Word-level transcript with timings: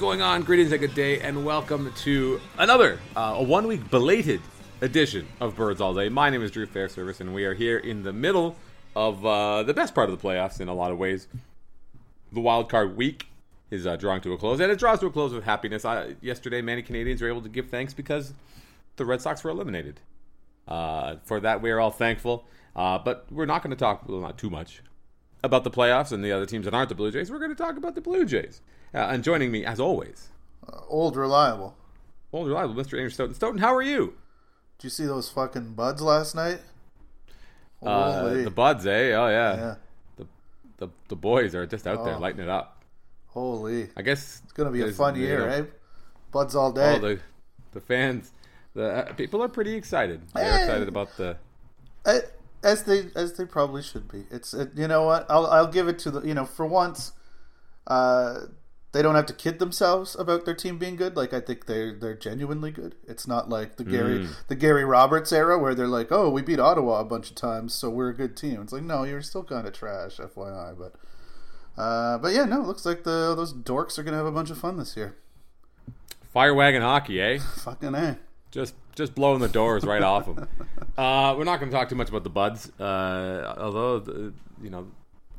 going 0.00 0.22
on? 0.22 0.42
Greetings 0.42 0.72
and 0.72 0.80
good 0.80 0.94
day, 0.94 1.20
and 1.20 1.44
welcome 1.44 1.92
to 1.92 2.40
another, 2.56 2.98
uh, 3.14 3.34
a 3.36 3.42
one 3.42 3.66
week 3.66 3.90
belated 3.90 4.40
edition 4.80 5.28
of 5.40 5.54
Birds 5.54 5.78
All 5.78 5.92
Day. 5.92 6.08
My 6.08 6.30
name 6.30 6.42
is 6.42 6.50
Drew 6.50 6.66
Fairservice, 6.66 7.20
and 7.20 7.34
we 7.34 7.44
are 7.44 7.52
here 7.52 7.76
in 7.76 8.02
the 8.02 8.12
middle 8.14 8.56
of 8.96 9.26
uh, 9.26 9.62
the 9.62 9.74
best 9.74 9.94
part 9.94 10.08
of 10.08 10.18
the 10.18 10.26
playoffs 10.26 10.58
in 10.58 10.68
a 10.68 10.74
lot 10.74 10.90
of 10.90 10.96
ways. 10.96 11.28
The 12.32 12.40
wild 12.40 12.70
card 12.70 12.96
week 12.96 13.26
is 13.70 13.86
uh, 13.86 13.96
drawing 13.96 14.22
to 14.22 14.32
a 14.32 14.38
close, 14.38 14.58
and 14.58 14.72
it 14.72 14.78
draws 14.78 15.00
to 15.00 15.06
a 15.06 15.10
close 15.10 15.34
with 15.34 15.44
happiness. 15.44 15.84
I, 15.84 16.14
yesterday, 16.22 16.62
many 16.62 16.80
Canadians 16.80 17.20
were 17.20 17.28
able 17.28 17.42
to 17.42 17.50
give 17.50 17.68
thanks 17.68 17.92
because 17.92 18.32
the 18.96 19.04
Red 19.04 19.20
Sox 19.20 19.44
were 19.44 19.50
eliminated. 19.50 20.00
Uh, 20.66 21.16
for 21.24 21.40
that, 21.40 21.60
we 21.60 21.70
are 21.70 21.78
all 21.78 21.90
thankful. 21.90 22.46
Uh, 22.74 22.98
but 22.98 23.26
we're 23.30 23.44
not 23.44 23.62
going 23.62 23.68
to 23.70 23.76
talk, 23.76 24.08
well, 24.08 24.20
not 24.20 24.38
too 24.38 24.48
much, 24.48 24.80
about 25.44 25.62
the 25.62 25.70
playoffs 25.70 26.10
and 26.10 26.24
the 26.24 26.32
other 26.32 26.46
teams 26.46 26.64
that 26.64 26.72
aren't 26.72 26.88
the 26.88 26.94
Blue 26.94 27.10
Jays. 27.10 27.30
We're 27.30 27.38
going 27.38 27.54
to 27.54 27.54
talk 27.54 27.76
about 27.76 27.94
the 27.94 28.00
Blue 28.00 28.24
Jays. 28.24 28.62
Uh, 28.94 28.98
and 28.98 29.22
joining 29.24 29.50
me, 29.50 29.64
as 29.64 29.78
always, 29.80 30.28
Uh, 30.66 30.80
old 30.88 31.16
reliable. 31.16 31.76
old 32.32 32.48
reliable 32.48 32.74
Mr. 32.74 32.94
Andrew 32.94 33.08
Stoeten. 33.10 33.34
Stoeten, 33.34 33.58
how 33.60 33.74
are 33.74 33.82
you? 33.82 34.14
Did 34.78 34.84
you 34.84 34.90
see 34.90 35.06
those 35.06 35.28
fucking 35.30 35.74
buds 35.74 36.00
last 36.02 36.34
night? 36.34 36.60
Uh, 37.82 38.34
the 38.44 38.50
buds, 38.50 38.86
eh? 38.86 39.12
Oh 39.14 39.28
yeah. 39.28 39.56
yeah. 39.56 39.74
The, 40.16 40.26
the 40.78 40.88
the 41.08 41.16
boys 41.16 41.54
are 41.54 41.66
just 41.66 41.86
out 41.86 42.04
there 42.04 42.14
Oh. 42.14 42.18
lighting 42.18 42.40
it 42.42 42.48
up. 42.48 42.84
Holy. 43.28 43.88
I 43.96 44.02
guess 44.02 44.40
It's 44.44 44.52
gonna 44.52 44.70
be 44.70 44.82
a 44.82 44.92
fun 44.92 45.16
you 45.16 45.22
year, 45.26 45.40
know, 45.40 45.46
eh? 45.46 45.64
Buds 46.30 46.54
all 46.54 46.72
day. 46.72 46.96
Oh, 46.96 46.98
the 46.98 47.20
the 47.72 47.80
fans, 47.80 48.32
the 48.74 49.08
uh, 49.08 49.12
people 49.14 49.42
are 49.42 49.48
pretty 49.48 49.74
excited. 49.74 50.20
They're 50.34 50.44
Eh. 50.44 50.60
excited 50.64 50.88
about 50.88 51.16
the. 51.16 51.36
Eh, 52.04 52.20
as 52.62 52.82
they 52.84 53.10
as 53.14 53.32
they 53.34 53.44
probably 53.46 53.82
should 53.82 54.08
be. 54.08 54.26
It's 54.30 54.52
it, 54.52 54.72
you 54.76 54.86
know 54.88 55.04
what? 55.04 55.26
I'll 55.30 55.46
I'll 55.46 55.66
give 55.72 55.88
it 55.88 55.98
to 56.00 56.10
the 56.10 56.20
you 56.26 56.34
know 56.34 56.44
for 56.44 56.66
once, 56.66 57.12
uh, 57.86 58.40
they 58.92 59.02
don't 59.02 59.14
have 59.14 59.26
to 59.26 59.32
kid 59.34 59.58
themselves 59.60 60.16
about 60.18 60.44
their 60.44 60.54
team 60.54 60.76
being 60.78 60.96
good. 60.96 61.16
Like 61.16 61.32
I 61.32 61.40
think 61.40 61.66
they're 61.66 61.94
they're 61.94 62.16
genuinely 62.16 62.70
good. 62.70 62.94
It's 63.06 63.26
not 63.28 63.48
like 63.48 63.76
the 63.76 63.84
Gary 63.84 64.20
Mm. 64.20 64.28
the 64.48 64.54
Gary 64.56 64.84
Roberts 64.84 65.32
era 65.32 65.58
where 65.58 65.74
they're 65.74 65.86
like, 65.86 66.08
oh, 66.10 66.28
we 66.30 66.42
beat 66.42 66.58
Ottawa 66.60 67.00
a 67.00 67.04
bunch 67.04 67.30
of 67.30 67.36
times, 67.36 67.72
so 67.74 67.88
we're 67.90 68.08
a 68.10 68.14
good 68.14 68.36
team. 68.36 68.60
It's 68.62 68.72
like 68.72 68.82
no, 68.82 69.04
you're 69.04 69.22
still 69.22 69.44
kind 69.44 69.66
of 69.66 69.72
trash, 69.72 70.16
FYI. 70.18 70.76
But 70.78 70.94
uh, 71.80 72.18
but 72.18 72.32
yeah, 72.32 72.44
no, 72.44 72.60
it 72.62 72.66
looks 72.66 72.84
like 72.84 73.04
the 73.04 73.34
those 73.34 73.52
dorks 73.54 73.98
are 73.98 74.02
gonna 74.02 74.16
have 74.16 74.26
a 74.26 74.32
bunch 74.32 74.50
of 74.50 74.58
fun 74.58 74.76
this 74.76 74.96
year. 74.96 75.16
Fire 76.32 76.54
wagon 76.54 76.82
hockey, 76.82 77.20
eh? 77.20 77.38
Fucking 77.64 77.94
eh. 77.94 78.14
Just 78.50 78.74
just 78.96 79.14
blowing 79.14 79.40
the 79.40 79.48
doors 79.48 79.84
right 79.84 80.02
off 80.02 80.26
them. 80.26 80.48
Uh, 80.98 81.34
we're 81.38 81.44
not 81.44 81.58
going 81.60 81.70
to 81.70 81.74
talk 81.74 81.88
too 81.88 81.94
much 81.94 82.10
about 82.10 82.24
the 82.24 82.28
Buds, 82.30 82.68
uh, 82.78 83.54
although 83.56 84.00
the, 84.00 84.34
you 84.60 84.68
know 84.68 84.86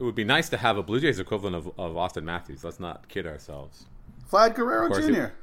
it 0.02 0.04
would 0.04 0.16
be 0.16 0.24
nice 0.24 0.50
to 0.50 0.58
have 0.58 0.78
a 0.78 0.84
Blue 0.84 1.00
Jays 1.00 1.20
equivalent 1.20 1.56
of, 1.56 1.68
of 1.78 1.94
Auston 1.94 2.24
Matthews. 2.24 2.64
Let's 2.64 2.80
not 2.80 3.08
kid 3.08 3.28
ourselves. 3.28 3.86
Vlad 4.32 4.56
Guerrero 4.56 4.90
Jr. 4.90 5.26
it- 5.26 5.34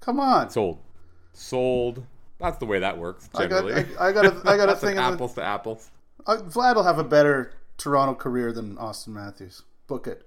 Come 0.00 0.18
on. 0.18 0.48
Sold, 0.48 0.78
sold. 1.34 2.02
That's 2.38 2.56
the 2.56 2.64
way 2.66 2.78
that 2.78 2.96
works 2.96 3.28
I 3.34 3.46
got 3.46 3.66
generally. 3.66 3.86
I, 3.98 4.08
I 4.08 4.12
got 4.12 4.24
a, 4.24 4.42
I 4.48 4.56
got 4.56 4.70
a 4.70 4.76
thing 4.86 4.98
on 4.98 5.10
the, 5.10 5.14
apples 5.14 5.34
to 5.34 5.44
apples. 5.44 5.90
Uh, 6.26 6.36
Vlad 6.36 6.76
will 6.76 6.84
have 6.84 6.98
a 6.98 7.04
better 7.04 7.52
Toronto 7.76 8.14
career 8.14 8.52
than 8.52 8.76
Auston 8.76 9.08
Matthews. 9.08 9.62
Book 9.86 10.06
it. 10.06 10.26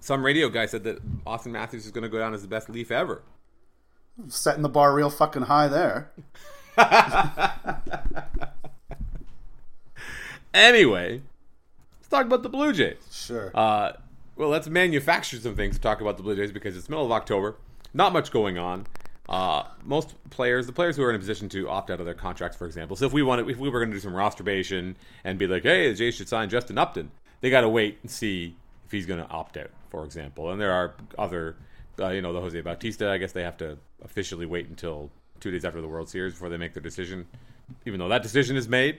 Some 0.00 0.24
radio 0.24 0.48
guy 0.48 0.64
said 0.66 0.84
that 0.84 1.04
Auston 1.26 1.50
Matthews 1.50 1.84
is 1.84 1.90
going 1.92 2.04
to 2.04 2.08
go 2.08 2.18
down 2.18 2.32
as 2.32 2.40
the 2.40 2.48
best 2.48 2.70
Leaf 2.70 2.90
ever. 2.90 3.22
Setting 4.28 4.62
the 4.62 4.68
bar 4.70 4.94
real 4.94 5.10
fucking 5.10 5.42
high 5.42 5.68
there. 5.68 6.10
Anyway, 10.56 11.20
talk 12.16 12.26
about 12.26 12.42
the 12.42 12.48
Blue 12.48 12.72
Jays. 12.72 12.96
Sure. 13.10 13.50
Uh, 13.54 13.92
well, 14.36 14.48
let's 14.48 14.68
manufacture 14.68 15.38
some 15.38 15.56
things 15.56 15.76
to 15.76 15.80
talk 15.80 16.00
about 16.00 16.16
the 16.16 16.22
Blue 16.22 16.36
Jays 16.36 16.52
because 16.52 16.76
it's 16.76 16.88
middle 16.88 17.04
of 17.04 17.12
October. 17.12 17.56
Not 17.94 18.12
much 18.12 18.30
going 18.30 18.58
on. 18.58 18.86
Uh, 19.28 19.64
most 19.84 20.14
players, 20.30 20.66
the 20.66 20.72
players 20.72 20.96
who 20.96 21.02
are 21.02 21.10
in 21.10 21.16
a 21.16 21.18
position 21.18 21.48
to 21.48 21.68
opt 21.68 21.90
out 21.90 21.98
of 21.98 22.06
their 22.06 22.14
contracts, 22.14 22.56
for 22.56 22.66
example. 22.66 22.96
So 22.96 23.06
if 23.06 23.12
we 23.12 23.22
wanted, 23.22 23.48
if 23.48 23.58
we 23.58 23.68
were 23.68 23.80
going 23.80 23.90
to 23.90 23.96
do 23.96 24.00
some 24.00 24.12
rosterbation 24.12 24.94
and 25.24 25.38
be 25.38 25.46
like, 25.46 25.64
hey, 25.64 25.88
the 25.88 25.94
Jays 25.94 26.14
should 26.14 26.28
sign 26.28 26.48
Justin 26.48 26.78
Upton, 26.78 27.10
they 27.40 27.50
got 27.50 27.62
to 27.62 27.68
wait 27.68 27.98
and 28.02 28.10
see 28.10 28.54
if 28.84 28.92
he's 28.92 29.06
going 29.06 29.20
to 29.20 29.28
opt 29.28 29.56
out, 29.56 29.70
for 29.90 30.04
example. 30.04 30.52
And 30.52 30.60
there 30.60 30.72
are 30.72 30.94
other, 31.18 31.56
uh, 31.98 32.10
you 32.10 32.22
know, 32.22 32.32
the 32.32 32.40
Jose 32.40 32.60
Bautista. 32.60 33.10
I 33.10 33.18
guess 33.18 33.32
they 33.32 33.42
have 33.42 33.56
to 33.58 33.78
officially 34.04 34.46
wait 34.46 34.68
until 34.68 35.10
two 35.40 35.50
days 35.50 35.64
after 35.64 35.80
the 35.80 35.88
World 35.88 36.08
Series 36.08 36.34
before 36.34 36.48
they 36.48 36.56
make 36.56 36.72
their 36.74 36.82
decision, 36.82 37.26
even 37.84 37.98
though 37.98 38.08
that 38.08 38.22
decision 38.22 38.56
is 38.56 38.68
made 38.68 38.98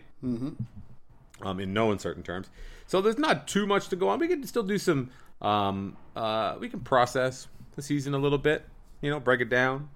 um, 1.41 1.59
in 1.59 1.73
no 1.73 1.91
uncertain 1.91 2.23
terms. 2.23 2.49
So 2.87 3.01
there's 3.01 3.17
not 3.17 3.47
too 3.47 3.67
much 3.67 3.89
to 3.89 3.95
go 3.95 4.09
on. 4.09 4.19
We 4.19 4.27
can 4.27 4.45
still 4.47 4.63
do 4.63 4.77
some. 4.77 5.11
Um, 5.41 5.97
uh, 6.15 6.55
we 6.59 6.69
can 6.69 6.79
process 6.79 7.47
the 7.75 7.81
season 7.81 8.13
a 8.15 8.17
little 8.17 8.39
bit, 8.39 8.65
you 9.01 9.11
know, 9.11 9.19
break 9.19 9.41
it 9.41 9.49
down. 9.49 9.89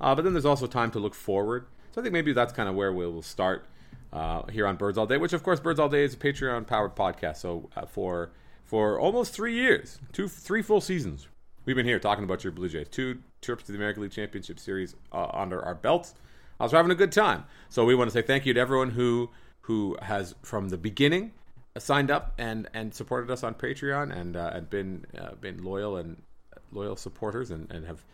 Uh, 0.00 0.14
but 0.14 0.22
then 0.22 0.34
there's 0.34 0.44
also 0.44 0.66
time 0.66 0.90
to 0.90 0.98
look 0.98 1.14
forward. 1.14 1.66
So 1.92 2.00
I 2.00 2.02
think 2.02 2.12
maybe 2.12 2.32
that's 2.32 2.52
kind 2.52 2.68
of 2.68 2.74
where 2.74 2.92
we'll 2.92 3.22
start 3.22 3.64
uh, 4.12 4.42
here 4.46 4.66
on 4.66 4.76
Birds 4.76 4.98
All 4.98 5.06
Day. 5.06 5.16
Which, 5.16 5.32
of 5.32 5.42
course, 5.42 5.60
Birds 5.60 5.80
All 5.80 5.88
Day 5.88 6.04
is 6.04 6.14
a 6.14 6.16
Patreon-powered 6.16 6.96
podcast. 6.96 7.36
So 7.36 7.70
uh, 7.76 7.86
for 7.86 8.32
for 8.64 8.98
almost 8.98 9.32
three 9.32 9.54
years, 9.54 9.98
two 10.12 10.28
three 10.28 10.62
full 10.62 10.80
seasons, 10.80 11.28
we've 11.64 11.76
been 11.76 11.86
here 11.86 12.00
talking 12.00 12.24
about 12.24 12.42
your 12.42 12.52
Blue 12.52 12.68
Jays. 12.68 12.88
Two 12.88 13.20
trips 13.40 13.64
to 13.64 13.72
the 13.72 13.78
American 13.78 14.02
League 14.02 14.12
Championship 14.12 14.58
Series 14.58 14.96
uh, 15.12 15.28
under 15.32 15.64
our 15.64 15.74
belts. 15.74 16.14
I 16.58 16.64
was 16.64 16.72
having 16.72 16.90
a 16.90 16.96
good 16.96 17.12
time. 17.12 17.44
So 17.70 17.84
we 17.84 17.94
want 17.94 18.10
to 18.10 18.12
say 18.12 18.22
thank 18.22 18.46
you 18.46 18.52
to 18.54 18.60
everyone 18.60 18.90
who 18.90 19.30
who 19.62 19.96
has 20.02 20.34
from 20.42 20.70
the 20.70 20.78
beginning 20.78 21.32
signed 21.78 22.10
up 22.10 22.34
and 22.38 22.68
and 22.74 22.94
supported 22.94 23.30
us 23.30 23.42
on 23.42 23.54
Patreon 23.54 24.14
and 24.14 24.36
uh, 24.36 24.50
and 24.52 24.68
been 24.68 25.06
uh, 25.18 25.34
been 25.40 25.64
loyal 25.64 25.96
and 25.96 26.22
loyal 26.70 26.96
supporters 26.96 27.50
and, 27.50 27.70
and 27.70 27.86
have 27.86 28.04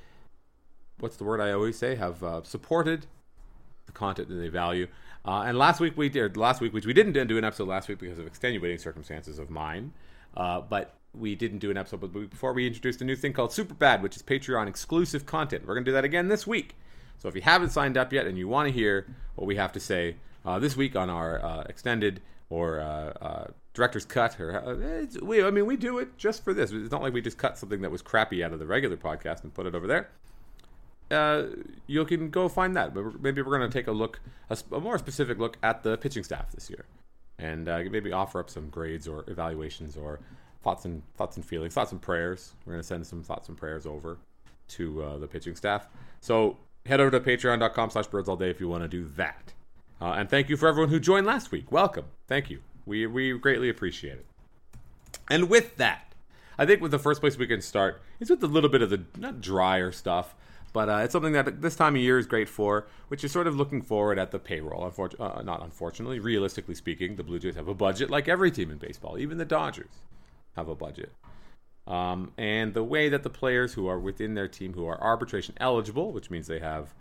what's 1.00 1.16
the 1.16 1.24
word 1.24 1.40
I 1.40 1.52
always 1.52 1.78
say 1.78 1.96
have 1.96 2.22
uh, 2.22 2.42
supported 2.44 3.06
the 3.86 3.92
content 3.92 4.28
that 4.28 4.34
they 4.34 4.48
value. 4.48 4.86
Uh, 5.24 5.42
and 5.46 5.58
last 5.58 5.80
week 5.80 5.96
we 5.96 6.08
did 6.08 6.36
last 6.36 6.60
week 6.60 6.72
which 6.72 6.86
we 6.86 6.92
didn't 6.92 7.26
do 7.26 7.38
an 7.38 7.44
episode 7.44 7.68
last 7.68 7.88
week 7.88 7.98
because 7.98 8.18
of 8.18 8.26
extenuating 8.26 8.78
circumstances 8.78 9.38
of 9.38 9.50
mine, 9.50 9.92
uh, 10.36 10.60
but 10.60 10.94
we 11.14 11.34
didn't 11.34 11.58
do 11.58 11.70
an 11.70 11.76
episode 11.76 12.00
but 12.00 12.30
before 12.30 12.52
we 12.52 12.66
introduced 12.66 13.00
a 13.00 13.04
new 13.04 13.16
thing 13.16 13.32
called 13.32 13.52
Super 13.52 13.74
Bad, 13.74 14.02
which 14.02 14.16
is 14.16 14.22
Patreon 14.22 14.68
exclusive 14.68 15.26
content. 15.26 15.66
We're 15.66 15.74
gonna 15.74 15.86
do 15.86 15.92
that 15.92 16.04
again 16.04 16.28
this 16.28 16.46
week. 16.46 16.76
So 17.18 17.28
if 17.28 17.34
you 17.34 17.42
haven't 17.42 17.70
signed 17.70 17.96
up 17.96 18.12
yet 18.12 18.26
and 18.26 18.38
you 18.38 18.46
want 18.46 18.68
to 18.68 18.72
hear 18.72 19.06
what 19.34 19.46
we 19.48 19.56
have 19.56 19.72
to 19.72 19.80
say 19.80 20.16
uh, 20.44 20.60
this 20.60 20.76
week 20.76 20.94
on 20.94 21.10
our 21.10 21.64
extended 21.68 22.20
or 22.50 22.80
uh, 22.80 23.12
uh, 23.20 23.46
director's 23.74 24.04
cut, 24.04 24.38
or 24.40 24.56
uh, 24.56 25.06
we, 25.22 25.44
I 25.44 25.50
mean, 25.50 25.66
we 25.66 25.76
do 25.76 25.98
it 25.98 26.16
just 26.16 26.44
for 26.44 26.54
this. 26.54 26.72
It's 26.72 26.90
not 26.90 27.02
like 27.02 27.12
we 27.12 27.20
just 27.20 27.38
cut 27.38 27.58
something 27.58 27.82
that 27.82 27.90
was 27.90 28.02
crappy 28.02 28.42
out 28.42 28.52
of 28.52 28.58
the 28.58 28.66
regular 28.66 28.96
podcast 28.96 29.42
and 29.42 29.52
put 29.52 29.66
it 29.66 29.74
over 29.74 29.86
there. 29.86 30.08
Uh, 31.10 31.54
you 31.86 32.04
can 32.04 32.30
go 32.30 32.48
find 32.48 32.76
that. 32.76 32.94
But 32.94 33.20
maybe 33.22 33.42
we're 33.42 33.56
going 33.58 33.70
to 33.70 33.78
take 33.78 33.86
a 33.86 33.92
look—a 33.92 34.80
more 34.80 34.98
specific 34.98 35.38
look 35.38 35.56
at 35.62 35.82
the 35.82 35.96
pitching 35.96 36.24
staff 36.24 36.52
this 36.52 36.68
year, 36.70 36.84
and 37.38 37.68
uh, 37.68 37.80
maybe 37.90 38.12
offer 38.12 38.40
up 38.40 38.50
some 38.50 38.68
grades 38.68 39.06
or 39.08 39.24
evaluations 39.26 39.96
or 39.96 40.20
thoughts 40.62 40.84
and 40.84 41.02
thoughts 41.16 41.36
and 41.36 41.44
feelings, 41.44 41.74
thoughts 41.74 41.92
and 41.92 42.02
prayers. 42.02 42.52
We're 42.64 42.74
going 42.74 42.82
to 42.82 42.86
send 42.86 43.06
some 43.06 43.22
thoughts 43.22 43.48
and 43.48 43.56
prayers 43.56 43.86
over 43.86 44.18
to 44.68 45.02
uh, 45.02 45.18
the 45.18 45.26
pitching 45.26 45.56
staff. 45.56 45.86
So 46.20 46.58
head 46.86 47.00
over 47.00 47.10
to 47.10 47.20
patreon.com 47.20 47.90
slash 47.90 48.06
birds 48.06 48.28
all 48.28 48.36
day 48.36 48.50
if 48.50 48.60
you 48.60 48.68
want 48.68 48.82
to 48.82 48.88
do 48.88 49.04
that. 49.16 49.52
Uh, 50.00 50.12
and 50.12 50.30
thank 50.30 50.48
you 50.48 50.56
for 50.56 50.68
everyone 50.68 50.90
who 50.90 51.00
joined 51.00 51.26
last 51.26 51.50
week. 51.50 51.70
Welcome. 51.72 52.04
Thank 52.26 52.50
you. 52.50 52.60
We, 52.86 53.06
we 53.06 53.36
greatly 53.38 53.68
appreciate 53.68 54.14
it. 54.14 54.26
And 55.30 55.50
with 55.50 55.76
that, 55.76 56.12
I 56.56 56.66
think 56.66 56.80
with 56.80 56.90
the 56.90 56.98
first 56.98 57.20
place 57.20 57.36
we 57.36 57.46
can 57.46 57.60
start 57.60 58.00
is 58.20 58.30
with 58.30 58.42
a 58.42 58.46
little 58.46 58.70
bit 58.70 58.82
of 58.82 58.90
the 58.90 59.04
not 59.16 59.40
drier 59.40 59.92
stuff, 59.92 60.34
but 60.72 60.88
uh, 60.88 60.96
it's 60.98 61.12
something 61.12 61.32
that 61.32 61.60
this 61.62 61.76
time 61.76 61.96
of 61.96 62.02
year 62.02 62.18
is 62.18 62.26
great 62.26 62.48
for, 62.48 62.86
which 63.08 63.24
is 63.24 63.32
sort 63.32 63.46
of 63.46 63.56
looking 63.56 63.82
forward 63.82 64.18
at 64.18 64.30
the 64.30 64.38
payroll. 64.38 64.88
Unfor- 64.90 65.18
uh, 65.18 65.42
not 65.42 65.62
unfortunately, 65.62 66.18
realistically 66.18 66.74
speaking, 66.74 67.16
the 67.16 67.22
Blue 67.22 67.38
Jays 67.38 67.56
have 67.56 67.68
a 67.68 67.74
budget 67.74 68.10
like 68.10 68.28
every 68.28 68.50
team 68.50 68.70
in 68.70 68.78
baseball. 68.78 69.18
Even 69.18 69.38
the 69.38 69.44
Dodgers 69.44 69.90
have 70.56 70.68
a 70.68 70.74
budget. 70.74 71.12
Um, 71.86 72.32
and 72.36 72.74
the 72.74 72.84
way 72.84 73.08
that 73.08 73.22
the 73.22 73.30
players 73.30 73.72
who 73.72 73.86
are 73.86 73.98
within 73.98 74.34
their 74.34 74.48
team 74.48 74.74
who 74.74 74.86
are 74.86 75.00
arbitration 75.00 75.54
eligible, 75.58 76.12
which 76.12 76.30
means 76.30 76.46
they 76.46 76.58
have 76.58 76.94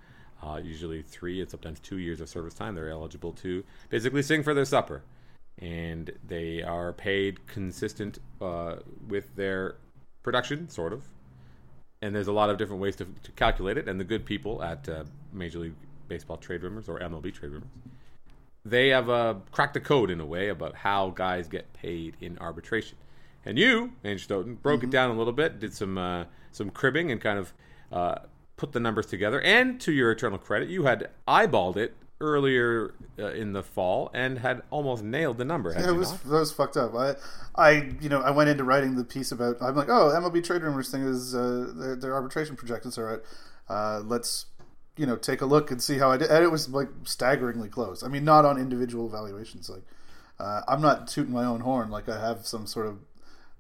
uh, 0.44 0.60
usually 0.64 1.02
three 1.02 1.42
and 1.42 1.50
sometimes 1.50 1.80
two 1.80 1.98
years 1.98 2.22
of 2.22 2.30
service 2.30 2.54
time, 2.54 2.76
they're 2.76 2.90
eligible 2.90 3.34
to 3.34 3.64
basically 3.90 4.22
sing 4.22 4.44
for 4.44 4.54
their 4.54 4.66
supper. 4.66 5.04
And 5.60 6.12
they 6.28 6.62
are 6.62 6.94
paid 6.94 7.48
consistent 7.48 8.20
uh, 8.40 8.78
with 9.08 9.36
their 9.36 9.76
production, 10.22 10.70
sort 10.70 10.94
of. 10.94 11.04
And 12.02 12.14
there's 12.14 12.28
a 12.28 12.32
lot 12.32 12.52
of 12.52 12.60
different 12.60 12.82
ways 12.82 12.96
to, 12.98 13.08
to 13.24 13.32
calculate 13.32 13.78
it. 13.78 13.88
And 13.88 14.00
the 14.00 14.04
good 14.04 14.26
people 14.26 14.62
at 14.62 14.88
uh, 14.88 15.06
Major 15.34 15.60
League 15.60 15.74
Baseball 16.08 16.38
trade 16.38 16.62
rumors 16.62 16.88
or 16.88 17.00
MLB 17.00 17.34
trade 17.34 17.52
rumors, 17.52 17.70
they 18.64 18.90
have 18.90 19.10
uh, 19.10 19.36
cracked 19.52 19.74
the 19.74 19.80
code 19.80 20.12
in 20.12 20.20
a 20.20 20.26
way 20.26 20.50
about 20.50 20.76
how 20.76 21.10
guys 21.10 21.48
get 21.48 21.74
paid 21.74 22.16
in 22.22 22.38
arbitration. 22.38 22.98
And 23.46 23.58
you, 23.58 23.94
Andrew 24.04 24.20
Stoeten, 24.20 24.56
broke 24.62 24.84
it 24.84 24.90
down 24.90 25.10
a 25.10 25.18
little 25.18 25.34
bit, 25.34 25.60
did 25.60 25.74
some 25.74 25.98
uh, 25.98 26.26
some 26.52 26.70
cribbing, 26.70 27.12
and 27.12 27.22
kind 27.22 27.40
of 27.40 27.54
uh, 27.92 28.16
put 28.58 28.74
the 28.74 28.80
numbers 28.80 29.06
together. 29.06 29.40
And 29.42 29.80
to 29.82 29.92
your 29.92 30.12
eternal 30.12 30.38
credit, 30.38 30.70
you 30.70 30.84
had 30.84 31.10
eyeballed 31.28 31.78
it 31.78 31.96
earlier 32.20 32.96
uh, 33.20 33.28
in 33.28 33.54
the 33.54 33.62
fall 33.62 34.10
and 34.14 34.40
had 34.40 34.64
almost 34.72 35.04
nailed 35.04 35.38
the 35.38 35.46
number. 35.46 35.72
Yeah, 35.72 35.90
it 35.90 35.96
was 35.96 36.12
not? 36.12 36.24
that 36.24 36.40
was 36.40 36.52
fucked 36.52 36.78
up. 36.78 36.94
I, 36.96 37.16
I, 37.56 37.72
you 38.02 38.10
know, 38.10 38.22
I 38.22 38.32
went 38.32 38.50
into 38.50 38.64
writing 38.64 38.96
the 38.96 39.04
piece 39.04 39.32
about. 39.32 39.62
I'm 39.62 39.76
like, 39.76 39.90
oh, 39.90 40.12
MLB 40.16 40.44
trade 40.44 40.64
rumors 40.64 40.90
thing 40.90 41.04
is 41.04 41.36
uh, 41.36 41.72
their, 41.76 41.96
their 41.96 42.14
arbitration 42.14 42.56
projections 42.56 42.98
are 42.98 43.14
out. 43.14 43.24
Uh, 43.70 44.02
let's, 44.06 44.48
you 44.98 45.06
know, 45.06 45.16
take 45.16 45.42
a 45.42 45.46
look 45.46 45.70
and 45.70 45.82
see 45.82 46.00
how 46.00 46.12
I 46.12 46.18
did. 46.18 46.30
And 46.30 46.44
it 46.44 46.52
was 46.52 46.70
like 46.70 46.90
staggeringly 47.04 47.70
close. 47.70 48.04
I 48.04 48.08
mean, 48.08 48.26
not 48.26 48.46
on 48.46 48.58
individual 48.58 49.08
evaluations. 49.08 49.70
Like, 49.70 49.84
uh, 50.40 50.62
I'm 50.68 50.82
not 50.82 51.08
tooting 51.08 51.34
my 51.34 51.46
own 51.46 51.62
horn. 51.62 51.92
Like, 51.92 52.10
I 52.10 52.20
have 52.20 52.46
some 52.46 52.66
sort 52.66 52.88
of. 52.88 53.00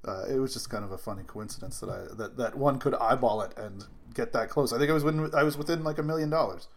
Uh, 0.05 0.25
it 0.29 0.39
was 0.39 0.53
just 0.53 0.69
kind 0.69 0.83
of 0.83 0.91
a 0.91 0.97
funny 0.97 1.23
coincidence 1.23 1.79
that 1.79 1.89
I 1.89 2.15
that, 2.15 2.37
that 2.37 2.57
one 2.57 2.79
could 2.79 2.95
eyeball 2.95 3.41
it 3.41 3.57
and 3.57 3.85
get 4.13 4.33
that 4.33 4.49
close. 4.49 4.71
I 4.73 4.77
think 4.77 4.89
I 4.89 4.93
was 4.93 5.03
within, 5.03 5.29
I 5.35 5.43
was 5.43 5.57
within 5.57 5.83
like 5.83 5.97
a 5.97 6.03
million 6.03 6.29
dollars. 6.29 6.67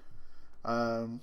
Um, 0.65 1.21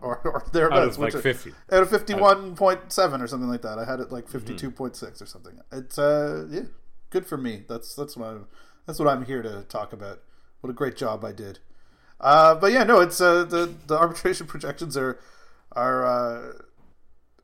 or, 0.00 0.18
or 0.24 0.44
thereabouts. 0.52 0.96
Out 0.96 1.00
like 1.02 1.14
which- 1.14 1.22
fifty. 1.22 1.52
out 1.72 1.82
of 1.82 1.90
fifty 1.90 2.14
one 2.14 2.54
point 2.54 2.92
seven 2.92 3.20
or 3.20 3.26
something 3.26 3.48
like 3.48 3.62
that. 3.62 3.78
I 3.78 3.84
had 3.84 4.00
it 4.00 4.12
like 4.12 4.28
fifty 4.28 4.54
two 4.54 4.70
point 4.70 4.96
six 4.96 5.20
or 5.20 5.26
something. 5.26 5.58
It's 5.72 5.98
uh 5.98 6.46
yeah, 6.50 6.62
good 7.10 7.26
for 7.26 7.36
me. 7.36 7.64
That's 7.68 7.94
that's 7.94 8.16
what 8.16 8.28
I'm, 8.28 8.46
that's 8.86 8.98
what 8.98 9.08
I'm 9.08 9.24
here 9.24 9.42
to 9.42 9.62
talk 9.68 9.92
about. 9.92 10.20
What 10.60 10.70
a 10.70 10.74
great 10.74 10.96
job 10.96 11.24
I 11.24 11.32
did. 11.32 11.58
Uh, 12.20 12.54
but 12.54 12.72
yeah, 12.72 12.84
no, 12.84 13.00
it's 13.00 13.20
uh, 13.20 13.44
the 13.44 13.74
the 13.86 13.98
arbitration 13.98 14.46
projections 14.54 14.96
are 14.96 15.18
are 15.72 16.04
uh, 16.06 16.52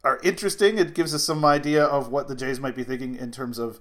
are 0.05 0.21
interesting. 0.23 0.79
It 0.79 0.95
gives 0.95 1.15
us 1.15 1.25
some 1.25 1.45
idea 1.45 1.85
of 1.85 2.09
what 2.09 2.29
the 2.29 2.35
Jays 2.35 2.61
might 2.61 2.77
be 2.77 2.85
thinking 2.85 3.17
in 3.17 3.33
terms 3.33 3.59
of 3.59 3.81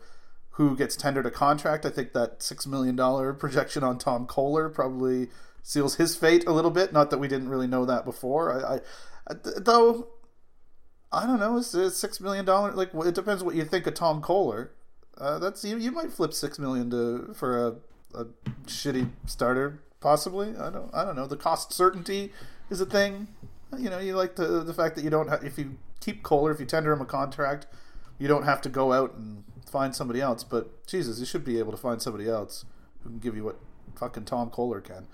who 0.52 0.76
gets 0.76 0.96
tendered 0.96 1.26
a 1.26 1.32
contract. 1.32 1.86
I 1.86 1.90
think 1.90 2.14
that 2.14 2.42
six 2.42 2.66
million 2.66 2.96
dollar 2.96 3.34
projection 3.34 3.84
on 3.84 3.98
Tom 3.98 4.26
Koehler 4.26 4.74
probably 4.74 5.30
seals 5.62 5.96
his 5.96 6.16
fate 6.16 6.46
a 6.48 6.52
little 6.52 6.72
bit. 6.72 6.94
Not 6.94 7.10
that 7.12 7.20
we 7.20 7.28
didn't 7.28 7.50
really 7.50 7.68
know 7.68 7.86
that 7.86 8.06
before. 8.06 8.66
I, 8.66 8.76
I 8.76 9.36
though 9.58 10.08
I 11.14 11.28
don't 11.28 11.40
know. 11.40 11.58
Is 11.58 11.74
it 11.76 11.92
six 11.92 12.20
million 12.20 12.44
dollar? 12.44 12.72
Like 12.72 12.90
it 12.94 13.14
depends 13.14 13.44
what 13.44 13.56
you 13.56 13.64
think 13.64 13.86
of 13.86 13.94
Tom 13.94 14.22
Koehler. 14.22 14.70
Uh, 15.18 15.38
that's 15.38 15.64
you. 15.64 15.78
You 15.78 15.92
might 15.92 16.12
flip 16.12 16.34
six 16.34 16.58
million 16.58 16.90
to 16.90 17.34
for 17.36 17.68
a, 17.68 17.76
a 18.18 18.26
shitty 18.66 19.10
starter, 19.26 19.80
possibly. 20.00 20.56
I 20.58 20.72
don't. 20.72 20.90
I 20.94 21.06
don't 21.06 21.16
know. 21.16 21.28
The 21.28 21.38
cost 21.38 21.72
certainty 21.72 22.32
is 22.72 22.82
a 22.82 22.86
thing. 22.86 23.28
You 23.78 23.92
know, 23.92 24.00
you 24.00 24.16
like 24.16 24.36
the 24.36 24.64
the 24.64 24.74
fact 24.74 24.96
that 24.96 25.04
you 25.04 25.12
don't 25.12 25.28
have 25.28 25.44
if 25.44 25.58
you 25.60 25.78
keep 26.04 26.24
Koehler, 26.24 26.54
if 26.54 26.60
you 26.60 26.66
tender 26.66 26.92
him 26.92 27.02
a 27.02 27.06
contract, 27.06 27.66
you 28.20 28.28
don't 28.28 28.44
have 28.44 28.62
to 28.62 28.70
go 28.70 28.94
out 28.94 29.16
and 29.16 29.44
find 29.70 29.96
somebody 29.96 30.22
else. 30.22 30.44
But 30.44 30.86
Jesus, 30.86 31.20
you 31.20 31.26
should 31.26 31.46
be 31.46 31.60
able 31.60 31.72
to 31.72 31.78
find 31.78 32.02
somebody 32.02 32.30
else 32.30 32.66
who 33.04 33.10
can 33.10 33.20
give 33.20 33.36
you 33.36 33.44
what 33.44 33.58
fucking 33.96 34.26
Tom 34.26 34.50
Koehler 34.50 34.84
can. 34.84 35.08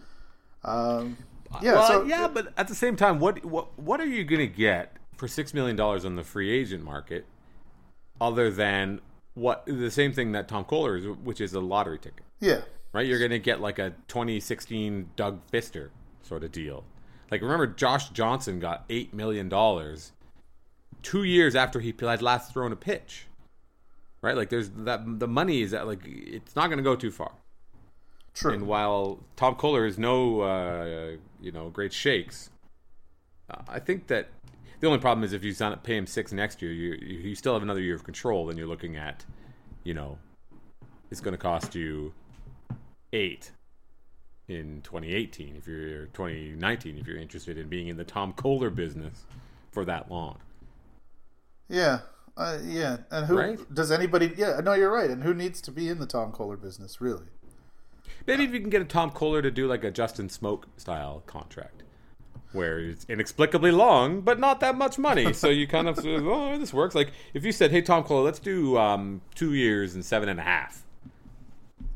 Um, 0.64 1.18
yeah. 1.62 1.74
Well, 1.74 1.88
so 1.88 2.04
yeah, 2.04 2.28
but 2.28 2.54
at 2.58 2.68
the 2.68 2.76
same 2.76 2.96
time, 2.96 3.20
what 3.20 3.46
what 3.46 3.78
what 3.80 4.00
are 4.00 4.06
you 4.06 4.24
going 4.24 4.40
to 4.40 4.48
get 4.48 4.98
for 5.16 5.28
six 5.28 5.54
million 5.54 5.76
dollars 5.76 6.06
on 6.06 6.16
the 6.16 6.24
free 6.24 6.50
agent 6.52 6.84
market, 6.84 7.26
other 8.20 8.52
than 8.52 9.02
what 9.34 9.64
the 9.66 9.92
same 9.92 10.14
thing 10.14 10.32
that 10.34 10.48
Tom 10.48 10.66
Koehler 10.66 11.00
is, 11.00 11.06
which 11.24 11.40
is 11.40 11.54
a 11.54 11.60
lottery 11.60 11.98
ticket, 11.98 12.24
yeah. 12.40 12.62
right? 12.94 13.06
You're 13.06 13.20
going 13.20 13.32
to 13.32 13.40
get 13.40 13.62
like 13.62 13.80
a 13.80 13.92
2016 14.08 15.12
Doug 15.16 15.40
Fister 15.52 15.90
sort 16.24 16.44
of 16.44 16.52
deal. 16.52 16.84
Like 17.32 17.42
remember, 17.42 17.68
Josh 17.68 18.10
Johnson 18.10 18.60
got 18.60 18.86
eight 18.90 19.14
million 19.14 19.50
dollars 19.50 20.12
two 21.02 21.24
years 21.24 21.56
after 21.56 21.80
he 21.80 21.94
had 22.00 22.22
last 22.22 22.54
thrown 22.54 22.72
a 22.72 22.76
pitch, 22.76 23.26
right? 24.22 24.36
Like 24.36 24.50
there's 24.50 24.70
that 24.70 25.20
the 25.20 25.28
money 25.28 25.62
is 25.62 25.72
that 25.72 25.88
like 25.88 26.02
it's 26.06 26.56
not 26.56 26.68
going 26.68 26.78
to 26.78 26.84
go 26.84 26.96
too 26.96 27.12
far. 27.12 27.32
True. 28.34 28.54
And 28.54 28.68
while 28.68 29.20
Tom 29.36 29.56
Koehler 29.56 29.88
is 29.88 29.98
no, 29.98 30.42
uh, 30.42 31.18
you 31.42 31.52
know, 31.52 31.70
great 31.70 31.92
shakes, 31.92 32.52
uh, 33.50 33.62
I 33.68 33.80
think 33.80 34.08
that 34.08 34.30
the 34.80 34.88
only 34.88 35.00
problem 35.00 35.24
is 35.24 35.34
if 35.34 35.44
you 35.44 35.52
sign 35.54 35.74
up, 35.74 35.84
pay 35.84 35.98
him 35.98 36.08
six 36.08 36.32
next 36.32 36.62
year, 36.62 36.72
you 36.72 36.98
you 37.02 37.18
you 37.30 37.36
still 37.36 37.54
have 37.54 37.64
another 37.64 37.82
year 37.82 37.96
of 37.96 38.04
control. 38.04 38.46
Then 38.46 38.58
you're 38.58 38.68
looking 38.68 38.96
at, 38.96 39.26
you 39.84 39.94
know, 39.94 40.18
it's 41.12 41.22
going 41.22 41.34
to 41.34 41.38
cost 41.38 41.76
you 41.76 42.14
eight 43.12 43.52
in 44.48 44.82
2018 44.82 45.56
if 45.56 45.68
you're 45.68 46.06
2019 46.08 46.98
if 46.98 47.08
you're 47.08 47.18
interested 47.18 47.58
in 47.58 47.68
being 47.68 47.88
in 47.88 47.98
the 47.98 48.04
Tom 48.04 48.34
Koehler 48.34 48.74
business 48.74 49.26
for 49.72 49.86
that 49.86 50.10
long. 50.10 50.38
Yeah, 51.70 52.00
uh, 52.36 52.58
yeah. 52.66 52.98
And 53.12 53.28
who 53.28 53.38
Right? 53.38 53.74
does 53.74 53.92
anybody? 53.92 54.34
Yeah, 54.36 54.60
no, 54.64 54.74
you're 54.74 54.92
right. 54.92 55.10
And 55.10 55.24
who 55.24 55.34
needs 55.34 55.62
to 55.62 55.72
be 55.72 55.88
in 55.88 56.00
the 56.00 56.06
Tom 56.08 56.32
Koehler 56.32 56.60
business, 56.62 57.00
really? 57.00 57.26
Maybe 58.28 58.44
if 58.44 58.52
you 58.54 58.60
can 58.60 58.70
get 58.70 58.82
a 58.82 58.86
Tom 58.86 59.12
Koehler 59.12 59.42
to 59.44 59.52
do 59.52 59.68
like 59.68 59.84
a 59.84 59.92
Justin 59.92 60.28
Smoak 60.30 60.64
style 60.78 61.24
contract, 61.26 61.84
where 62.52 62.80
it's 62.80 63.06
inexplicably 63.08 63.72
long, 63.72 64.22
but 64.22 64.40
not 64.40 64.60
that 64.62 64.76
much 64.76 64.98
money. 64.98 65.32
So 65.34 65.50
you 65.50 65.68
kind 65.68 65.88
of, 65.88 65.98
say, 65.98 66.16
oh, 66.20 66.58
this 66.58 66.74
works. 66.74 66.96
Like 66.96 67.12
if 67.34 67.46
you 67.46 67.52
said, 67.52 67.72
hey, 67.72 67.82
Tom 67.82 68.04
Koehler, 68.04 68.24
let's 68.26 68.40
do 68.40 68.78
um, 68.78 69.22
two 69.36 69.54
years 69.54 69.94
and 69.96 70.04
seven 70.04 70.28
and 70.30 70.40
a 70.40 70.44
half. 70.44 70.84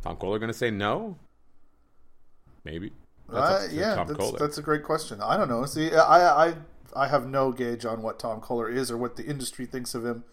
Tom 0.03 0.17
Koehler 0.17 0.39
going 0.39 0.47
to 0.51 0.53
say 0.53 0.69
no? 0.71 1.17
Maybe. 2.63 2.91
That's 3.29 3.65
Uh, 3.65 3.67
yeah, 3.71 3.95
Tom 3.95 4.07
that's, 4.07 4.19
Koehler. 4.19 4.39
that's 4.39 4.57
a 4.57 4.61
great 4.61 4.83
question. 4.83 5.19
I 5.21 5.37
don't 5.37 5.49
know. 5.49 5.65
See, 5.65 5.91
I, 5.93 6.47
I, 6.49 6.53
I 6.95 7.07
have 7.07 7.25
no 7.27 7.51
gauge 7.51 7.85
on 7.85 8.01
what 8.01 8.19
Tom 8.19 8.41
Koehler 8.41 8.71
is 8.73 8.91
or 8.91 8.97
what 8.97 9.15
the 9.15 9.25
industry 9.25 9.65
thinks 9.65 9.95
of 9.95 10.05
him. 10.05 10.23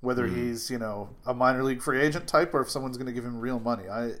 Whether 0.00 0.26
Hmm. 0.28 0.34
he's 0.36 0.70
you 0.70 0.78
know 0.78 1.10
a 1.26 1.32
minor 1.34 1.62
league 1.64 1.82
free 1.82 2.00
agent 2.00 2.26
type 2.28 2.52
or 2.54 2.60
if 2.60 2.70
someone's 2.70 2.96
going 2.98 3.06
to 3.06 3.12
give 3.12 3.24
him 3.24 3.40
real 3.40 3.58
money. 3.58 3.88
I, 3.88 4.12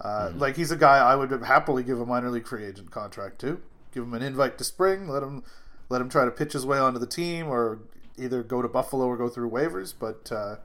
uh, 0.00 0.30
Hmm. 0.30 0.38
like 0.38 0.56
he's 0.56 0.70
a 0.70 0.76
guy 0.76 0.98
I 0.98 1.14
would 1.16 1.30
happily 1.44 1.82
give 1.82 2.00
a 2.00 2.06
minor 2.06 2.30
league 2.30 2.46
free 2.46 2.64
agent 2.64 2.90
contract 2.90 3.38
to. 3.40 3.60
Give 3.92 4.04
him 4.04 4.14
an 4.14 4.22
invite 4.22 4.56
to 4.58 4.64
spring. 4.64 5.08
Let 5.08 5.22
him, 5.22 5.42
let 5.88 6.00
him 6.00 6.08
try 6.08 6.24
to 6.24 6.30
pitch 6.30 6.52
his 6.54 6.64
way 6.64 6.78
onto 6.78 6.98
the 6.98 7.06
team 7.06 7.48
or 7.48 7.80
either 8.16 8.42
go 8.42 8.62
to 8.62 8.68
Buffalo 8.68 9.06
or 9.06 9.16
go 9.16 9.28
through 9.28 9.50
waivers. 9.50 9.92
But 9.98 10.30
uh, 10.32 10.56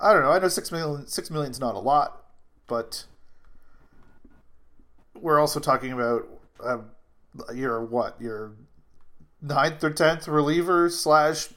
I 0.00 0.12
don't 0.14 0.22
know. 0.22 0.30
I 0.32 0.38
know 0.38 0.48
six 0.48 0.72
million. 0.72 1.06
Six 1.06 1.30
million's 1.30 1.60
not 1.60 1.74
a 1.74 1.78
lot, 1.78 2.24
but 2.66 3.04
we're 5.20 5.38
also 5.38 5.60
talking 5.60 5.92
about 5.92 6.26
uh, 6.64 6.78
your 7.54 7.84
what 7.84 8.20
your 8.20 8.52
ninth 9.42 9.82
or 9.82 9.90
tenth 9.90 10.28
reliever 10.28 10.88
slash 10.88 11.48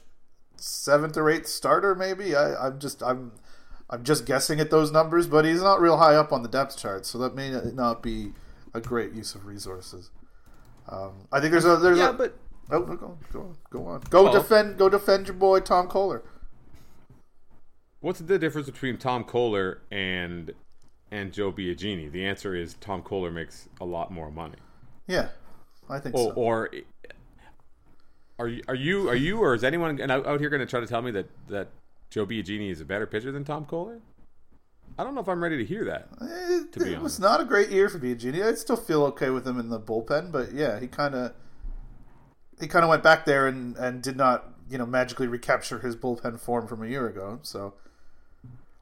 seventh 0.56 1.16
or 1.16 1.30
eighth 1.30 1.46
starter 1.46 1.94
maybe 1.94 2.34
I, 2.34 2.66
i'm 2.66 2.78
just 2.80 3.02
i'm 3.02 3.32
i'm 3.90 4.02
just 4.04 4.24
guessing 4.26 4.58
at 4.58 4.70
those 4.70 4.90
numbers 4.90 5.26
but 5.26 5.44
he's 5.44 5.62
not 5.62 5.80
real 5.80 5.98
high 5.98 6.14
up 6.16 6.32
on 6.32 6.42
the 6.42 6.48
depth 6.48 6.76
chart 6.78 7.06
so 7.06 7.18
that 7.18 7.34
may 7.34 7.50
not 7.50 8.02
be 8.02 8.32
a 8.74 8.80
great 8.80 9.12
use 9.12 9.34
of 9.34 9.46
resources 9.46 10.10
um, 10.88 11.12
i 11.30 11.40
think 11.40 11.52
there's 11.52 11.64
a 11.64 11.76
there's 11.76 11.98
yeah, 11.98 12.10
a 12.10 12.12
but 12.12 12.36
oh 12.72 12.78
no, 12.80 12.96
go 12.96 13.18
go 13.32 13.56
go 13.70 13.86
on 13.86 14.00
go 14.10 14.28
Oh. 14.28 14.32
defend 14.32 14.78
go 14.78 14.88
defend 14.88 15.26
your 15.28 15.36
boy 15.36 15.60
tom 15.60 15.86
koehler 15.88 16.22
what's 18.00 18.20
the 18.20 18.38
difference 18.38 18.68
between 18.68 18.96
Tom 18.98 19.24
Koehler 19.24 19.78
and 19.90 20.52
and 21.10 21.32
Joe 21.32 21.52
Biagini? 21.52 22.10
The 22.10 22.24
answer 22.26 22.54
is 22.54 22.74
Tom 22.80 23.02
Koehler 23.02 23.32
makes 23.32 23.68
a 23.80 23.84
lot 23.84 24.10
more 24.10 24.30
money. 24.30 24.56
yeah 25.06 25.28
i 25.88 25.98
think 25.98 26.14
Oh, 26.16 26.28
so 26.28 26.34
or 26.34 26.70
are 28.38 28.48
you 28.48 28.62
are 28.68 28.74
you 28.74 29.08
are 29.08 29.16
you 29.16 29.38
or 29.38 29.54
is 29.54 29.64
anyone 29.64 29.98
out 30.10 30.40
here 30.40 30.50
going 30.50 30.60
to 30.60 30.66
try 30.66 30.80
to 30.80 30.86
tell 30.86 31.02
me 31.02 31.10
that 31.12 31.28
that 31.48 31.68
Joe 32.10 32.26
Biagini 32.26 32.70
is 32.70 32.80
a 32.80 32.84
better 32.84 33.06
pitcher 33.06 33.32
than 33.32 33.44
Tom 33.44 33.64
Koehler? 33.64 34.00
I 34.98 35.04
don't 35.04 35.14
know 35.14 35.20
if 35.20 35.28
I'm 35.28 35.42
ready 35.42 35.58
to 35.58 35.64
hear 35.64 35.84
that. 35.84 36.08
It, 36.20 36.72
to 36.72 36.80
be 36.80 36.92
it 36.92 37.00
was 37.00 37.18
not 37.18 37.40
a 37.40 37.44
great 37.44 37.70
year 37.70 37.88
for 37.88 37.98
Biagini. 37.98 38.42
I 38.42 38.54
still 38.54 38.76
feel 38.76 39.04
okay 39.04 39.30
with 39.30 39.46
him 39.46 39.60
in 39.60 39.68
the 39.68 39.80
bullpen, 39.80 40.32
but 40.32 40.52
yeah, 40.52 40.80
he 40.80 40.86
kind 40.86 41.14
of 41.14 41.32
he 42.60 42.66
kind 42.66 42.84
of 42.84 42.88
went 42.88 43.02
back 43.02 43.24
there 43.24 43.46
and 43.46 43.76
and 43.76 44.02
did 44.02 44.16
not 44.16 44.52
you 44.70 44.78
know 44.78 44.86
magically 44.86 45.26
recapture 45.26 45.80
his 45.80 45.96
bullpen 45.96 46.38
form 46.38 46.66
from 46.66 46.82
a 46.82 46.88
year 46.88 47.06
ago. 47.08 47.38
So, 47.42 47.74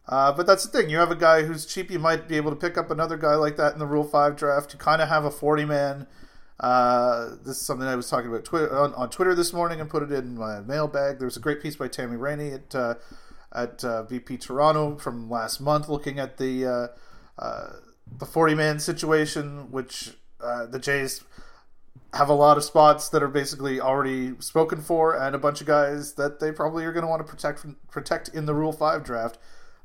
uh, 0.08 0.32
but 0.32 0.46
that's 0.46 0.64
the 0.66 0.70
thing. 0.70 0.90
You 0.90 0.98
have 0.98 1.10
a 1.10 1.16
guy 1.16 1.42
who's 1.42 1.66
cheap. 1.66 1.90
You 1.90 1.98
might 1.98 2.28
be 2.28 2.36
able 2.36 2.50
to 2.50 2.56
pick 2.56 2.76
up 2.76 2.90
another 2.90 3.16
guy 3.16 3.34
like 3.34 3.56
that 3.56 3.72
in 3.72 3.78
the 3.78 3.86
Rule 3.86 4.04
Five 4.04 4.36
draft. 4.36 4.72
You 4.72 4.78
kind 4.78 5.02
of 5.02 5.08
have 5.08 5.24
a 5.24 5.30
forty 5.30 5.64
man. 5.64 6.06
Uh, 6.60 7.30
this 7.44 7.56
is 7.56 7.66
something 7.66 7.86
I 7.86 7.96
was 7.96 8.08
talking 8.08 8.30
about 8.30 8.44
Twitter, 8.44 8.76
on, 8.76 8.94
on 8.94 9.10
Twitter 9.10 9.34
this 9.34 9.52
morning 9.52 9.80
and 9.80 9.90
put 9.90 10.02
it 10.02 10.12
in 10.12 10.36
my 10.36 10.60
mailbag. 10.60 11.18
There 11.18 11.26
was 11.26 11.36
a 11.36 11.40
great 11.40 11.60
piece 11.60 11.76
by 11.76 11.88
Tammy 11.88 12.16
Rainey 12.16 12.52
at 12.52 12.74
uh, 12.74 12.94
at 13.52 13.84
uh, 13.84 14.04
BP 14.08 14.40
Toronto 14.40 14.96
from 14.96 15.30
last 15.30 15.60
month, 15.60 15.88
looking 15.88 16.18
at 16.18 16.38
the 16.38 16.66
uh, 16.66 16.86
uh, 17.38 17.70
the 18.18 18.26
forty 18.26 18.54
man 18.54 18.78
situation, 18.78 19.70
which 19.70 20.14
uh, 20.40 20.66
the 20.66 20.78
Jays 20.78 21.24
have 22.12 22.28
a 22.28 22.34
lot 22.34 22.56
of 22.56 22.62
spots 22.62 23.08
that 23.08 23.22
are 23.22 23.28
basically 23.28 23.80
already 23.80 24.34
spoken 24.38 24.80
for, 24.80 25.16
and 25.16 25.34
a 25.34 25.38
bunch 25.38 25.60
of 25.60 25.66
guys 25.66 26.14
that 26.14 26.38
they 26.38 26.52
probably 26.52 26.84
are 26.84 26.92
going 26.92 27.02
to 27.02 27.08
want 27.08 27.24
to 27.24 27.30
protect 27.30 27.58
from, 27.58 27.76
protect 27.90 28.28
in 28.28 28.46
the 28.46 28.54
Rule 28.54 28.72
Five 28.72 29.04
draft, 29.04 29.38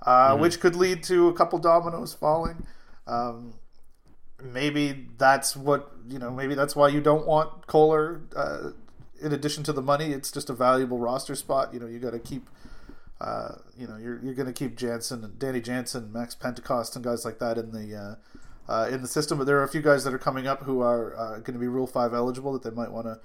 uh, 0.04 0.38
which 0.38 0.60
could 0.60 0.76
lead 0.76 1.04
to 1.06 1.28
a 1.30 1.34
couple 1.34 1.58
dominoes 1.58 2.14
falling. 2.14 2.68
Um, 3.08 3.56
maybe 4.42 5.08
that's 5.18 5.56
what 5.56 5.92
you 6.08 6.20
know. 6.20 6.32
Maybe 6.32 6.56
that's 6.56 6.76
why 6.76 6.90
you 6.90 7.02
don't 7.02 7.28
want 7.28 7.68
Koehler. 7.68 8.22
Uh, 8.36 8.72
in 9.22 9.34
addition 9.34 9.64
to 9.66 9.74
the 9.74 9.82
money, 9.82 10.12
it's 10.12 10.32
just 10.32 10.50
a 10.50 10.54
valuable 10.54 10.98
roster 10.98 11.36
spot. 11.36 11.74
You 11.74 11.80
know, 11.80 11.88
you 11.88 12.00
got 12.00 12.12
to 12.12 12.20
keep. 12.20 12.50
Uh, 13.22 13.56
you 13.78 13.86
know, 13.86 13.98
you're 13.98 14.20
you're 14.24 14.34
going 14.34 14.48
to 14.48 14.54
keep 14.54 14.78
Jansen 14.78 15.24
and 15.24 15.38
Danny 15.38 15.60
Jansen, 15.60 16.12
Max 16.14 16.36
Pentecost, 16.36 16.96
and 16.96 17.04
guys 17.04 17.26
like 17.26 17.40
that 17.40 17.58
in 17.58 17.72
the 17.72 17.96
uh, 18.70 18.72
uh, 18.72 18.88
in 18.88 19.02
the 19.02 19.08
system. 19.08 19.38
But 19.38 19.44
there 19.44 19.60
are 19.60 19.64
a 19.64 19.68
few 19.68 19.82
guys 19.82 20.04
that 20.06 20.14
are 20.14 20.20
coming 20.20 20.48
up 20.48 20.64
who 20.64 20.82
are 20.82 21.18
uh, 21.18 21.34
going 21.40 21.54
to 21.54 21.60
be 21.60 21.68
Rule 21.68 21.88
Five 21.88 22.14
eligible 22.14 22.54
that 22.54 22.64
they 22.64 22.70
might 22.70 22.92
want 22.92 23.08
to 23.08 23.20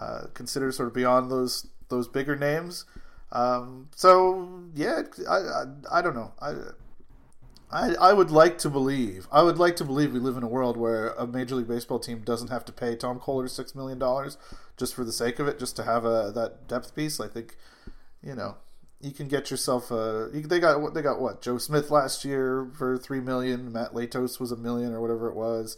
uh, 0.00 0.26
considered 0.34 0.74
sort 0.74 0.88
of 0.88 0.94
beyond 0.94 1.30
those 1.30 1.66
those 1.88 2.06
bigger 2.06 2.36
names. 2.36 2.84
Um, 3.32 3.88
so 3.96 4.62
yeah, 4.74 5.02
I, 5.28 5.34
I, 5.34 5.64
I 5.90 6.02
don't 6.02 6.14
know. 6.14 6.32
I, 6.40 6.54
I 7.72 7.94
I 7.94 8.12
would 8.12 8.30
like 8.30 8.58
to 8.58 8.70
believe. 8.70 9.26
I 9.32 9.42
would 9.42 9.58
like 9.58 9.76
to 9.76 9.84
believe 9.84 10.12
we 10.12 10.20
live 10.20 10.36
in 10.36 10.42
a 10.42 10.48
world 10.48 10.76
where 10.76 11.08
a 11.10 11.26
Major 11.26 11.54
League 11.56 11.68
Baseball 11.68 11.98
team 11.98 12.20
doesn't 12.20 12.48
have 12.48 12.64
to 12.66 12.72
pay 12.72 12.94
Tom 12.96 13.18
Koehler 13.18 13.48
six 13.48 13.74
million 13.74 13.98
dollars 13.98 14.36
just 14.76 14.94
for 14.94 15.04
the 15.04 15.12
sake 15.12 15.38
of 15.38 15.48
it, 15.48 15.58
just 15.58 15.76
to 15.76 15.84
have 15.84 16.04
a 16.04 16.32
that 16.34 16.68
depth 16.68 16.94
piece. 16.94 17.18
I 17.20 17.28
think, 17.28 17.56
you 18.22 18.34
know, 18.34 18.56
you 19.00 19.12
can 19.12 19.28
get 19.28 19.50
yourself 19.50 19.90
a. 19.90 20.28
They 20.32 20.60
got 20.60 20.80
what 20.80 20.94
they 20.94 21.02
got. 21.02 21.20
What 21.20 21.40
Joe 21.40 21.58
Smith 21.58 21.90
last 21.90 22.24
year 22.24 22.68
for 22.76 22.98
three 22.98 23.20
million. 23.20 23.72
Matt 23.72 23.92
Latos 23.92 24.38
was 24.38 24.52
a 24.52 24.56
million 24.56 24.92
or 24.92 25.00
whatever 25.00 25.28
it 25.28 25.34
was. 25.34 25.76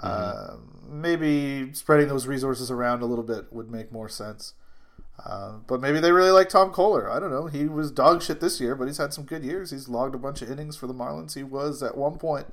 Mm-hmm. 0.00 0.06
Uh, 0.06 0.56
maybe 0.88 1.72
spreading 1.74 2.08
those 2.08 2.26
resources 2.26 2.70
around 2.70 3.02
a 3.02 3.06
little 3.06 3.24
bit 3.24 3.52
would 3.52 3.70
make 3.70 3.92
more 3.92 4.08
sense. 4.08 4.54
Uh, 5.24 5.58
but 5.66 5.80
maybe 5.80 6.00
they 6.00 6.10
really 6.10 6.30
like 6.30 6.48
Tom 6.48 6.72
Koehler. 6.72 7.10
I 7.10 7.20
don't 7.20 7.30
know. 7.30 7.46
He 7.46 7.66
was 7.66 7.90
dog 7.90 8.22
shit 8.22 8.40
this 8.40 8.60
year, 8.60 8.74
but 8.74 8.86
he's 8.86 8.98
had 8.98 9.12
some 9.12 9.24
good 9.24 9.44
years. 9.44 9.70
He's 9.70 9.88
logged 9.88 10.14
a 10.14 10.18
bunch 10.18 10.42
of 10.42 10.50
innings 10.50 10.76
for 10.76 10.86
the 10.86 10.94
Marlins. 10.94 11.34
He 11.34 11.42
was 11.42 11.82
at 11.82 11.96
one 11.96 12.18
point 12.18 12.46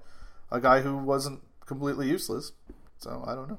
a 0.52 0.60
guy 0.60 0.82
who 0.82 0.98
wasn't 0.98 1.42
completely 1.66 2.08
useless. 2.08 2.52
So 2.98 3.24
I 3.26 3.34
don't 3.34 3.50
know. 3.50 3.58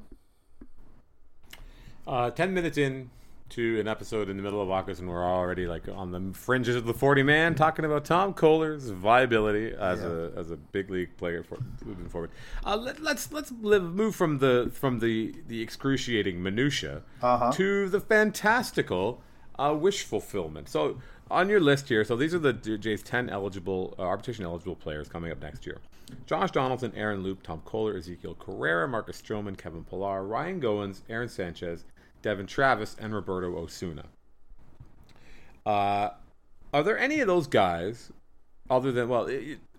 Uh, 2.06 2.30
Ten 2.30 2.52
minutes 2.52 2.78
in 2.78 3.10
to 3.50 3.80
an 3.80 3.88
episode 3.88 4.28
in 4.28 4.36
the 4.36 4.42
middle 4.42 4.62
of 4.62 4.70
August, 4.70 5.00
and 5.00 5.08
we're 5.08 5.24
already 5.24 5.66
like 5.66 5.88
on 5.88 6.10
the 6.12 6.32
fringes 6.36 6.76
of 6.76 6.86
the 6.86 6.94
forty 6.94 7.22
man, 7.22 7.54
talking 7.54 7.84
about 7.84 8.04
Tom 8.04 8.32
Koehler's 8.34 8.90
viability 8.90 9.72
as 9.78 10.00
yeah. 10.00 10.06
a 10.06 10.30
as 10.38 10.50
a 10.50 10.56
big 10.56 10.90
league 10.90 11.16
player 11.16 11.42
for 11.42 11.58
moving 11.84 12.08
forward. 12.08 12.30
Uh, 12.64 12.76
let, 12.76 12.96
us 12.96 13.02
let's, 13.02 13.32
let's 13.32 13.52
live, 13.60 13.82
move 13.82 14.14
from 14.14 14.38
the 14.38 14.70
from 14.72 15.00
the 15.00 15.34
the 15.48 15.60
excruciating 15.60 16.42
minutia 16.42 17.02
uh-huh. 17.22 17.52
to 17.52 17.88
the 17.88 18.00
fantastical 18.00 19.22
uh, 19.58 19.74
wish 19.78 20.02
fulfillment. 20.02 20.68
So 20.68 21.00
on 21.30 21.48
your 21.48 21.60
list 21.60 21.88
here, 21.88 22.04
so 22.04 22.16
these 22.16 22.34
are 22.34 22.38
the 22.38 22.52
Jays 22.52 23.02
ten 23.02 23.28
eligible 23.28 23.94
uh, 23.98 24.02
arbitration 24.02 24.44
eligible 24.44 24.76
players 24.76 25.08
coming 25.08 25.30
up 25.30 25.42
next 25.42 25.66
year. 25.66 25.78
Josh 26.26 26.50
Donaldson, 26.50 26.92
Aaron 26.96 27.22
Loup, 27.22 27.40
Tom 27.42 27.62
Koehler, 27.64 27.96
Ezekiel 27.96 28.34
Carrera, 28.34 28.88
Marcus 28.88 29.20
Stroman, 29.20 29.56
Kevin 29.56 29.84
Pillar, 29.84 30.24
Ryan 30.24 30.60
Goins, 30.60 31.02
Aaron 31.08 31.28
Sanchez, 31.28 31.84
Devon 32.22 32.46
Travis, 32.46 32.96
and 32.98 33.14
Roberto 33.14 33.56
Osuna. 33.56 34.04
Uh, 35.64 36.10
are 36.72 36.82
there 36.82 36.98
any 36.98 37.20
of 37.20 37.26
those 37.26 37.46
guys, 37.46 38.12
other 38.68 38.92
than 38.92 39.08
well, 39.08 39.28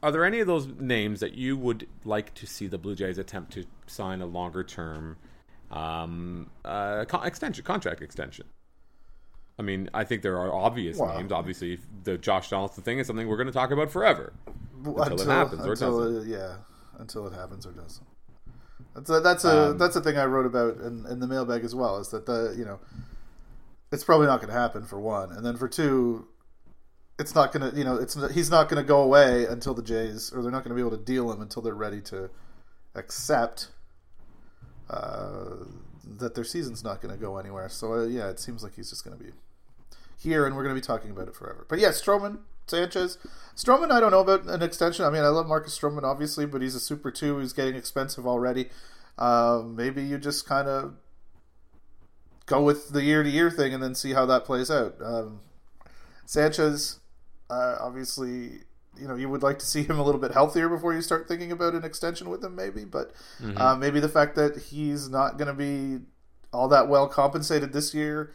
are 0.03 0.11
there 0.11 0.25
any 0.25 0.39
of 0.39 0.47
those 0.47 0.67
names 0.79 1.19
that 1.19 1.35
you 1.35 1.57
would 1.57 1.87
like 2.03 2.33
to 2.35 2.45
see 2.45 2.67
the 2.67 2.77
Blue 2.77 2.95
Jays 2.95 3.17
attempt 3.17 3.53
to 3.53 3.65
sign 3.87 4.21
a 4.21 4.25
longer 4.25 4.63
term 4.63 5.17
um, 5.71 6.49
uh, 6.65 7.05
con- 7.05 7.25
extension, 7.25 7.63
contract 7.63 8.01
extension? 8.01 8.45
I 9.59 9.63
mean, 9.63 9.89
I 9.93 10.03
think 10.03 10.21
there 10.23 10.39
are 10.39 10.53
obvious 10.53 10.97
wow. 10.97 11.17
names. 11.17 11.31
Obviously, 11.31 11.79
the 12.03 12.17
Josh 12.17 12.49
Donaldson 12.49 12.83
thing 12.83 12.99
is 12.99 13.07
something 13.07 13.27
we're 13.27 13.37
going 13.37 13.47
to 13.47 13.53
talk 13.53 13.71
about 13.71 13.91
forever 13.91 14.33
until, 14.75 15.01
until 15.01 15.21
it 15.21 15.27
happens 15.27 15.65
or 15.65 15.71
until 15.73 15.99
doesn't. 15.99 16.27
It, 16.27 16.33
yeah, 16.33 16.55
until 16.97 17.27
it 17.27 17.33
happens 17.33 17.65
or 17.65 17.71
doesn't. 17.71 18.07
That's 18.95 19.09
a 19.09 19.19
that's 19.19 19.45
a 19.45 19.69
um, 19.71 19.77
that's 19.77 19.95
a 19.95 20.01
thing 20.01 20.17
I 20.17 20.25
wrote 20.25 20.45
about 20.45 20.77
in, 20.77 21.05
in 21.09 21.19
the 21.19 21.27
mailbag 21.27 21.63
as 21.63 21.73
well. 21.73 21.97
Is 21.97 22.09
that 22.09 22.25
the 22.25 22.55
you 22.57 22.65
know, 22.65 22.79
it's 23.91 24.03
probably 24.03 24.27
not 24.27 24.41
going 24.41 24.53
to 24.53 24.59
happen 24.59 24.83
for 24.85 24.99
one, 24.99 25.31
and 25.31 25.45
then 25.45 25.57
for 25.57 25.67
two, 25.67 26.27
it's 27.19 27.35
not 27.35 27.51
going 27.51 27.71
to 27.71 27.77
you 27.77 27.83
know 27.83 27.95
it's 27.95 28.17
he's 28.33 28.49
not 28.49 28.69
going 28.69 28.81
to 28.81 28.87
go 28.87 29.01
away 29.01 29.45
until 29.45 29.73
the 29.73 29.83
Jays 29.83 30.31
or 30.33 30.41
they're 30.41 30.51
not 30.51 30.63
going 30.63 30.75
to 30.75 30.75
be 30.75 30.81
able 30.81 30.97
to 30.97 31.03
deal 31.03 31.31
him 31.31 31.41
until 31.41 31.61
they're 31.61 31.73
ready 31.73 32.01
to 32.01 32.29
accept 32.95 33.69
uh, 34.89 35.65
that 36.05 36.35
their 36.35 36.43
season's 36.43 36.83
not 36.83 37.01
going 37.01 37.13
to 37.13 37.19
go 37.19 37.37
anywhere. 37.37 37.69
So 37.69 37.93
uh, 37.93 38.05
yeah, 38.05 38.29
it 38.29 38.39
seems 38.39 38.63
like 38.63 38.75
he's 38.75 38.89
just 38.89 39.03
going 39.05 39.17
to 39.17 39.23
be 39.23 39.31
here, 40.17 40.45
and 40.45 40.55
we're 40.55 40.63
going 40.63 40.75
to 40.75 40.81
be 40.81 40.85
talking 40.85 41.11
about 41.11 41.27
it 41.27 41.35
forever. 41.35 41.65
But 41.67 41.79
yeah, 41.79 41.89
Stroman, 41.89 42.39
Sanchez. 42.67 43.17
Stroman, 43.55 43.91
I 43.91 43.99
don't 43.99 44.11
know 44.11 44.21
about 44.21 44.45
an 44.45 44.61
extension. 44.61 45.05
I 45.05 45.09
mean, 45.09 45.23
I 45.23 45.27
love 45.27 45.47
Marcus 45.47 45.77
Stroman, 45.77 46.03
obviously, 46.03 46.45
but 46.45 46.61
he's 46.61 46.75
a 46.75 46.79
super 46.79 47.11
two. 47.11 47.37
He's 47.39 47.53
getting 47.53 47.75
expensive 47.75 48.25
already. 48.25 48.69
Uh, 49.17 49.61
maybe 49.65 50.03
you 50.03 50.17
just 50.17 50.47
kind 50.47 50.67
of 50.67 50.95
go 52.45 52.63
with 52.63 52.89
the 52.89 53.03
year 53.03 53.23
to 53.23 53.29
year 53.29 53.51
thing 53.51 53.73
and 53.73 53.83
then 53.83 53.93
see 53.93 54.13
how 54.13 54.25
that 54.25 54.45
plays 54.45 54.71
out. 54.71 54.95
Um, 55.03 55.41
Sanchez, 56.25 56.99
uh, 57.49 57.75
obviously, 57.79 58.61
you 58.99 59.07
know, 59.07 59.15
you 59.15 59.29
would 59.29 59.43
like 59.43 59.59
to 59.59 59.65
see 59.65 59.83
him 59.83 59.99
a 59.99 60.03
little 60.03 60.19
bit 60.19 60.31
healthier 60.31 60.69
before 60.69 60.93
you 60.93 61.01
start 61.01 61.27
thinking 61.27 61.51
about 61.51 61.73
an 61.73 61.83
extension 61.83 62.29
with 62.29 62.43
him, 62.43 62.55
maybe. 62.55 62.85
But 62.85 63.11
mm-hmm. 63.41 63.57
uh, 63.57 63.75
maybe 63.75 63.99
the 63.99 64.09
fact 64.09 64.35
that 64.35 64.57
he's 64.57 65.09
not 65.09 65.37
going 65.37 65.47
to 65.47 65.53
be 65.53 66.03
all 66.53 66.67
that 66.69 66.87
well 66.87 67.07
compensated 67.07 67.73
this 67.73 67.93
year. 67.93 68.33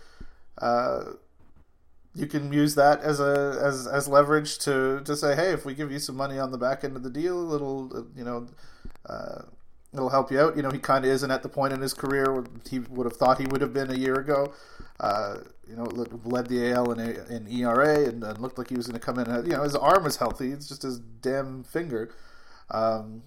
Uh, 2.17 2.21
you 2.21 2.27
can 2.27 2.53
use 2.53 2.75
that 2.75 3.01
as 3.01 3.21
a 3.21 3.61
as 3.63 3.87
as 3.87 4.09
leverage 4.09 4.59
to 4.59 5.03
to 5.05 5.17
say, 5.17 5.37
hey, 5.37 5.53
if 5.53 5.65
we 5.65 5.75
give 5.75 5.93
you 5.93 5.99
some 5.99 6.17
money 6.17 6.39
on 6.39 6.51
the 6.51 6.59
back 6.59 6.85
end 6.85 6.97
of 6.97 7.03
the 7.03 7.11
deal, 7.11 7.53
it'll 7.53 8.09
you 8.17 8.25
know. 8.25 8.49
Uh, 9.09 9.43
it'll 9.93 10.11
help 10.11 10.31
you 10.31 10.41
out. 10.41 10.57
You 10.57 10.63
know, 10.63 10.71
he 10.71 10.79
kind 10.79 11.05
of 11.05 11.11
isn't 11.11 11.31
at 11.31 11.43
the 11.43 11.49
point 11.49 11.73
in 11.73 11.81
his 11.81 11.95
career 11.95 12.33
where 12.33 12.45
he 12.69 12.81
would 12.81 13.07
have 13.07 13.17
thought 13.17 13.39
he 13.39 13.47
would 13.47 13.63
have 13.63 13.73
been 13.73 13.91
a 13.91 13.97
year 13.97 14.15
ago. 14.15 14.53
Uh, 15.01 15.39
you 15.69 15.77
know, 15.77 15.85
led 16.25 16.49
the 16.49 16.73
AL 16.73 16.93
in, 16.93 17.01
in 17.01 17.49
ERA 17.49 18.07
and, 18.07 18.23
and, 18.23 18.39
looked 18.39 18.59
like 18.59 18.69
he 18.69 18.77
was 18.77 18.87
going 18.87 18.99
to 18.99 19.05
come 19.05 19.19
in. 19.19 19.27
You 19.47 19.57
know, 19.57 19.63
his 19.63 19.75
arm 19.75 20.07
is 20.07 20.17
healthy. 20.17 20.53
It's 20.53 20.69
just 20.69 20.83
his 20.83 20.99
damn 20.99 21.65
finger. 21.65 22.15
Um, 22.71 23.23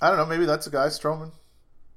I 0.00 0.08
don't 0.08 0.18
know. 0.18 0.26
Maybe 0.26 0.44
that's 0.44 0.66
a 0.66 0.70
guy, 0.70 0.86
Stroman. 0.86 1.32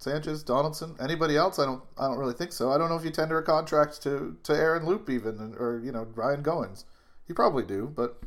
Sanchez, 0.03 0.43
Donaldson, 0.43 0.95
anybody 0.99 1.37
else? 1.37 1.59
I 1.59 1.65
don't. 1.65 1.81
I 1.97 2.07
don't 2.07 2.17
really 2.17 2.33
think 2.33 2.51
so. 2.51 2.71
I 2.71 2.77
don't 2.77 2.89
know 2.89 2.97
if 2.97 3.05
you 3.05 3.11
tender 3.11 3.37
a 3.37 3.43
contract 3.43 4.01
to 4.03 4.37
to 4.43 4.53
Aaron 4.53 4.85
Loup 4.85 5.09
even, 5.09 5.55
or 5.57 5.79
you 5.83 5.91
know 5.91 6.05
Ryan 6.13 6.43
Goins. 6.43 6.83
You 7.27 7.35
probably 7.35 7.63
do, 7.63 7.91
but 7.95 8.21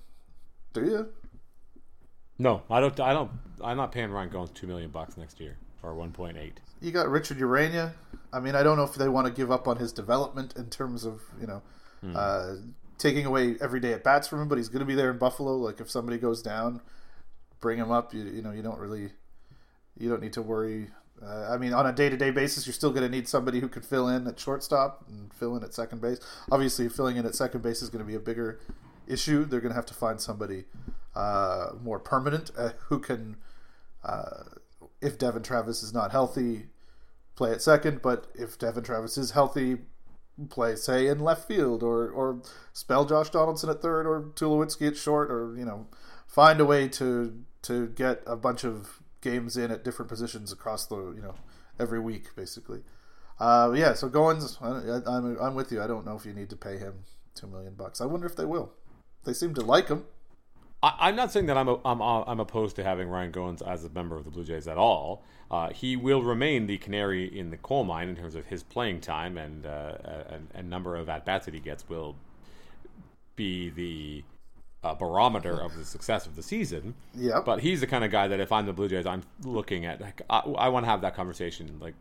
do 0.72 0.84
you? 0.84 1.08
No, 2.38 2.62
I 2.70 2.80
don't. 2.80 2.98
I 2.98 3.12
don't. 3.12 3.30
I'm 3.62 3.76
not 3.76 3.92
paying 3.92 4.10
Ryan 4.10 4.30
Goins 4.30 4.54
two 4.54 4.66
million 4.66 4.90
bucks 4.90 5.16
next 5.16 5.38
year 5.38 5.58
or 5.82 5.94
one 5.94 6.12
point 6.12 6.38
eight. 6.38 6.60
You 6.80 6.90
got 6.90 7.08
Richard 7.08 7.38
Urena. 7.38 7.92
I 8.32 8.40
mean, 8.40 8.54
I 8.54 8.62
don't 8.62 8.76
know 8.76 8.84
if 8.84 8.94
they 8.94 9.08
want 9.08 9.26
to 9.26 9.32
give 9.32 9.50
up 9.50 9.68
on 9.68 9.76
his 9.76 9.92
development 9.92 10.54
in 10.56 10.70
terms 10.70 11.04
of 11.04 11.22
you 11.40 11.46
know 11.46 11.62
hmm. 12.00 12.14
uh, 12.16 12.54
taking 12.98 13.26
away 13.26 13.56
every 13.60 13.80
day 13.80 13.92
at 13.92 14.02
bats 14.02 14.26
from 14.28 14.40
him, 14.40 14.48
but 14.48 14.56
he's 14.56 14.68
going 14.68 14.80
to 14.80 14.86
be 14.86 14.94
there 14.94 15.10
in 15.10 15.18
Buffalo. 15.18 15.56
Like 15.56 15.80
if 15.80 15.90
somebody 15.90 16.16
goes 16.18 16.42
down, 16.42 16.80
bring 17.60 17.78
him 17.78 17.90
up. 17.90 18.14
You 18.14 18.24
you 18.24 18.42
know 18.42 18.52
you 18.52 18.62
don't 18.62 18.78
really 18.78 19.10
you 19.98 20.08
don't 20.08 20.22
need 20.22 20.32
to 20.34 20.42
worry 20.42 20.88
uh, 21.22 21.48
I 21.50 21.56
mean, 21.56 21.72
on 21.72 21.86
a 21.86 21.92
day 21.92 22.08
to 22.08 22.16
day 22.16 22.30
basis, 22.30 22.66
you're 22.66 22.74
still 22.74 22.90
going 22.90 23.02
to 23.02 23.08
need 23.08 23.26
somebody 23.28 23.60
who 23.60 23.68
can 23.68 23.82
fill 23.82 24.08
in 24.08 24.26
at 24.26 24.38
shortstop 24.38 25.04
and 25.08 25.32
fill 25.32 25.56
in 25.56 25.64
at 25.64 25.72
second 25.72 26.00
base. 26.00 26.18
Obviously, 26.50 26.88
filling 26.88 27.16
in 27.16 27.24
at 27.24 27.34
second 27.34 27.62
base 27.62 27.82
is 27.82 27.88
going 27.88 28.04
to 28.04 28.08
be 28.08 28.14
a 28.14 28.20
bigger 28.20 28.60
issue. 29.06 29.44
They're 29.44 29.60
going 29.60 29.70
to 29.70 29.76
have 29.76 29.86
to 29.86 29.94
find 29.94 30.20
somebody 30.20 30.64
uh, 31.14 31.70
more 31.82 31.98
permanent 31.98 32.50
uh, 32.56 32.70
who 32.88 32.98
can, 32.98 33.36
uh, 34.04 34.42
if 35.00 35.18
Devon 35.18 35.42
Travis 35.42 35.82
is 35.82 35.94
not 35.94 36.10
healthy, 36.10 36.66
play 37.34 37.52
at 37.52 37.62
second. 37.62 38.02
But 38.02 38.26
if 38.34 38.58
Devon 38.58 38.84
Travis 38.84 39.16
is 39.16 39.30
healthy, 39.30 39.78
play 40.50 40.76
say 40.76 41.06
in 41.06 41.18
left 41.20 41.48
field 41.48 41.82
or 41.82 42.10
or 42.10 42.42
spell 42.74 43.06
Josh 43.06 43.30
Donaldson 43.30 43.70
at 43.70 43.80
third 43.80 44.06
or 44.06 44.20
Tulowitzki 44.34 44.88
at 44.88 44.96
short 44.96 45.30
or 45.30 45.56
you 45.56 45.64
know 45.64 45.86
find 46.26 46.60
a 46.60 46.64
way 46.66 46.88
to 46.88 47.42
to 47.62 47.88
get 47.88 48.22
a 48.26 48.36
bunch 48.36 48.62
of 48.62 48.95
games 49.20 49.56
in 49.56 49.70
at 49.70 49.84
different 49.84 50.08
positions 50.08 50.52
across 50.52 50.86
the 50.86 50.96
you 50.96 51.22
know 51.22 51.34
every 51.78 52.00
week 52.00 52.34
basically. 52.36 52.82
Uh, 53.38 53.72
yeah, 53.76 53.92
so 53.92 54.08
Goins, 54.08 54.56
I'm 54.62 55.36
I'm 55.40 55.54
with 55.54 55.70
you. 55.70 55.82
I 55.82 55.86
don't 55.86 56.06
know 56.06 56.16
if 56.16 56.24
you 56.24 56.32
need 56.32 56.50
to 56.50 56.56
pay 56.56 56.78
him 56.78 57.04
two 57.34 57.46
million 57.46 57.74
bucks. 57.74 58.00
I 58.00 58.06
wonder 58.06 58.26
if 58.26 58.36
they 58.36 58.46
will. 58.46 58.72
They 59.24 59.32
seem 59.32 59.54
to 59.54 59.60
like 59.60 59.88
him. 59.88 60.04
I, 60.82 61.08
am 61.08 61.16
not 61.16 61.32
saying 61.32 61.46
that 61.46 61.56
I'm, 61.56 61.68
a, 61.68 61.80
I'm 61.84 62.00
uh, 62.00 62.22
I'm 62.24 62.38
opposed 62.38 62.76
to 62.76 62.84
having 62.84 63.08
Ryan 63.08 63.32
Goins 63.32 63.66
as 63.66 63.84
a 63.84 63.90
member 63.90 64.16
of 64.16 64.24
the 64.24 64.30
Blue 64.30 64.44
Jays 64.44 64.68
at 64.68 64.78
all. 64.78 65.24
Uh, 65.50 65.70
he 65.70 65.96
will 65.96 66.22
remain 66.22 66.66
the 66.66 66.78
canary 66.78 67.26
in 67.26 67.50
the 67.50 67.56
coal 67.56 67.84
mine 67.84 68.08
in 68.08 68.16
terms 68.16 68.34
of 68.34 68.46
his 68.46 68.62
playing 68.62 69.00
time 69.00 69.36
and 69.38 69.66
uh, 69.66 69.96
and, 70.28 70.48
and 70.54 70.70
number 70.70 70.96
of 70.96 71.08
at 71.08 71.24
bats 71.24 71.46
that 71.46 71.54
he 71.54 71.60
gets 71.60 71.88
will 71.88 72.16
be 73.36 73.70
the 73.70 74.24
uh, 74.84 74.94
barometer 74.94 75.60
of 75.60 75.76
the 75.76 75.84
success 75.84 76.26
of 76.26 76.36
the 76.36 76.42
season. 76.42 76.94
Yeah. 77.14 77.40
But 77.44 77.60
he's 77.60 77.80
the 77.80 77.86
kind 77.86 78.04
of 78.04 78.10
guy 78.10 78.28
that 78.28 78.40
if 78.40 78.52
I'm 78.52 78.66
the 78.66 78.72
Blue 78.72 78.88
Jays, 78.88 79.06
I'm 79.06 79.22
looking 79.44 79.84
at 79.84 80.00
like 80.00 80.22
I, 80.30 80.38
I 80.38 80.68
want 80.68 80.84
to 80.84 80.90
have 80.90 81.00
that 81.02 81.14
conversation. 81.14 81.78
Like 81.80 81.94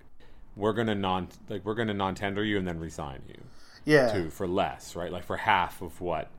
we're 0.56 0.74
gonna 0.74 0.96
non 0.96 1.30
like 1.50 1.66
we're 1.66 1.76
gonna 1.76 1.94
non 1.94 2.16
tender 2.16 2.44
you 2.44 2.58
and 2.58 2.68
then 2.68 2.80
resign 2.80 3.22
you. 3.28 3.42
Yeah. 3.86 4.12
To 4.14 4.30
for 4.30 4.48
less, 4.48 4.96
right? 4.96 5.12
Like 5.12 5.24
for 5.24 5.38
half 5.38 5.82
of 5.82 6.00
what 6.02 6.30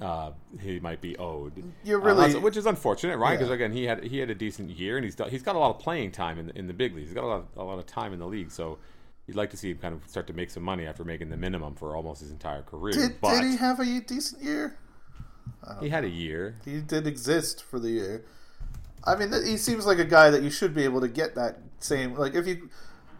uh, 0.00 0.32
he 0.60 0.80
might 0.80 1.00
be 1.00 1.16
owed. 1.16 1.52
You're 1.84 2.00
really, 2.00 2.34
uh, 2.34 2.40
which 2.40 2.56
is 2.56 2.66
unfortunate, 2.66 3.18
right? 3.18 3.38
Because 3.38 3.48
yeah. 3.48 3.54
again, 3.54 3.72
he 3.72 3.84
had 3.84 4.02
he 4.02 4.18
had 4.18 4.30
a 4.30 4.34
decent 4.34 4.70
year, 4.70 4.96
and 4.96 5.04
he's 5.04 5.16
he's 5.30 5.42
got 5.42 5.54
a 5.54 5.58
lot 5.58 5.70
of 5.70 5.78
playing 5.78 6.10
time 6.10 6.38
in 6.38 6.48
the, 6.48 6.58
in 6.58 6.66
the 6.66 6.72
big 6.72 6.94
leagues. 6.94 7.08
He's 7.08 7.14
got 7.14 7.24
a 7.24 7.26
lot 7.26 7.38
of, 7.38 7.46
a 7.56 7.62
lot 7.62 7.78
of 7.78 7.86
time 7.86 8.12
in 8.12 8.18
the 8.18 8.26
league, 8.26 8.50
so 8.50 8.78
you'd 9.26 9.36
like 9.36 9.50
to 9.50 9.56
see 9.56 9.70
him 9.70 9.78
kind 9.78 9.94
of 9.94 10.08
start 10.08 10.26
to 10.26 10.32
make 10.32 10.50
some 10.50 10.62
money 10.62 10.86
after 10.86 11.04
making 11.04 11.30
the 11.30 11.36
minimum 11.36 11.74
for 11.76 11.94
almost 11.94 12.20
his 12.20 12.32
entire 12.32 12.62
career. 12.62 12.94
Did, 12.94 13.20
but, 13.20 13.40
did 13.40 13.50
he 13.50 13.56
have 13.56 13.78
a 13.78 14.00
decent 14.00 14.42
year? 14.42 14.76
He 15.80 15.88
had 15.88 16.04
a 16.04 16.08
year. 16.08 16.56
He 16.64 16.80
did 16.80 17.06
exist 17.06 17.62
for 17.62 17.78
the 17.78 17.90
year. 17.90 18.24
I 19.04 19.16
mean, 19.16 19.32
he 19.44 19.56
seems 19.56 19.86
like 19.86 19.98
a 19.98 20.04
guy 20.04 20.30
that 20.30 20.42
you 20.42 20.50
should 20.50 20.74
be 20.74 20.84
able 20.84 21.00
to 21.00 21.08
get 21.08 21.34
that 21.34 21.58
same. 21.80 22.14
Like 22.14 22.34
if 22.34 22.46
you 22.46 22.68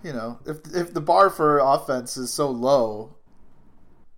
you 0.02 0.12
know, 0.12 0.38
if 0.46 0.58
if 0.74 0.92
the 0.92 1.00
bar 1.00 1.30
for 1.30 1.58
offense 1.58 2.16
is 2.16 2.32
so 2.32 2.50
low, 2.50 3.16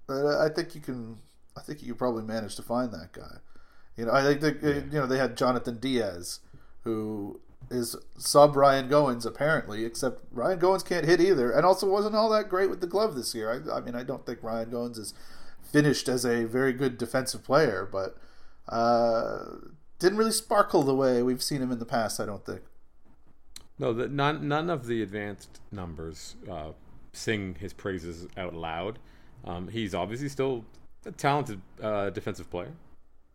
uh, 0.09 0.39
I 0.39 0.49
think 0.49 0.75
you 0.75 0.81
can. 0.81 1.19
I 1.57 1.61
think 1.61 1.83
you 1.83 1.89
could 1.89 1.99
probably 1.99 2.25
manage 2.25 2.57
to 2.57 2.63
find 2.63 2.93
that 2.93 3.13
guy. 3.13 3.37
You 3.97 4.07
know, 4.07 4.13
I 4.13 4.23
think 4.23 4.41
that, 4.41 4.63
yeah. 4.63 4.75
you 4.91 5.01
know 5.01 5.07
they 5.07 5.19
had 5.19 5.37
Jonathan 5.37 5.79
Diaz, 5.79 6.41
who 6.83 7.41
is 7.71 7.97
sub 8.19 8.57
Ryan 8.57 8.89
Goins 8.89 9.25
apparently, 9.25 9.85
except 9.85 10.23
Ryan 10.33 10.59
Goins 10.59 10.85
can't 10.85 11.07
hit 11.07 11.21
either, 11.21 11.51
and 11.51 11.65
also 11.65 11.89
wasn't 11.89 12.17
all 12.17 12.31
that 12.31 12.49
great 12.49 12.71
with 12.71 12.81
the 12.81 12.87
glove 12.87 13.15
this 13.15 13.35
year. 13.35 13.51
I, 13.51 13.77
I 13.77 13.81
mean, 13.81 13.95
I 13.95 14.03
don't 14.03 14.25
think 14.27 14.43
Ryan 14.43 14.71
Goins 14.71 14.99
is 14.99 15.15
finished 15.75 16.09
as 16.09 16.25
a 16.25 16.45
very 16.45 16.73
good 16.73 16.97
defensive 16.97 17.43
player, 17.43 17.89
but 17.91 18.17
uh, 18.69 19.57
didn't 19.99 20.17
really 20.17 20.31
sparkle 20.31 20.85
the 20.85 20.95
way 20.95 21.21
we've 21.21 21.43
seen 21.43 21.61
him 21.61 21.73
in 21.73 21.81
the 21.81 21.85
past. 21.85 22.21
I 22.21 22.27
don't 22.27 22.47
think. 22.47 22.63
No, 23.81 23.93
the, 23.93 24.07
none 24.07 24.47
none 24.47 24.71
of 24.71 24.87
the 24.87 25.03
advanced 25.03 25.61
numbers 25.73 26.37
uh, 26.49 26.71
sing 27.13 27.57
his 27.59 27.73
praises 27.73 28.29
out 28.37 28.55
loud. 28.55 29.01
Um, 29.45 29.67
he's 29.67 29.97
obviously 29.97 30.29
still 30.29 30.65
a 31.05 31.11
talented 31.11 31.61
uh, 31.83 32.11
defensive 32.11 32.49
player, 32.53 32.73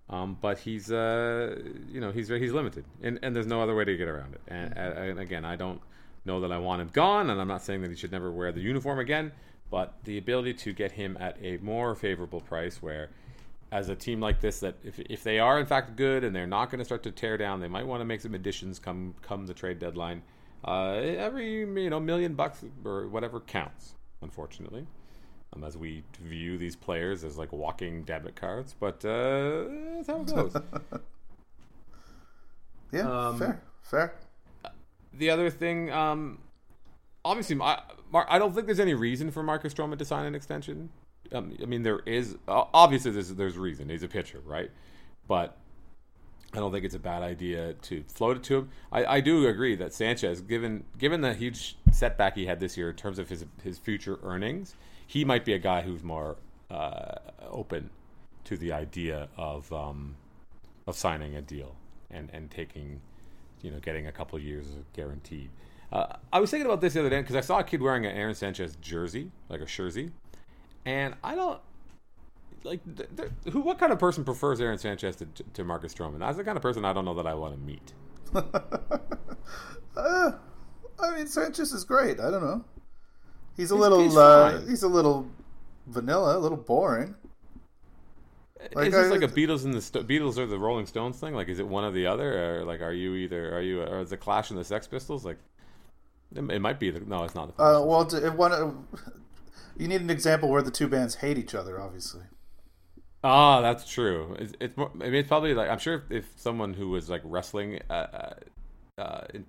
um, 0.09 0.37
but 0.39 0.59
he's 0.59 0.93
uh, 0.93 1.59
you 1.89 1.99
know 1.99 2.11
he's 2.11 2.29
he's 2.29 2.53
limited, 2.53 2.85
and, 3.03 3.19
and 3.21 3.35
there's 3.35 3.47
no 3.47 3.61
other 3.61 3.75
way 3.75 3.83
to 3.83 3.97
get 3.97 4.07
around 4.07 4.35
it. 4.35 4.41
And, 4.47 4.77
and 4.77 5.19
again, 5.19 5.43
I 5.43 5.57
don't 5.57 5.81
know 6.23 6.39
that 6.39 6.53
I 6.53 6.57
want 6.57 6.81
him 6.81 6.89
gone, 6.93 7.29
and 7.29 7.41
I'm 7.41 7.49
not 7.49 7.63
saying 7.63 7.81
that 7.81 7.89
he 7.89 7.97
should 7.97 8.13
never 8.13 8.31
wear 8.31 8.53
the 8.53 8.61
uniform 8.61 8.99
again. 8.99 9.33
But 9.71 9.93
the 10.03 10.17
ability 10.17 10.55
to 10.55 10.73
get 10.73 10.93
him 10.93 11.17
at 11.19 11.37
a 11.41 11.57
more 11.57 11.95
favorable 11.95 12.41
price, 12.41 12.81
where 12.81 13.09
as 13.71 13.89
a 13.89 13.95
team 13.95 14.19
like 14.19 14.41
this 14.41 14.59
that 14.61 14.75
if, 14.83 14.99
if 14.99 15.23
they 15.23 15.39
are 15.39 15.59
in 15.59 15.65
fact 15.65 15.95
good 15.95 16.23
and 16.23 16.35
they're 16.35 16.47
not 16.47 16.69
going 16.69 16.79
to 16.79 16.85
start 16.85 17.03
to 17.03 17.11
tear 17.11 17.37
down, 17.37 17.59
they 17.59 17.67
might 17.67 17.85
want 17.85 18.01
to 18.01 18.05
make 18.05 18.21
some 18.21 18.33
additions 18.33 18.79
come 18.79 19.13
come 19.21 19.45
the 19.45 19.53
trade 19.53 19.79
deadline. 19.79 20.21
Uh, 20.65 20.93
every 20.93 21.59
you 21.59 21.89
know 21.89 21.99
million 21.99 22.33
bucks 22.33 22.63
or 22.83 23.07
whatever 23.07 23.39
counts, 23.39 23.93
unfortunately, 24.21 24.85
um, 25.55 25.63
as 25.63 25.77
we 25.77 26.03
view 26.21 26.57
these 26.57 26.75
players 26.75 27.23
as 27.23 27.37
like 27.37 27.53
walking 27.53 28.03
debit 28.03 28.35
cards. 28.35 28.75
But 28.77 29.05
uh, 29.05 29.65
that's 29.95 30.07
how 30.07 30.21
it 30.21 30.27
goes. 30.27 30.53
yeah, 32.91 33.27
um, 33.27 33.37
fair, 33.37 33.61
fair. 33.83 34.13
The 35.13 35.29
other 35.29 35.49
thing, 35.49 35.91
um, 35.91 36.39
obviously, 37.23 37.59
I, 37.61 37.81
I 38.13 38.39
don't 38.39 38.53
think 38.53 38.65
there's 38.65 38.79
any 38.79 38.93
reason 38.93 39.31
for 39.31 39.43
Marcus 39.43 39.73
Stroman 39.73 39.97
to 39.97 40.05
sign 40.05 40.25
an 40.25 40.35
extension. 40.35 40.89
Um, 41.31 41.55
I 41.61 41.65
mean, 41.65 41.83
there 41.83 41.99
is 42.05 42.37
obviously 42.47 43.11
there's 43.11 43.33
there's 43.33 43.57
reason. 43.57 43.89
He's 43.89 44.03
a 44.03 44.07
pitcher, 44.07 44.41
right? 44.45 44.71
But 45.27 45.57
I 46.53 46.57
don't 46.57 46.71
think 46.71 46.85
it's 46.85 46.95
a 46.95 46.99
bad 46.99 47.21
idea 47.21 47.73
to 47.73 48.03
float 48.07 48.37
it 48.37 48.43
to 48.45 48.57
him. 48.57 48.69
I, 48.91 49.05
I 49.05 49.19
do 49.19 49.47
agree 49.47 49.75
that 49.75 49.93
Sanchez, 49.93 50.41
given 50.41 50.85
given 50.97 51.21
the 51.21 51.33
huge 51.33 51.77
setback 51.91 52.35
he 52.35 52.47
had 52.47 52.59
this 52.59 52.77
year 52.77 52.89
in 52.89 52.95
terms 52.95 53.19
of 53.19 53.29
his 53.29 53.45
his 53.63 53.77
future 53.77 54.19
earnings, 54.23 54.75
he 55.05 55.23
might 55.23 55.45
be 55.45 55.53
a 55.53 55.59
guy 55.59 55.81
who's 55.81 56.03
more 56.03 56.37
uh, 56.71 57.15
open 57.49 57.91
to 58.45 58.57
the 58.57 58.71
idea 58.71 59.29
of 59.37 59.71
um, 59.71 60.15
of 60.87 60.95
signing 60.95 61.35
a 61.35 61.41
deal 61.41 61.75
and 62.09 62.29
and 62.33 62.49
taking, 62.49 63.01
you 63.61 63.69
know, 63.69 63.79
getting 63.79 64.07
a 64.07 64.11
couple 64.11 64.39
years 64.39 64.65
guaranteed. 64.93 65.51
Uh, 65.91 66.05
I 66.31 66.39
was 66.39 66.51
thinking 66.51 66.65
about 66.65 66.81
this 66.81 66.93
the 66.93 66.99
other 66.99 67.09
day 67.09 67.21
because 67.21 67.35
I 67.35 67.41
saw 67.41 67.59
a 67.59 67.63
kid 67.63 67.81
wearing 67.81 68.05
an 68.05 68.15
Aaron 68.15 68.35
Sanchez 68.35 68.75
jersey, 68.81 69.31
like 69.49 69.61
a 69.61 69.65
jersey, 69.65 70.11
and 70.85 71.15
I 71.23 71.35
don't 71.35 71.59
like 72.63 72.81
who. 73.51 73.61
What 73.61 73.79
kind 73.79 73.91
of 73.91 73.99
person 73.99 74.23
prefers 74.23 74.61
Aaron 74.61 74.77
Sanchez 74.77 75.15
to, 75.17 75.27
to 75.53 75.63
Marcus 75.63 75.93
Stroman? 75.93 76.19
That's 76.19 76.37
the 76.37 76.43
kind 76.43 76.57
of 76.57 76.61
person 76.61 76.85
I 76.85 76.93
don't 76.93 77.05
know 77.05 77.15
that 77.15 77.25
I 77.25 77.33
want 77.33 77.55
to 77.55 77.59
meet. 77.59 77.93
uh, 79.95 80.31
I 80.99 81.15
mean, 81.15 81.27
Sanchez 81.27 81.71
is 81.71 81.83
great. 81.83 82.19
I 82.19 82.29
don't 82.29 82.43
know. 82.43 82.63
He's 83.57 83.71
a 83.71 83.75
he's, 83.75 83.81
little. 83.81 84.03
He's, 84.03 84.15
uh, 84.15 84.63
he's, 84.67 84.83
a 84.83 84.87
little 84.87 85.27
vanilla, 85.87 86.37
a 86.37 86.39
little 86.39 86.57
boring. 86.57 87.15
Like, 88.73 88.87
is 88.87 88.93
this 88.93 89.07
I, 89.07 89.09
like 89.09 89.21
a 89.21 89.33
Beatles 89.33 89.63
and 89.63 89.73
the 89.73 89.81
Sto- 89.81 90.03
Beatles 90.03 90.37
or 90.37 90.45
the 90.45 90.59
Rolling 90.59 90.85
Stones 90.85 91.17
thing? 91.17 91.33
Like, 91.33 91.47
is 91.47 91.59
it 91.59 91.67
one 91.67 91.85
or 91.85 91.91
the 91.91 92.05
other, 92.05 92.59
or 92.59 92.65
like, 92.65 92.81
are 92.81 92.93
you 92.93 93.15
either 93.15 93.55
are 93.55 93.61
you 93.61 93.81
or 93.81 94.01
is 94.01 94.09
the 94.09 94.17
Clash 94.17 94.49
and 94.49 94.59
the 94.59 94.65
Sex 94.65 94.85
Pistols? 94.85 95.25
Like, 95.25 95.37
it, 96.35 96.51
it 96.51 96.59
might 96.59 96.79
be. 96.79 96.91
The, 96.91 96.99
no, 97.01 97.23
it's 97.23 97.35
not. 97.35 97.55
The 97.55 97.63
uh, 97.63 97.83
well, 97.83 98.01
if 98.01 98.33
one, 98.33 98.87
you 99.77 99.87
need 99.87 100.01
an 100.01 100.09
example 100.09 100.49
where 100.49 100.61
the 100.61 100.71
two 100.71 100.87
bands 100.87 101.15
hate 101.15 101.37
each 101.37 101.55
other, 101.55 101.79
obviously. 101.79 102.23
Ah, 103.23 103.61
that's 103.61 103.89
true. 103.89 104.35
It's, 104.39 104.53
it's 104.59 104.77
more, 104.77 104.91
I 104.95 105.05
mean, 105.05 105.15
it's 105.15 105.27
probably 105.27 105.53
like 105.53 105.69
I'm 105.69 105.79
sure 105.79 105.95
if, 105.95 106.11
if 106.11 106.25
someone 106.35 106.73
who 106.73 106.89
was 106.89 107.09
like 107.09 107.21
wrestling 107.25 107.79
uh, 107.89 107.93
uh, 107.93 108.33
uh 109.01 109.21
in, 109.33 109.45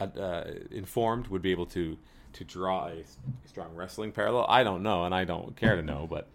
uh, 0.00 0.04
uh, 0.04 0.50
informed 0.70 1.28
would 1.28 1.42
be 1.42 1.50
able 1.50 1.66
to 1.66 1.96
to 2.34 2.44
draw 2.44 2.88
a 2.88 3.02
strong 3.46 3.74
wrestling 3.74 4.12
parallel. 4.12 4.46
I 4.48 4.62
don't 4.62 4.82
know, 4.82 5.04
and 5.04 5.14
I 5.14 5.24
don't 5.24 5.56
care 5.56 5.76
to 5.76 5.82
know, 5.82 6.06
but 6.08 6.28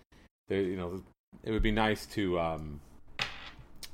there, 0.48 0.62
you 0.62 0.76
know, 0.76 1.04
it 1.44 1.52
would 1.52 1.64
be 1.64 1.72
nice 1.72 2.06
to 2.08 2.40
um 2.40 2.82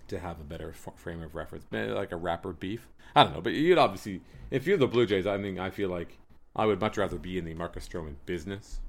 to 0.07 0.19
have 0.19 0.39
a 0.39 0.43
better 0.43 0.73
frame 0.95 1.21
of 1.21 1.35
reference, 1.35 1.65
Maybe 1.71 1.91
like 1.91 2.11
a 2.11 2.15
rapper 2.15 2.53
beef. 2.53 2.87
I 3.15 3.23
don't 3.23 3.33
know, 3.33 3.41
but 3.41 3.53
you'd 3.53 3.77
obviously, 3.77 4.21
if 4.51 4.67
you're 4.67 4.77
the 4.77 4.87
Blue 4.87 5.05
Jays, 5.05 5.25
I 5.25 5.37
mean, 5.37 5.57
I 5.59 5.69
feel 5.69 5.89
like 5.89 6.17
I 6.55 6.65
would 6.65 6.81
much 6.81 6.97
rather 6.97 7.17
be 7.17 7.37
in 7.37 7.45
the 7.45 7.53
Marcus 7.53 7.87
Stroman 7.87 8.15
business. 8.25 8.79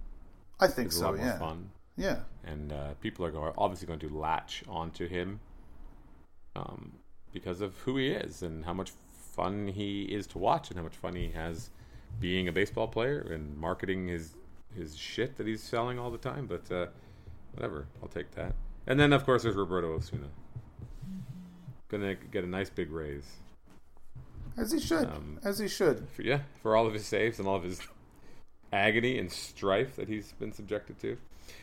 I 0.58 0.66
think 0.66 0.88
it's 0.88 0.98
so. 0.98 1.14
yeah. 1.14 1.38
Fun. 1.38 1.70
Yeah. 1.96 2.20
And 2.44 2.72
uh, 2.72 2.94
people 3.00 3.24
are 3.24 3.30
going, 3.30 3.52
obviously 3.56 3.86
going 3.86 4.00
to 4.00 4.08
latch 4.08 4.62
onto 4.68 5.06
him 5.06 5.40
um, 6.54 6.92
because 7.32 7.60
of 7.60 7.76
who 7.78 7.96
he 7.96 8.08
is 8.08 8.42
and 8.42 8.64
how 8.64 8.72
much 8.72 8.92
fun 9.12 9.68
he 9.68 10.02
is 10.02 10.26
to 10.28 10.38
watch 10.38 10.70
and 10.70 10.78
how 10.78 10.84
much 10.84 10.96
fun 10.96 11.14
he 11.14 11.28
has 11.28 11.70
being 12.20 12.48
a 12.48 12.52
baseball 12.52 12.88
player 12.88 13.20
and 13.30 13.56
marketing 13.56 14.08
his 14.08 14.34
his 14.74 14.96
shit 14.96 15.36
that 15.36 15.46
he's 15.46 15.62
selling 15.62 15.98
all 15.98 16.10
the 16.10 16.18
time. 16.18 16.46
But 16.46 16.70
uh, 16.70 16.86
whatever, 17.54 17.86
I'll 18.02 18.08
take 18.08 18.30
that. 18.32 18.54
And 18.86 18.98
then 18.98 19.12
of 19.12 19.24
course 19.24 19.42
there's 19.42 19.54
Roberto 19.54 19.94
Osuna, 19.94 20.28
gonna 21.88 22.14
get 22.14 22.44
a 22.44 22.46
nice 22.46 22.70
big 22.70 22.90
raise. 22.90 23.26
As 24.56 24.72
he 24.72 24.80
should. 24.80 25.04
Um, 25.04 25.38
As 25.44 25.58
he 25.58 25.68
should. 25.68 26.08
For, 26.14 26.22
yeah, 26.22 26.40
for 26.62 26.76
all 26.76 26.86
of 26.86 26.94
his 26.94 27.06
saves 27.06 27.38
and 27.38 27.46
all 27.46 27.56
of 27.56 27.62
his 27.62 27.80
agony 28.72 29.18
and 29.18 29.30
strife 29.30 29.96
that 29.96 30.08
he's 30.08 30.32
been 30.32 30.52
subjected 30.52 30.98
to. 31.00 31.16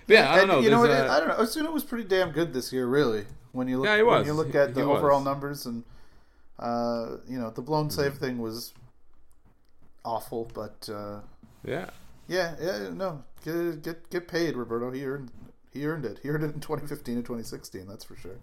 But 0.07 0.13
yeah, 0.13 0.31
I 0.31 0.37
don't 0.37 0.47
know. 0.47 0.59
You 0.59 0.69
know, 0.69 0.81
what, 0.81 0.91
I 0.91 1.19
don't 1.19 1.27
know. 1.27 1.37
Osuna 1.37 1.71
was 1.71 1.83
pretty 1.83 2.03
damn 2.03 2.31
good 2.31 2.53
this 2.53 2.71
year, 2.71 2.85
really. 2.85 3.25
When 3.51 3.67
you 3.67 3.77
look, 3.77 3.85
yeah, 3.85 3.97
he 3.97 4.03
was. 4.03 4.19
when 4.19 4.27
you 4.27 4.33
look 4.33 4.55
at 4.55 4.69
he, 4.69 4.73
the 4.75 4.81
he 4.81 4.85
overall 4.85 5.19
was. 5.19 5.25
numbers 5.25 5.65
and 5.65 5.83
uh, 6.59 7.17
you 7.27 7.39
know 7.39 7.49
the 7.49 7.61
blown 7.61 7.87
mm-hmm. 7.87 8.01
save 8.01 8.15
thing 8.15 8.39
was 8.39 8.73
awful, 10.05 10.49
but 10.53 10.89
uh, 10.91 11.19
yeah, 11.63 11.89
yeah, 12.27 12.55
yeah. 12.59 12.89
No, 12.89 13.23
get 13.43 13.83
get 13.83 14.09
get 14.09 14.27
paid, 14.27 14.55
Roberto. 14.55 14.91
He 14.91 15.05
earned 15.05 15.31
he 15.71 15.85
earned 15.85 16.05
it. 16.05 16.19
He 16.21 16.29
earned 16.29 16.43
it 16.43 16.53
in 16.53 16.61
2015 16.61 17.15
and 17.15 17.25
2016. 17.25 17.87
That's 17.87 18.03
for 18.03 18.15
sure. 18.15 18.37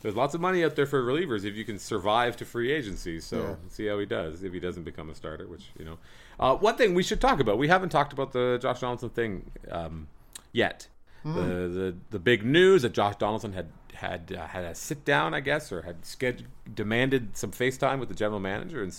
There's 0.00 0.16
lots 0.16 0.34
of 0.34 0.40
money 0.40 0.64
out 0.64 0.76
there 0.76 0.86
for 0.86 1.02
relievers 1.02 1.44
if 1.44 1.54
you 1.56 1.64
can 1.64 1.78
survive 1.78 2.36
to 2.38 2.44
free 2.44 2.72
agency. 2.72 3.20
So 3.20 3.40
yeah. 3.40 3.54
see 3.68 3.86
how 3.86 3.98
he 3.98 4.06
does 4.06 4.42
if 4.42 4.52
he 4.52 4.60
doesn't 4.60 4.84
become 4.84 5.10
a 5.10 5.14
starter. 5.14 5.46
Which 5.46 5.66
you 5.78 5.84
know, 5.84 5.98
uh, 6.38 6.56
one 6.56 6.76
thing 6.76 6.94
we 6.94 7.02
should 7.02 7.20
talk 7.20 7.40
about. 7.40 7.58
We 7.58 7.68
haven't 7.68 7.90
talked 7.90 8.12
about 8.12 8.32
the 8.32 8.58
Josh 8.60 8.80
Donaldson 8.80 9.10
thing 9.10 9.50
um, 9.70 10.08
yet. 10.52 10.88
Mm-hmm. 11.24 11.38
The, 11.38 11.68
the 11.68 11.96
the 12.12 12.18
big 12.18 12.44
news 12.44 12.82
that 12.82 12.94
Josh 12.94 13.16
Donaldson 13.16 13.52
had 13.52 13.68
had 13.94 14.34
uh, 14.36 14.46
had 14.46 14.64
a 14.64 14.74
sit 14.74 15.04
down, 15.04 15.34
I 15.34 15.40
guess, 15.40 15.70
or 15.70 15.82
had 15.82 16.06
scheduled, 16.06 16.48
demanded 16.74 17.36
some 17.36 17.50
FaceTime 17.52 18.00
with 18.00 18.08
the 18.08 18.14
general 18.14 18.40
manager, 18.40 18.82
and 18.82 18.96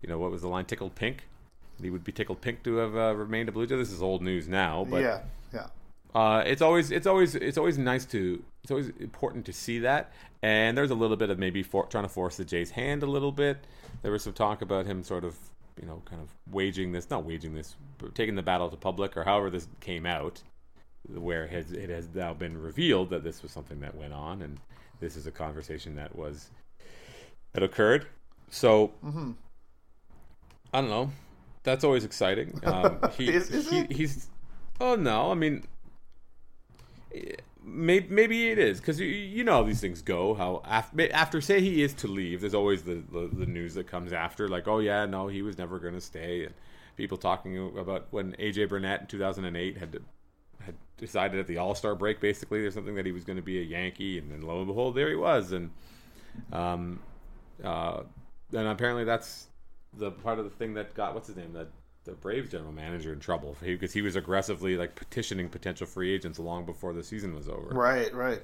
you 0.00 0.08
know 0.08 0.18
what 0.18 0.32
was 0.32 0.42
the 0.42 0.48
line? 0.48 0.64
Tickled 0.64 0.96
pink. 0.96 1.28
He 1.80 1.90
would 1.90 2.04
be 2.04 2.12
tickled 2.12 2.40
pink 2.40 2.62
to 2.64 2.76
have 2.76 2.96
uh, 2.96 3.14
remained 3.14 3.48
a 3.48 3.52
Blue 3.52 3.66
Jay. 3.66 3.76
This 3.76 3.92
is 3.92 4.02
old 4.02 4.22
news 4.22 4.48
now, 4.48 4.86
but 4.88 5.02
yeah. 5.02 5.20
Uh, 6.14 6.42
it's 6.44 6.62
always 6.62 6.90
it's 6.90 7.06
always 7.06 7.34
it's 7.34 7.56
always 7.56 7.78
nice 7.78 8.04
to 8.04 8.42
it's 8.62 8.70
always 8.70 8.90
important 9.00 9.46
to 9.46 9.52
see 9.52 9.78
that. 9.80 10.12
And 10.42 10.76
there's 10.76 10.90
a 10.90 10.94
little 10.94 11.16
bit 11.16 11.30
of 11.30 11.38
maybe 11.38 11.62
for, 11.62 11.86
trying 11.86 12.04
to 12.04 12.08
force 12.08 12.36
the 12.36 12.44
Jays' 12.44 12.70
hand 12.70 13.02
a 13.02 13.06
little 13.06 13.32
bit. 13.32 13.58
There 14.02 14.10
was 14.10 14.24
some 14.24 14.32
talk 14.32 14.60
about 14.60 14.86
him 14.86 15.02
sort 15.02 15.24
of 15.24 15.36
you 15.80 15.86
know 15.86 16.02
kind 16.04 16.20
of 16.20 16.28
waging 16.52 16.92
this, 16.92 17.08
not 17.10 17.24
waging 17.24 17.54
this, 17.54 17.76
taking 18.14 18.34
the 18.34 18.42
battle 18.42 18.68
to 18.68 18.76
public 18.76 19.16
or 19.16 19.24
however 19.24 19.50
this 19.50 19.68
came 19.80 20.06
out 20.06 20.42
where 21.08 21.44
it 21.44 21.50
has, 21.50 21.72
it 21.72 21.90
has 21.90 22.08
now 22.14 22.32
been 22.32 22.60
revealed 22.60 23.10
that 23.10 23.24
this 23.24 23.42
was 23.42 23.50
something 23.50 23.80
that 23.80 23.94
went 23.94 24.12
on, 24.12 24.42
and 24.42 24.58
this 25.00 25.16
is 25.16 25.26
a 25.26 25.30
conversation 25.30 25.96
that 25.96 26.14
was 26.14 26.50
that 27.52 27.62
occurred. 27.62 28.06
So 28.50 28.92
mm-hmm. 29.04 29.32
I 30.72 30.80
don't 30.80 30.90
know. 30.90 31.10
That's 31.64 31.84
always 31.84 32.04
exciting. 32.04 32.60
Um, 32.66 32.98
he, 33.16 33.28
is, 33.28 33.50
is 33.50 33.70
he, 33.70 33.84
he's 33.84 34.28
oh 34.80 34.94
no, 34.94 35.30
I 35.30 35.34
mean. 35.34 35.64
Maybe, 37.64 38.08
maybe 38.08 38.50
it 38.50 38.58
is 38.58 38.80
because 38.80 38.98
you, 38.98 39.06
you 39.06 39.44
know 39.44 39.52
how 39.52 39.62
these 39.62 39.80
things 39.80 40.02
go. 40.02 40.34
How 40.34 40.62
after, 40.64 41.12
after 41.12 41.40
say 41.40 41.60
he 41.60 41.82
is 41.82 41.94
to 41.94 42.08
leave, 42.08 42.40
there's 42.40 42.54
always 42.54 42.82
the, 42.82 43.02
the, 43.12 43.30
the 43.32 43.46
news 43.46 43.74
that 43.74 43.86
comes 43.86 44.12
after, 44.12 44.48
like 44.48 44.66
oh 44.66 44.80
yeah, 44.80 45.06
no, 45.06 45.28
he 45.28 45.42
was 45.42 45.58
never 45.58 45.78
going 45.78 45.94
to 45.94 46.00
stay, 46.00 46.44
and 46.44 46.54
people 46.96 47.16
talking 47.16 47.78
about 47.78 48.08
when 48.10 48.32
AJ 48.32 48.68
Burnett 48.68 49.02
in 49.02 49.06
2008 49.06 49.78
had 49.78 49.92
to 49.92 50.02
had 50.60 50.74
decided 50.96 51.38
at 51.38 51.46
the 51.46 51.58
All 51.58 51.74
Star 51.74 51.94
break, 51.94 52.20
basically, 52.20 52.60
there's 52.60 52.74
something 52.74 52.94
that 52.94 53.06
he 53.06 53.12
was 53.12 53.24
going 53.24 53.36
to 53.36 53.42
be 53.42 53.58
a 53.60 53.62
Yankee, 53.62 54.18
and 54.18 54.30
then 54.30 54.42
lo 54.42 54.58
and 54.58 54.66
behold, 54.66 54.94
there 54.94 55.08
he 55.08 55.16
was, 55.16 55.52
and 55.52 55.70
um, 56.52 56.98
uh, 57.62 58.02
and 58.52 58.68
apparently 58.68 59.04
that's 59.04 59.46
the 59.94 60.10
part 60.10 60.38
of 60.38 60.44
the 60.44 60.50
thing 60.50 60.74
that 60.74 60.94
got 60.94 61.14
what's 61.14 61.26
his 61.26 61.36
name 61.36 61.52
that 61.52 61.68
the 62.04 62.12
Braves 62.12 62.50
general 62.50 62.72
manager 62.72 63.12
in 63.12 63.20
trouble 63.20 63.56
because 63.60 63.92
he 63.92 64.02
was 64.02 64.16
aggressively 64.16 64.76
like 64.76 64.94
petitioning 64.96 65.48
potential 65.48 65.86
free 65.86 66.12
agents 66.12 66.38
long 66.38 66.64
before 66.64 66.92
the 66.92 67.02
season 67.04 67.34
was 67.34 67.48
over. 67.48 67.68
Right, 67.70 68.12
right. 68.12 68.42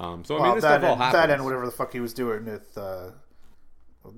Um, 0.00 0.24
so 0.24 0.38
I 0.38 0.42
mean, 0.42 0.54
this 0.56 0.62
that, 0.62 0.80
stuff 0.80 0.84
all 0.84 0.92
and, 0.94 1.02
happens. 1.02 1.22
that 1.22 1.30
and 1.30 1.44
whatever 1.44 1.66
the 1.66 1.72
fuck 1.72 1.92
he 1.92 2.00
was 2.00 2.12
doing 2.12 2.46
with, 2.46 2.76
uh, 2.76 3.10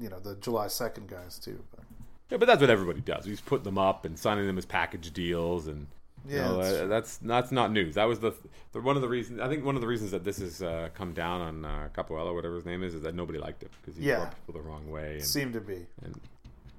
you 0.00 0.08
know, 0.08 0.18
the 0.18 0.36
July 0.36 0.68
second 0.68 1.08
guys 1.08 1.38
too. 1.38 1.62
But, 1.74 1.84
Yeah, 2.30 2.38
but 2.38 2.46
that's 2.46 2.60
what 2.62 2.70
everybody 2.70 3.00
does. 3.00 3.26
He's 3.26 3.40
putting 3.42 3.64
them 3.64 3.76
up 3.78 4.04
and 4.06 4.18
signing 4.18 4.46
them 4.46 4.56
as 4.56 4.64
package 4.64 5.12
deals, 5.12 5.66
and 5.66 5.86
you 6.26 6.36
Yeah, 6.36 6.48
know, 6.48 6.56
that's 6.62 6.76
uh, 6.78 6.86
that's 6.86 7.16
that's 7.18 7.52
not 7.52 7.72
news. 7.72 7.96
That 7.96 8.04
was 8.04 8.20
the, 8.20 8.32
the 8.72 8.80
one 8.80 8.96
of 8.96 9.02
the 9.02 9.08
reasons. 9.08 9.38
I 9.40 9.48
think 9.48 9.66
one 9.66 9.74
of 9.74 9.82
the 9.82 9.86
reasons 9.86 10.12
that 10.12 10.24
this 10.24 10.38
has 10.38 10.62
uh, 10.62 10.88
come 10.94 11.12
down 11.12 11.42
on 11.42 11.64
uh, 11.66 11.88
Capuella, 11.92 12.32
whatever 12.34 12.54
his 12.54 12.64
name 12.64 12.82
is, 12.82 12.94
is 12.94 13.02
that 13.02 13.14
nobody 13.14 13.38
liked 13.38 13.62
him 13.62 13.68
because 13.82 13.98
he 13.98 14.08
Yeah. 14.08 14.20
rubbed 14.20 14.34
people 14.46 14.62
the 14.62 14.66
wrong 14.66 14.90
way. 14.90 15.16
And, 15.16 15.24
seemed 15.24 15.52
to 15.52 15.60
be. 15.60 15.86
and 16.02 16.18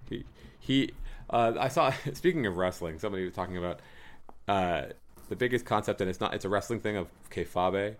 he 0.09 0.25
he 0.59 0.91
uh, 1.29 1.53
I 1.59 1.67
saw 1.67 1.91
speaking 2.13 2.45
of 2.45 2.57
wrestling, 2.57 2.99
somebody 2.99 3.25
was 3.25 3.33
talking 3.33 3.57
about 3.57 3.79
uh, 4.47 4.85
the 5.29 5.35
biggest 5.35 5.65
concept, 5.65 6.01
and 6.01 6.09
it's 6.09 6.19
not 6.19 6.33
it's 6.33 6.45
a 6.45 6.49
wrestling 6.49 6.79
thing 6.79 6.97
of 6.97 7.07
kayfabe, 7.29 7.95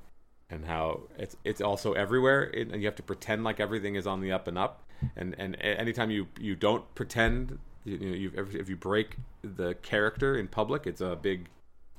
and 0.50 0.66
how 0.66 1.02
it's 1.18 1.36
it's 1.44 1.62
also 1.62 1.94
everywhere, 1.94 2.44
and 2.44 2.74
you 2.82 2.86
have 2.86 2.96
to 2.96 3.04
pretend 3.04 3.44
like 3.44 3.60
everything 3.60 3.96
is 3.96 4.08
on 4.08 4.22
the 4.22 4.32
up 4.32 4.48
and 4.48 4.58
up, 4.58 4.84
and 5.16 5.36
and 5.38 5.56
anytime 5.62 6.12
you 6.12 6.28
you 6.40 6.56
don't 6.56 6.94
pretend, 6.96 7.60
you, 7.84 7.98
you 7.98 8.10
know, 8.10 8.16
you 8.16 8.60
if 8.60 8.70
you 8.70 8.76
break 8.76 9.18
the 9.42 9.76
character 9.76 10.38
in 10.38 10.48
public, 10.48 10.88
it's 10.88 11.02
a 11.02 11.16
big 11.16 11.50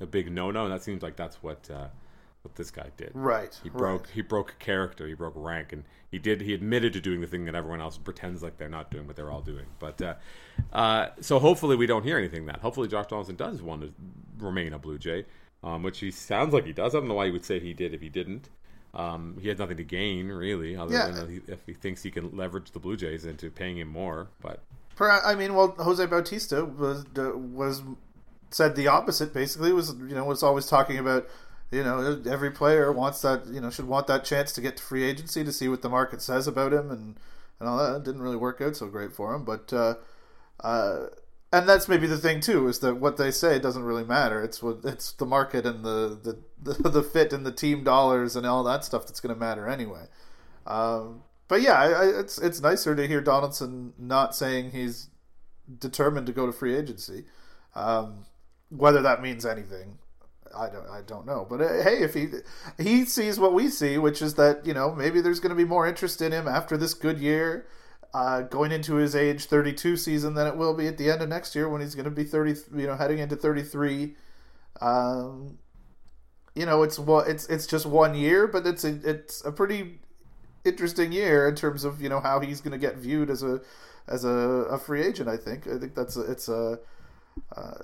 a 0.00 0.06
big 0.06 0.32
no 0.32 0.50
no, 0.50 0.64
and 0.64 0.72
that 0.72 0.82
seems 0.82 1.02
like 1.02 1.16
that's 1.16 1.42
what. 1.42 1.68
Uh, 1.70 1.88
what 2.42 2.55
this 2.55 2.70
guy 2.70 2.90
did, 2.96 3.11
Right. 3.14 3.59
He 3.62 3.68
right. 3.68 3.79
broke 3.79 4.09
he 4.11 4.22
broke 4.22 4.59
character, 4.59 5.07
he 5.07 5.14
broke 5.14 5.35
rank, 5.37 5.72
and 5.72 5.85
he 6.11 6.18
did 6.18 6.40
he 6.40 6.55
admitted 6.55 6.92
to 6.94 7.01
doing 7.01 7.20
the 7.20 7.27
thing 7.27 7.44
that 7.46 7.55
everyone 7.55 7.81
else 7.81 7.98
pretends 7.98 8.42
like 8.42 8.57
they're 8.59 8.68
not 8.68 8.90
doing, 8.90 9.07
but 9.07 9.16
they're 9.16 9.31
all 9.31 9.42
doing. 9.42 9.66
But 9.79 10.01
uh, 10.01 10.14
uh, 10.72 11.09
so 11.20 11.38
hopefully 11.38 11.77
we 11.77 11.87
don't 11.87 12.05
hear 12.05 12.16
anything 12.18 12.46
that. 12.46 12.61
Hopefully 12.61 12.88
Josh 12.88 13.07
Donaldson 13.09 13.37
does 13.37 13.61
want 13.61 13.83
to 13.83 13.92
remain 14.38 14.72
a 14.72 14.79
Blue 14.79 14.98
Jay, 14.98 15.24
um, 15.64 15.83
which 15.83 15.98
he 15.98 16.11
sounds 16.11 16.55
like 16.55 16.64
he 16.64 16.72
does. 16.72 16.94
I 16.94 16.98
don't 16.98 17.09
know 17.09 17.14
why 17.14 17.27
he 17.27 17.33
would 17.33 17.44
say 17.44 17.59
he 17.61 17.74
did 17.74 17.92
if 17.94 18.01
he 18.01 18.09
didn't. 18.09 18.48
Um, 18.94 19.37
he 19.40 19.48
has 19.48 19.59
nothing 19.59 19.77
to 19.77 19.85
gain 19.85 20.29
really, 20.29 20.74
other 20.77 20.94
Yeah. 20.94 21.11
than 21.11 21.24
if 21.24 21.29
he, 21.46 21.53
if 21.53 21.66
he 21.66 21.74
thinks 21.74 22.03
he 22.03 22.11
can 22.11 22.35
leverage 22.37 22.70
the 22.70 22.79
Blue 22.79 22.96
Jays 22.96 23.24
into 23.27 23.51
paying 23.51 23.77
him 23.79 23.88
more. 23.88 24.29
But 24.40 24.61
I 25.01 25.35
mean, 25.35 25.55
well, 25.55 25.74
Jose 25.79 26.05
Bautista 26.07 26.64
was 26.64 27.05
was 27.14 27.83
said 28.51 28.77
the 28.77 28.88
opposite. 28.88 29.35
Basically, 29.35 29.72
was 29.72 29.90
you 29.90 30.14
know 30.14 30.24
was 30.24 30.42
always 30.42 30.66
talking 30.66 30.98
about 30.98 31.29
you 31.70 31.85
know 31.85 32.22
every 32.28 32.50
player 32.50 32.90
wants 32.92 33.20
that 33.22 33.46
you 33.46 33.61
know 33.61 33.70
should 33.70 33.87
want 33.87 34.07
that 34.07 34.24
chance 34.24 34.52
to 34.52 34.61
get 34.61 34.76
to 34.76 34.83
free 34.83 35.04
agency 35.04 35.44
to 35.44 35.52
see 35.52 35.68
what 35.68 35.83
the 35.83 35.88
market 35.88 36.22
says 36.22 36.46
about 36.46 36.72
him 36.72 36.90
and 36.90 37.16
and 37.61 37.68
all 37.68 37.78
that. 37.78 37.96
It 37.96 38.04
didn't 38.04 38.22
really 38.22 38.37
work 38.37 38.61
out 38.61 38.76
so 38.76 38.87
great 38.87 39.12
for 39.12 39.35
him, 39.35 39.44
but 39.44 39.72
uh, 39.72 39.94
uh, 40.61 41.07
and 41.52 41.68
that's 41.68 41.88
maybe 41.88 42.07
the 42.07 42.18
thing 42.18 42.40
too 42.40 42.68
is 42.68 42.81
that 42.81 42.96
what 42.96 43.16
they 43.16 43.31
say 43.31 43.59
doesn't 43.59 43.85
really 43.85 44.04
matter. 44.04 44.42
It's 44.42 44.62
what 44.62 44.81
it's 44.85 45.12
the 45.12 45.26
market 45.26 45.66
and 45.66 45.85
the 45.85 46.38
the, 46.62 46.72
the, 46.74 47.02
fit 47.12 47.33
and 47.33 47.44
the 47.44 47.52
team 47.52 47.85
dollars 47.85 48.37
and 48.37 48.46
all 48.46 48.64
that 48.64 48.85
stuff 48.85 49.07
that's 49.07 49.20
going 49.20 49.35
to 49.35 49.40
matter 49.40 49.68
anyway. 49.68 50.07
Um, 50.66 51.22
but 51.48 51.62
yeah, 51.62 51.74
I, 51.74 51.87
I, 51.88 52.20
it's 52.20 52.38
it's 52.38 52.61
nicer 52.61 52.94
to 52.94 53.07
hear 53.07 53.20
Donaldson 53.20 53.94
not 53.98 54.35
saying 54.35 54.72
he's 54.72 55.09
determined 55.78 56.26
to 56.26 56.33
go 56.33 56.46
to 56.46 56.52
free 56.52 56.76
agency. 56.76 57.24
Um, 57.74 58.26
whether 58.70 59.00
that 59.02 59.22
means 59.22 59.46
anything, 59.46 59.98
I 60.56 60.68
don't 60.68 60.88
I 60.88 61.02
don't 61.06 61.26
know. 61.26 61.46
But 61.48 61.61
uh, 61.61 61.82
hey, 61.82 62.02
if 62.02 62.14
he 62.14 62.28
he 62.78 63.04
sees 63.04 63.38
what 63.38 63.52
we 63.52 63.68
see, 63.68 63.98
which 63.98 64.22
is 64.22 64.34
that 64.34 64.66
you 64.66 64.74
know 64.74 64.94
maybe 64.94 65.20
there's 65.20 65.40
going 65.40 65.50
to 65.50 65.56
be 65.56 65.64
more 65.64 65.87
interest 65.87 66.20
in 66.22 66.32
him 66.32 66.48
after 66.48 66.76
this 66.76 66.94
good 66.94 67.18
year. 67.18 67.66
Uh, 68.14 68.40
going 68.40 68.72
into 68.72 68.94
his 68.94 69.14
age 69.14 69.44
32 69.44 69.98
season 69.98 70.32
than 70.32 70.46
it 70.46 70.56
will 70.56 70.72
be 70.72 70.87
at 70.87 70.96
the 70.96 71.11
end 71.11 71.20
of 71.20 71.28
next 71.28 71.54
year 71.54 71.68
when 71.68 71.82
he's 71.82 71.94
going 71.94 72.06
to 72.06 72.11
be 72.11 72.24
30 72.24 72.54
you 72.74 72.87
know 72.87 72.96
heading 72.96 73.18
into 73.18 73.37
33 73.37 74.16
um, 74.80 75.58
you 76.54 76.64
know 76.64 76.82
it's 76.82 76.98
what 76.98 77.28
it's 77.28 77.46
it's 77.48 77.66
just 77.66 77.84
one 77.84 78.14
year 78.14 78.46
but 78.46 78.66
it's 78.66 78.82
a, 78.82 78.98
it's 79.04 79.44
a 79.44 79.52
pretty 79.52 79.98
interesting 80.64 81.12
year 81.12 81.46
in 81.48 81.54
terms 81.54 81.84
of 81.84 82.00
you 82.00 82.08
know 82.08 82.18
how 82.18 82.40
he's 82.40 82.62
going 82.62 82.72
to 82.72 82.78
get 82.78 82.96
viewed 82.96 83.28
as 83.28 83.42
a 83.42 83.61
as 84.08 84.24
a, 84.24 84.28
a 84.28 84.78
free 84.78 85.02
agent. 85.02 85.28
I 85.28 85.37
think 85.37 85.66
I 85.66 85.78
think 85.78 85.94
that's 85.94 86.16
a, 86.16 86.22
it's 86.22 86.48
a 86.48 86.78
uh, 87.56 87.78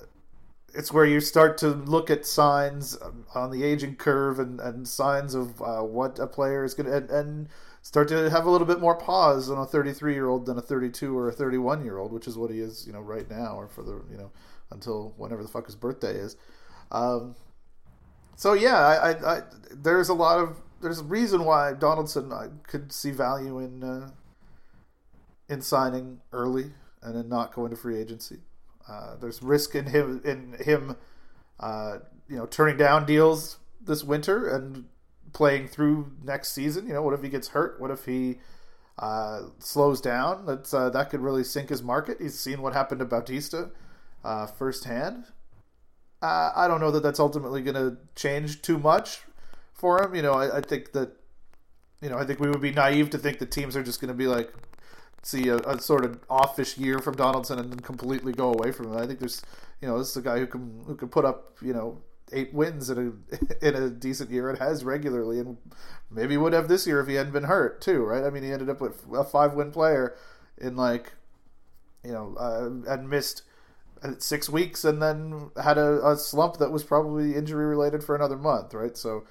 it's 0.74 0.92
where 0.92 1.04
you 1.04 1.20
start 1.20 1.56
to 1.58 1.68
look 1.68 2.10
at 2.10 2.26
signs 2.26 2.98
on 3.34 3.50
the 3.50 3.62
aging 3.62 3.96
curve 3.96 4.38
and, 4.38 4.60
and 4.60 4.86
signs 4.88 5.34
of 5.34 5.60
uh, 5.62 5.82
what 5.82 6.18
a 6.18 6.26
player 6.26 6.64
is 6.64 6.74
going 6.74 6.86
to 6.86 6.96
and, 6.96 7.10
and 7.10 7.48
start 7.82 8.08
to 8.08 8.28
have 8.30 8.46
a 8.46 8.50
little 8.50 8.66
bit 8.66 8.80
more 8.80 8.96
pause 8.96 9.50
on 9.50 9.58
a 9.58 9.66
33 9.66 10.14
year 10.14 10.28
old 10.28 10.46
than 10.46 10.58
a 10.58 10.62
32 10.62 11.16
or 11.16 11.28
a 11.28 11.32
31 11.32 11.84
year 11.84 11.98
old, 11.98 12.12
which 12.12 12.26
is 12.26 12.36
what 12.36 12.50
he 12.50 12.58
is 12.58 12.86
you 12.86 12.92
know 12.92 13.00
right 13.00 13.30
now 13.30 13.56
or 13.56 13.68
for 13.68 13.82
the 13.82 14.02
you 14.10 14.16
know 14.16 14.30
until 14.70 15.14
whenever 15.16 15.42
the 15.42 15.48
fuck 15.48 15.66
his 15.66 15.76
birthday 15.76 16.14
is. 16.14 16.36
Um, 16.90 17.36
so 18.36 18.52
yeah, 18.52 18.78
I, 18.78 19.10
I, 19.10 19.36
I 19.36 19.42
there's 19.70 20.08
a 20.08 20.14
lot 20.14 20.40
of 20.40 20.60
there's 20.80 21.00
a 21.00 21.04
reason 21.04 21.44
why 21.44 21.72
Donaldson 21.72 22.32
I 22.32 22.48
could 22.66 22.92
see 22.92 23.10
value 23.10 23.58
in 23.58 23.84
uh, 23.84 24.10
in 25.48 25.60
signing 25.60 26.20
early 26.32 26.72
and 27.02 27.16
in 27.16 27.28
not 27.28 27.54
going 27.54 27.70
to 27.70 27.76
free 27.76 27.98
agency. 27.98 28.38
Uh, 28.88 29.16
there's 29.16 29.42
risk 29.42 29.74
in 29.74 29.86
him 29.86 30.20
in 30.24 30.56
him, 30.64 30.96
uh, 31.60 31.98
you 32.28 32.36
know, 32.36 32.46
turning 32.46 32.76
down 32.76 33.06
deals 33.06 33.58
this 33.80 34.04
winter 34.04 34.48
and 34.48 34.84
playing 35.32 35.68
through 35.68 36.12
next 36.22 36.52
season. 36.52 36.86
You 36.86 36.94
know, 36.94 37.02
what 37.02 37.14
if 37.14 37.22
he 37.22 37.28
gets 37.28 37.48
hurt? 37.48 37.80
What 37.80 37.90
if 37.90 38.04
he 38.04 38.38
uh, 38.98 39.42
slows 39.58 40.00
down? 40.00 40.44
That's 40.46 40.74
uh, 40.74 40.90
that 40.90 41.10
could 41.10 41.20
really 41.20 41.44
sink 41.44 41.70
his 41.70 41.82
market. 41.82 42.18
He's 42.20 42.38
seen 42.38 42.60
what 42.60 42.74
happened 42.74 42.98
to 43.00 43.04
Bautista 43.04 43.70
uh, 44.24 44.46
firsthand. 44.46 45.26
I 46.26 46.68
don't 46.68 46.80
know 46.80 46.90
that 46.90 47.02
that's 47.02 47.20
ultimately 47.20 47.60
going 47.60 47.74
to 47.74 47.98
change 48.16 48.62
too 48.62 48.78
much 48.78 49.20
for 49.74 50.02
him. 50.02 50.14
You 50.14 50.22
know, 50.22 50.32
I, 50.32 50.56
I 50.56 50.60
think 50.62 50.92
that 50.92 51.10
you 52.00 52.08
know 52.08 52.16
I 52.16 52.24
think 52.24 52.40
we 52.40 52.48
would 52.48 52.62
be 52.62 52.72
naive 52.72 53.10
to 53.10 53.18
think 53.18 53.38
the 53.38 53.46
teams 53.46 53.76
are 53.76 53.82
just 53.82 54.00
going 54.00 54.08
to 54.08 54.14
be 54.14 54.26
like 54.26 54.50
see 55.24 55.48
a, 55.48 55.56
a 55.56 55.80
sort 55.80 56.04
of 56.04 56.18
offish 56.28 56.76
year 56.78 56.98
from 56.98 57.16
Donaldson 57.16 57.58
and 57.58 57.70
then 57.70 57.80
completely 57.80 58.32
go 58.32 58.52
away 58.52 58.72
from 58.72 58.92
him. 58.92 58.98
I 58.98 59.06
think 59.06 59.18
there's 59.18 59.42
you 59.80 59.88
know 59.88 59.98
this 59.98 60.10
is 60.10 60.16
a 60.16 60.22
guy 60.22 60.38
who 60.38 60.46
can 60.46 60.84
who 60.86 60.94
can 60.94 61.08
put 61.08 61.24
up 61.24 61.56
you 61.62 61.72
know 61.72 62.02
eight 62.32 62.52
wins 62.52 62.90
in 62.90 62.98
a 62.98 63.66
in 63.66 63.74
a 63.74 63.90
decent 63.90 64.30
year 64.30 64.48
and 64.48 64.58
has 64.58 64.84
regularly 64.84 65.38
and 65.38 65.56
maybe 66.10 66.36
would 66.36 66.52
have 66.52 66.68
this 66.68 66.86
year 66.86 67.00
if 67.00 67.08
he 67.08 67.14
hadn't 67.14 67.32
been 67.32 67.44
hurt 67.44 67.80
too 67.80 68.04
right? 68.04 68.24
I 68.24 68.30
mean 68.30 68.42
he 68.42 68.52
ended 68.52 68.70
up 68.70 68.80
with 68.80 69.04
a 69.14 69.24
five 69.24 69.54
win 69.54 69.70
player 69.70 70.14
in 70.58 70.76
like 70.76 71.12
you 72.04 72.12
know 72.12 72.34
uh, 72.38 72.92
and 72.92 73.08
missed 73.08 73.42
six 74.18 74.50
weeks 74.50 74.84
and 74.84 75.02
then 75.02 75.50
had 75.62 75.78
a, 75.78 76.06
a 76.06 76.16
slump 76.16 76.58
that 76.58 76.70
was 76.70 76.84
probably 76.84 77.34
injury 77.34 77.64
related 77.64 78.04
for 78.04 78.14
another 78.14 78.36
month 78.36 78.74
right? 78.74 78.96
So 78.96 79.24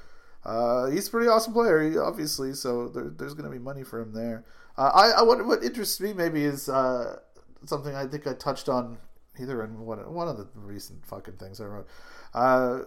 uh, 0.46 0.88
he's 0.90 1.08
a 1.08 1.12
pretty 1.12 1.28
awesome 1.28 1.54
player 1.54 2.04
obviously 2.04 2.54
so 2.54 2.90
there, 2.90 3.10
there's 3.10 3.34
going 3.34 3.50
to 3.50 3.56
be 3.56 3.64
money 3.64 3.84
for 3.84 4.02
him 4.02 4.14
there 4.14 4.44
uh, 4.78 4.92
I, 4.94 5.20
I 5.20 5.22
what, 5.24 5.46
what 5.46 5.64
interests 5.64 6.00
me 6.00 6.14
maybe 6.14 6.44
is 6.44 6.70
uh, 6.70 7.20
something 7.66 7.96
I 7.96 8.08
think 8.08 8.28
I 8.28 8.34
touched 8.34 8.70
on 8.70 8.98
either 9.40 9.64
in 9.64 9.80
one 9.80 10.00
one 10.14 10.28
of 10.28 10.38
the 10.38 10.48
recent 10.56 11.06
fucking 11.06 11.38
things 11.38 11.60
I 11.60 11.66
wrote. 11.66 11.88
Uh, 12.34 12.80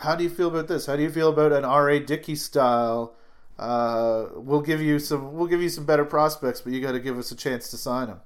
how 0.00 0.16
do 0.16 0.24
you 0.24 0.30
feel 0.30 0.48
about 0.48 0.68
this? 0.68 0.86
How 0.86 0.96
do 0.96 1.02
you 1.02 1.10
feel 1.10 1.30
about 1.30 1.52
an 1.52 1.64
R. 1.64 1.90
A. 1.90 2.00
Dickey 2.00 2.34
style? 2.34 3.14
Uh, 3.58 4.26
we'll 4.34 4.62
give 4.62 4.82
you 4.82 4.98
some. 4.98 5.34
We'll 5.34 5.46
give 5.46 5.62
you 5.62 5.68
some 5.68 5.86
better 5.86 6.04
prospects, 6.04 6.60
but 6.60 6.72
you 6.72 6.80
got 6.80 6.92
to 6.92 7.00
give 7.00 7.18
us 7.18 7.30
a 7.30 7.36
chance 7.36 7.70
to 7.70 7.76
sign 7.76 8.08
them. 8.08 8.20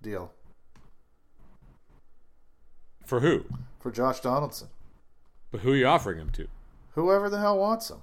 Deal 0.00 0.32
for 3.04 3.20
who? 3.20 3.44
for 3.78 3.90
Josh 3.90 4.20
Donaldson. 4.20 4.68
But 5.50 5.60
who 5.60 5.72
are 5.72 5.76
you 5.76 5.86
offering 5.86 6.18
him 6.18 6.30
to? 6.30 6.48
Whoever 6.94 7.28
the 7.28 7.40
hell 7.40 7.58
wants 7.58 7.90
him. 7.90 7.98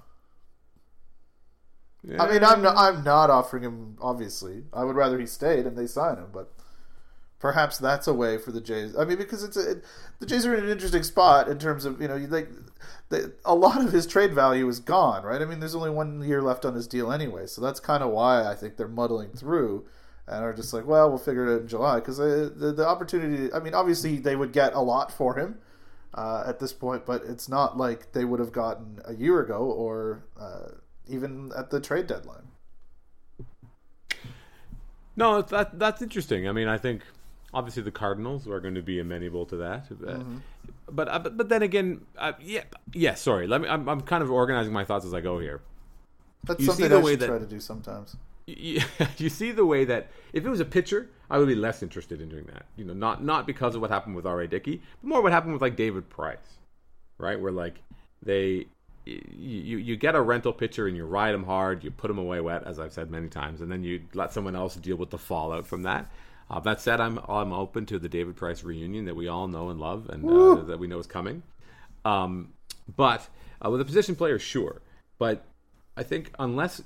I 2.08 2.32
mean, 2.32 2.44
I'm 2.44 2.62
not, 2.62 2.78
I'm 2.78 3.04
not 3.04 3.30
offering 3.30 3.64
him. 3.64 3.98
Obviously, 4.02 4.64
I 4.74 4.84
would 4.84 4.96
rather 4.96 5.20
he 5.20 5.26
stayed 5.26 5.66
and 5.66 5.78
they 5.78 5.86
sign 5.86 6.18
him, 6.18 6.30
but 6.32 6.52
perhaps 7.40 7.78
that's 7.78 8.08
a 8.08 8.14
way 8.14 8.38
for 8.38 8.52
the 8.52 8.62
Jays. 8.62 8.96
I 8.98 9.04
mean, 9.06 9.18
because 9.18 9.44
it's 9.44 9.58
a, 9.58 9.72
it, 9.72 9.86
the 10.20 10.26
Jays 10.26 10.46
are 10.46 10.56
in 10.56 10.64
an 10.64 10.70
interesting 10.70 11.04
spot 11.04 11.50
in 11.50 11.60
terms 11.60 11.86
of 11.86 12.02
you 12.02 12.08
know, 12.08 12.16
like 12.16 12.50
the, 13.10 13.34
a 13.44 13.54
lot 13.54 13.84
of 13.84 13.92
his 13.92 14.08
trade 14.08 14.34
value 14.34 14.68
is 14.70 14.80
gone, 14.80 15.24
right? 15.24 15.42
I 15.42 15.46
mean, 15.46 15.60
there's 15.60 15.76
only 15.76 15.90
one 15.90 16.22
year 16.22 16.42
left 16.42 16.64
on 16.64 16.74
his 16.74 16.88
deal 16.88 17.12
anyway, 17.12 17.48
so 17.48 17.62
that's 17.62 17.80
kind 17.82 18.02
of 18.02 18.12
why 18.12 18.50
I 18.50 18.56
think 18.56 18.78
they're 18.78 18.88
muddling 18.88 19.32
through 19.32 19.86
and 20.26 20.44
are 20.44 20.54
just 20.54 20.74
like, 20.74 20.86
well, 20.86 21.10
we'll 21.10 21.18
figure 21.18 21.48
it 21.48 21.54
out 21.54 21.62
in 21.62 21.68
July 21.68 21.96
because 21.96 22.18
the 22.18 22.74
the 22.76 22.88
opportunity. 22.88 23.52
I 23.54 23.60
mean, 23.60 23.74
obviously 23.74 24.18
they 24.18 24.36
would 24.36 24.54
get 24.54 24.74
a 24.74 24.82
lot 24.82 25.12
for 25.12 25.36
him. 25.36 25.60
Uh, 26.12 26.44
at 26.48 26.60
this 26.60 26.74
point, 26.74 27.06
but 27.06 27.22
it's 27.26 27.48
not 27.48 27.78
like 27.78 28.14
they 28.14 28.26
would 28.26 28.40
have 28.40 28.52
gotten 28.52 29.00
a 29.06 29.14
year 29.14 29.42
ago 29.42 29.58
or 29.58 30.24
uh, 30.42 30.70
even 31.10 31.52
at 31.58 31.70
the 31.70 31.80
trade 31.80 32.08
deadline. 32.08 32.48
No, 35.16 35.42
that 35.42 35.78
that's 35.78 36.02
interesting. 36.02 36.48
I 36.48 36.52
mean, 36.52 36.68
I 36.68 36.78
think 36.78 37.02
obviously 37.54 37.84
the 37.84 37.92
Cardinals 37.92 38.48
are 38.48 38.60
going 38.60 38.76
to 38.76 38.82
be 38.82 39.00
amenable 39.00 39.46
to 39.48 39.56
that. 39.58 39.88
Uh, 39.92 39.96
Mm-hmm. 40.14 40.38
But, 40.92 41.08
uh, 41.08 41.20
but 41.20 41.38
but 41.38 41.50
then 41.50 41.62
again, 41.62 42.02
uh, 42.18 42.34
yeah, 42.42 42.64
yeah. 42.94 43.14
Sorry, 43.14 43.46
let 43.46 43.62
me. 43.62 43.68
I'm, 43.68 43.88
I'm 43.88 44.02
kind 44.02 44.24
of 44.24 44.32
organizing 44.32 44.74
my 44.74 44.84
thoughts 44.86 45.06
as 45.06 45.14
I 45.14 45.22
go 45.22 45.38
here. 45.38 45.62
That's 46.46 46.60
You 46.60 46.66
see 46.66 46.72
something 46.72 46.90
the 46.90 46.98
I 46.98 47.04
way 47.04 47.16
that- 47.16 47.28
try 47.28 47.38
to 47.38 47.46
do 47.46 47.60
sometimes. 47.60 48.16
you, 48.48 48.82
you 49.18 49.30
see 49.30 49.52
the 49.52 49.66
way 49.68 49.86
that 49.86 50.10
if 50.34 50.44
it 50.46 50.50
was 50.50 50.60
a 50.60 50.66
pitcher, 50.66 51.10
I 51.30 51.38
would 51.38 51.48
be 51.48 51.54
less 51.54 51.84
interested 51.84 52.22
in 52.22 52.30
doing 52.30 52.46
that. 52.46 52.66
You 52.76 52.86
know, 52.86 52.94
not 52.94 53.24
not 53.24 53.46
because 53.46 53.76
of 53.76 53.82
what 53.82 53.92
happened 53.92 54.16
with 54.16 54.26
R.A. 54.26 54.48
Dickey, 54.48 54.82
but 55.04 55.08
more 55.10 55.22
what 55.22 55.32
happened 55.32 55.54
with 55.54 55.62
like 55.62 55.76
David 55.76 56.10
Price, 56.10 56.58
right? 57.20 57.40
Where 57.40 57.52
like 57.52 57.76
they 58.24 58.66
you 59.32 59.78
you 59.78 59.96
get 59.96 60.16
a 60.16 60.22
rental 60.22 60.54
pitcher 60.54 60.88
and 60.88 60.96
you 60.96 61.06
ride 61.06 61.34
him 61.34 61.44
hard, 61.44 61.84
you 61.84 61.92
put 61.92 62.10
him 62.12 62.18
away 62.18 62.40
wet, 62.42 62.64
as 62.66 62.80
I've 62.80 62.94
said 62.94 63.10
many 63.12 63.28
times, 63.30 63.62
and 63.62 63.72
then 63.72 63.84
you 63.84 64.02
let 64.14 64.34
someone 64.34 64.56
else 64.56 64.76
deal 64.76 64.96
with 64.98 65.10
the 65.10 65.18
fallout 65.18 65.66
from 65.68 65.84
that. 65.84 66.10
Uh, 66.50 66.60
that 66.62 66.82
said, 66.82 67.00
I'm 67.00 67.20
I'm 67.28 67.54
open 67.54 67.86
to 67.88 68.00
the 68.00 68.10
David 68.10 68.36
Price 68.36 68.64
reunion 68.64 69.06
that 69.06 69.16
we 69.16 69.28
all 69.28 69.48
know 69.48 69.70
and 69.70 69.80
love, 69.80 70.10
and 70.10 70.26
uh, 70.30 70.56
that 70.64 70.80
we 70.80 70.88
know 70.88 71.00
is 71.00 71.08
coming. 71.08 71.44
Um, 72.06 72.54
but 72.96 73.28
uh, 73.64 73.70
with 73.70 73.82
a 73.82 73.86
position 73.86 74.16
player, 74.16 74.40
sure. 74.40 74.82
But 75.20 75.46
I 75.96 76.04
think 76.04 76.32
unless 76.40 76.82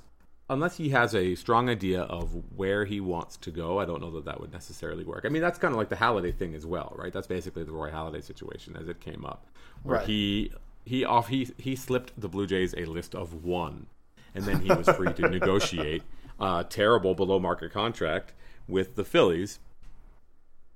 unless 0.50 0.76
he 0.76 0.90
has 0.90 1.14
a 1.14 1.34
strong 1.36 1.70
idea 1.70 2.02
of 2.02 2.30
where 2.54 2.84
he 2.84 3.00
wants 3.00 3.38
to 3.38 3.50
go, 3.50 3.78
I 3.78 3.86
don't 3.86 4.02
know 4.02 4.10
that 4.10 4.26
that 4.26 4.40
would 4.40 4.52
necessarily 4.52 5.02
work. 5.04 5.24
I 5.24 5.30
mean, 5.30 5.40
that's 5.40 5.58
kind 5.58 5.72
of 5.72 5.78
like 5.78 5.88
the 5.88 5.96
Halladay 5.96 6.34
thing 6.36 6.54
as 6.54 6.66
well, 6.66 6.92
right? 6.96 7.12
That's 7.12 7.26
basically 7.26 7.64
the 7.64 7.72
Roy 7.72 7.90
Halladay 7.90 8.22
situation 8.22 8.76
as 8.78 8.88
it 8.88 9.00
came 9.00 9.24
up, 9.24 9.46
where 9.82 9.98
Right. 9.98 10.06
he 10.06 10.52
he 10.84 11.04
off 11.04 11.28
he 11.28 11.50
he 11.58 11.76
slipped 11.76 12.18
the 12.20 12.28
Blue 12.28 12.46
Jays 12.46 12.74
a 12.76 12.84
list 12.84 13.14
of 13.14 13.44
one, 13.44 13.86
and 14.34 14.44
then 14.44 14.60
he 14.60 14.72
was 14.72 14.88
free 14.90 15.12
to 15.12 15.28
negotiate 15.28 16.02
a 16.38 16.64
terrible 16.68 17.14
below 17.14 17.38
market 17.38 17.72
contract 17.72 18.32
with 18.68 18.96
the 18.96 19.04
Phillies 19.04 19.58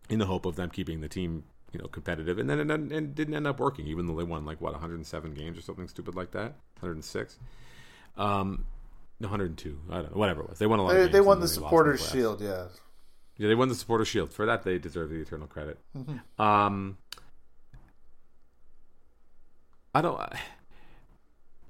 in 0.09 0.19
the 0.19 0.27
hope 0.27 0.47
of 0.47 0.57
them 0.57 0.71
keeping 0.71 1.01
the 1.01 1.09
team 1.09 1.45
you 1.73 1.79
know 1.79 1.87
competitive 1.87 2.39
and 2.39 2.49
then 2.49 2.59
it, 2.59 2.71
and 2.71 3.15
didn't 3.15 3.35
end 3.35 3.47
up 3.47 3.61
working 3.61 3.87
even 3.87 4.07
though 4.07 4.17
they 4.17 4.25
won 4.25 4.45
like 4.45 4.61
what 4.61 4.73
107 4.73 5.35
games 5.35 5.59
or 5.59 5.61
something 5.61 5.89
stupid 5.89 6.15
like 6.15 6.31
that? 6.31 6.55
106 6.81 7.39
um 8.17 8.65
102 9.19 9.79
i 9.91 9.95
don't 9.97 10.05
know. 10.05 10.19
Whatever 10.19 10.43
it 10.43 10.49
was. 10.51 10.59
They 10.59 10.67
won 10.67 10.79
a 10.79 10.83
lot 10.85 10.97
of 10.97 11.03
They, 11.03 11.09
they 11.09 11.21
won 11.21 11.41
the 11.41 11.47
they 11.47 11.51
lost 11.51 11.57
in 11.57 11.63
Supporters 11.65 12.11
Shield, 12.11 12.41
yeah. 12.41 12.65
yeah 13.37 13.49
they 13.49 13.55
won 13.55 13.69
the 13.69 13.75
Supporters 13.75 14.09
shield. 14.09 14.33
For 14.33 14.47
that 14.47 14.63
they 14.63 14.79
deserve 14.79 15.11
the 15.11 15.17
eternal 15.17 15.47
credit. 15.47 15.79
Mm-hmm. 15.97 16.43
um 16.43 16.99
i 19.95 20.01
don't 20.01 20.21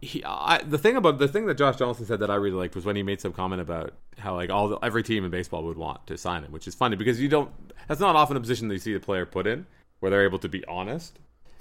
he, 0.01 0.23
I, 0.25 0.63
the 0.63 0.79
thing 0.79 0.97
about 0.97 1.19
the 1.19 1.27
thing 1.27 1.47
that 1.47 1.57
Josh 1.57 1.77
Donaldson 1.77 2.07
said 2.07 2.21
that 2.21 2.31
I 2.31 2.37
really 2.37 2.55
liked 2.57 2.77
was 2.77 2.85
when 2.85 2.95
he 2.95 3.03
made 3.03 3.21
some 3.21 3.33
comment 3.33 3.61
about 3.61 3.95
how 4.17 4.37
like 4.37 4.49
all 4.49 4.69
the, 4.69 4.77
every 4.79 5.03
team 5.03 5.25
in 5.25 5.31
baseball 5.33 5.65
would 5.65 5.77
want 5.77 6.07
to 6.07 6.17
sign 6.17 6.45
him, 6.45 6.53
which 6.53 6.69
is 6.69 6.75
funny 6.77 6.95
because 6.95 7.21
you 7.21 7.29
don't. 7.29 7.51
That's 7.89 7.99
not 7.99 8.15
often 8.15 8.37
a 8.37 8.41
position 8.41 8.69
that 8.69 8.75
you 8.75 8.79
see 8.81 8.95
a 8.95 9.01
player 9.01 9.27
put 9.27 9.49
in 9.49 9.67
where 9.99 10.09
they're 10.11 10.23
able 10.25 10.39
to 10.39 10.49
be 10.49 10.65
honest 10.67 11.19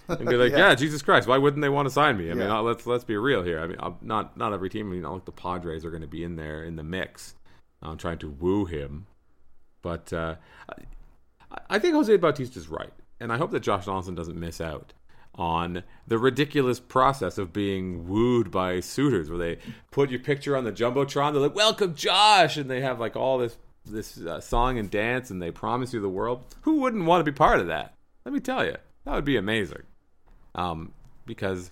and 0.07 0.29
be 0.29 0.35
like, 0.43 0.51
Yeah. 0.51 0.69
yeah. 0.69 0.75
Jesus 0.75 1.01
Christ, 1.01 1.27
why 1.27 1.39
wouldn't 1.39 1.63
they 1.63 1.69
want 1.69 1.87
to 1.87 1.89
sign 1.91 2.15
me? 2.15 2.29
I 2.29 2.35
mean, 2.35 2.47
Yeah. 2.47 2.59
uh, 2.59 2.61
let's 2.61 2.85
let's 2.85 3.03
be 3.03 3.17
real 3.17 3.41
here. 3.41 3.59
I 3.59 3.65
mean, 3.65 3.77
uh, 3.79 3.93
not 4.03 4.37
not 4.37 4.53
every 4.53 4.69
team. 4.69 4.87
I 4.89 4.93
mean, 4.93 5.01
not 5.01 5.13
like 5.13 5.25
the 5.25 5.31
Padres 5.31 5.83
are 5.83 5.89
going 5.89 6.01
to 6.03 6.07
be 6.07 6.23
in 6.23 6.35
there 6.35 6.63
in 6.63 6.75
the 6.75 6.83
mix, 6.83 7.33
um, 7.81 7.97
trying 7.97 8.19
to 8.19 8.29
woo 8.29 8.65
him. 8.65 9.07
But 9.81 10.13
uh, 10.13 10.35
I, 11.51 11.57
I 11.71 11.79
think 11.79 11.95
Jose 11.95 12.15
Bautista 12.17 12.59
is 12.59 12.67
right, 12.67 12.93
and 13.19 13.33
I 13.33 13.37
hope 13.37 13.49
that 13.49 13.61
Josh 13.61 13.85
Donaldson 13.85 14.13
doesn't 14.13 14.39
miss 14.39 14.61
out 14.61 14.93
on 15.37 15.83
the 16.07 16.17
ridiculous 16.17 16.79
process 16.79 17.37
of 17.37 17.53
being 17.53 18.07
wooed 18.07 18.49
by 18.51 18.79
suitors, 18.79 19.29
where 19.29 19.37
they 19.39 19.57
put 19.91 20.09
your 20.09 20.19
picture 20.19 20.57
on 20.57 20.63
the 20.63 20.71
jumbotron. 20.71 21.33
They're 21.33 21.41
like, 21.41 21.55
"Welcome, 21.55 21.93
Josh," 21.95 22.57
and 22.57 22.69
they 22.69 22.81
have 22.81 22.99
like 22.99 23.15
all 23.15 23.37
this 23.37 23.57
this 23.85 24.17
uh, 24.19 24.41
song 24.41 24.77
and 24.77 24.89
dance, 24.91 25.29
and 25.29 25.41
they 25.41 25.51
promise 25.51 25.93
you 25.93 26.01
the 26.01 26.09
world. 26.09 26.43
Who 26.61 26.81
wouldn't 26.81 27.05
want 27.05 27.23
to 27.25 27.31
be 27.31 27.35
part 27.35 27.59
of 27.59 27.67
that? 27.67 27.93
Let 28.25 28.33
me 28.33 28.39
tell 28.39 28.65
you, 28.65 28.75
that 29.05 29.13
would 29.13 29.23
be 29.25 29.37
amazing. 29.37 29.83
Um, 30.55 30.91
because 31.25 31.71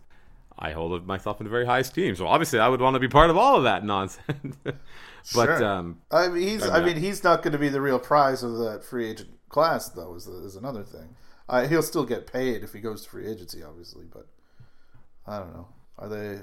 I 0.58 0.72
hold 0.72 1.06
myself 1.08 1.42
in 1.42 1.50
very 1.50 1.66
high 1.66 1.80
esteem, 1.80 2.16
so 2.16 2.28
obviously 2.28 2.60
I 2.60 2.70
would 2.70 2.80
want 2.82 2.94
to 2.94 3.00
be 3.00 3.08
part 3.08 3.30
of 3.30 3.38
all 3.38 3.56
of 3.58 3.64
that 3.64 3.84
nonsense. 3.84 4.56
but 4.64 4.80
Sure. 5.26 5.64
um, 5.64 6.00
I 6.12 6.28
mean, 6.28 6.48
he's. 6.48 6.64
I 6.64 6.80
Yeah. 6.80 6.86
mean, 6.86 6.98
he's 6.98 7.24
not 7.24 7.42
going 7.42 7.54
to 7.54 7.60
be 7.60 7.70
the 7.70 7.82
real 7.82 8.00
prize 8.00 8.44
of 8.44 8.58
that 8.60 8.84
free 8.86 9.10
agent 9.10 9.32
class, 9.50 9.90
though. 9.90 10.14
Is 10.16 10.28
is 10.28 10.56
another 10.56 10.84
thing. 10.84 11.16
Uh, 11.48 11.68
he'll 11.68 11.84
still 11.84 12.06
get 12.06 12.32
paid 12.32 12.64
if 12.64 12.74
he 12.74 12.80
goes 12.80 13.04
to 13.04 13.10
free 13.10 13.28
agency, 13.28 13.64
obviously. 13.64 14.06
But 14.12 14.28
I 15.28 15.40
don't 15.40 15.54
know. 15.54 15.68
Are 15.98 16.10
they? 16.10 16.40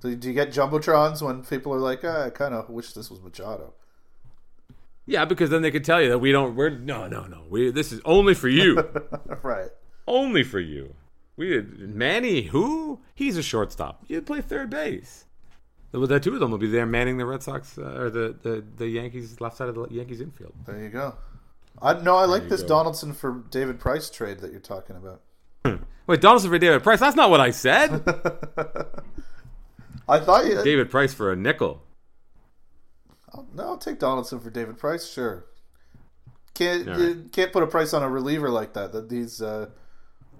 Do, 0.00 0.14
do 0.16 0.28
you 0.28 0.34
get 0.34 0.50
jumbotrons 0.50 1.20
when 1.22 1.44
people 1.44 1.74
are 1.74 1.78
like, 1.78 2.00
ah, 2.04 2.24
"I 2.26 2.30
kind 2.30 2.54
of 2.54 2.70
wish 2.70 2.92
this 2.92 3.10
was 3.10 3.20
Machado"? 3.20 3.74
yeah, 5.06 5.24
because 5.24 5.50
then 5.50 5.62
they 5.62 5.70
could 5.70 5.84
tell 5.84 6.00
you 6.00 6.08
that 6.10 6.18
we 6.18 6.32
don't. 6.32 6.54
We're 6.54 6.70
no, 6.70 7.06
no, 7.06 7.26
no. 7.26 7.42
We 7.48 7.70
this 7.70 7.92
is 7.92 8.00
only 8.04 8.34
for 8.34 8.48
you. 8.48 8.82
right. 9.42 9.70
only 10.06 10.42
for 10.42 10.60
you. 10.60 10.94
We 11.36 11.60
Manny, 11.62 12.42
who? 12.42 13.00
He's 13.14 13.36
a 13.36 13.42
shortstop. 13.42 14.04
You 14.08 14.22
play 14.22 14.40
third 14.40 14.70
base. 14.70 15.24
The, 15.90 16.06
the 16.06 16.20
two 16.20 16.34
of 16.34 16.40
them 16.40 16.52
will 16.52 16.58
be 16.58 16.68
there 16.68 16.86
manning 16.86 17.18
the 17.18 17.26
Red 17.26 17.42
Sox 17.42 17.76
uh, 17.76 17.82
or 17.82 18.10
the, 18.10 18.36
the, 18.42 18.64
the 18.76 18.86
Yankees 18.86 19.40
left 19.40 19.56
side 19.56 19.68
of 19.68 19.74
the 19.74 19.88
Yankees 19.90 20.20
infield. 20.20 20.52
There 20.64 20.80
you 20.80 20.88
go. 20.88 21.16
I 21.82 21.94
no, 22.00 22.16
I 22.16 22.26
like 22.26 22.48
this 22.48 22.62
go. 22.62 22.68
Donaldson 22.68 23.12
for 23.12 23.44
David 23.50 23.80
Price 23.80 24.10
trade 24.10 24.40
that 24.40 24.50
you're 24.50 24.60
talking 24.60 24.96
about. 24.96 25.22
Hmm. 25.64 25.82
Wait, 26.06 26.20
Donaldson 26.20 26.50
for 26.50 26.58
David 26.58 26.82
Price? 26.82 27.00
That's 27.00 27.16
not 27.16 27.30
what 27.30 27.40
I 27.40 27.50
said. 27.50 27.90
I 30.08 30.18
thought 30.18 30.46
you. 30.46 30.62
David 30.62 30.90
Price 30.90 31.14
for 31.14 31.32
a 31.32 31.36
nickel. 31.36 31.82
No, 33.54 33.62
I'll 33.64 33.78
take 33.78 33.98
Donaldson 33.98 34.40
for 34.40 34.50
David 34.50 34.78
Price. 34.78 35.08
Sure. 35.08 35.46
Can't 36.54 36.88
All 36.88 37.00
you 37.00 37.28
can't 37.32 37.52
put 37.52 37.62
a 37.62 37.66
price 37.66 37.94
on 37.94 38.02
a 38.02 38.08
reliever 38.08 38.50
like 38.50 38.74
that. 38.74 38.92
That 38.92 39.08
these 39.08 39.40
a 39.40 39.70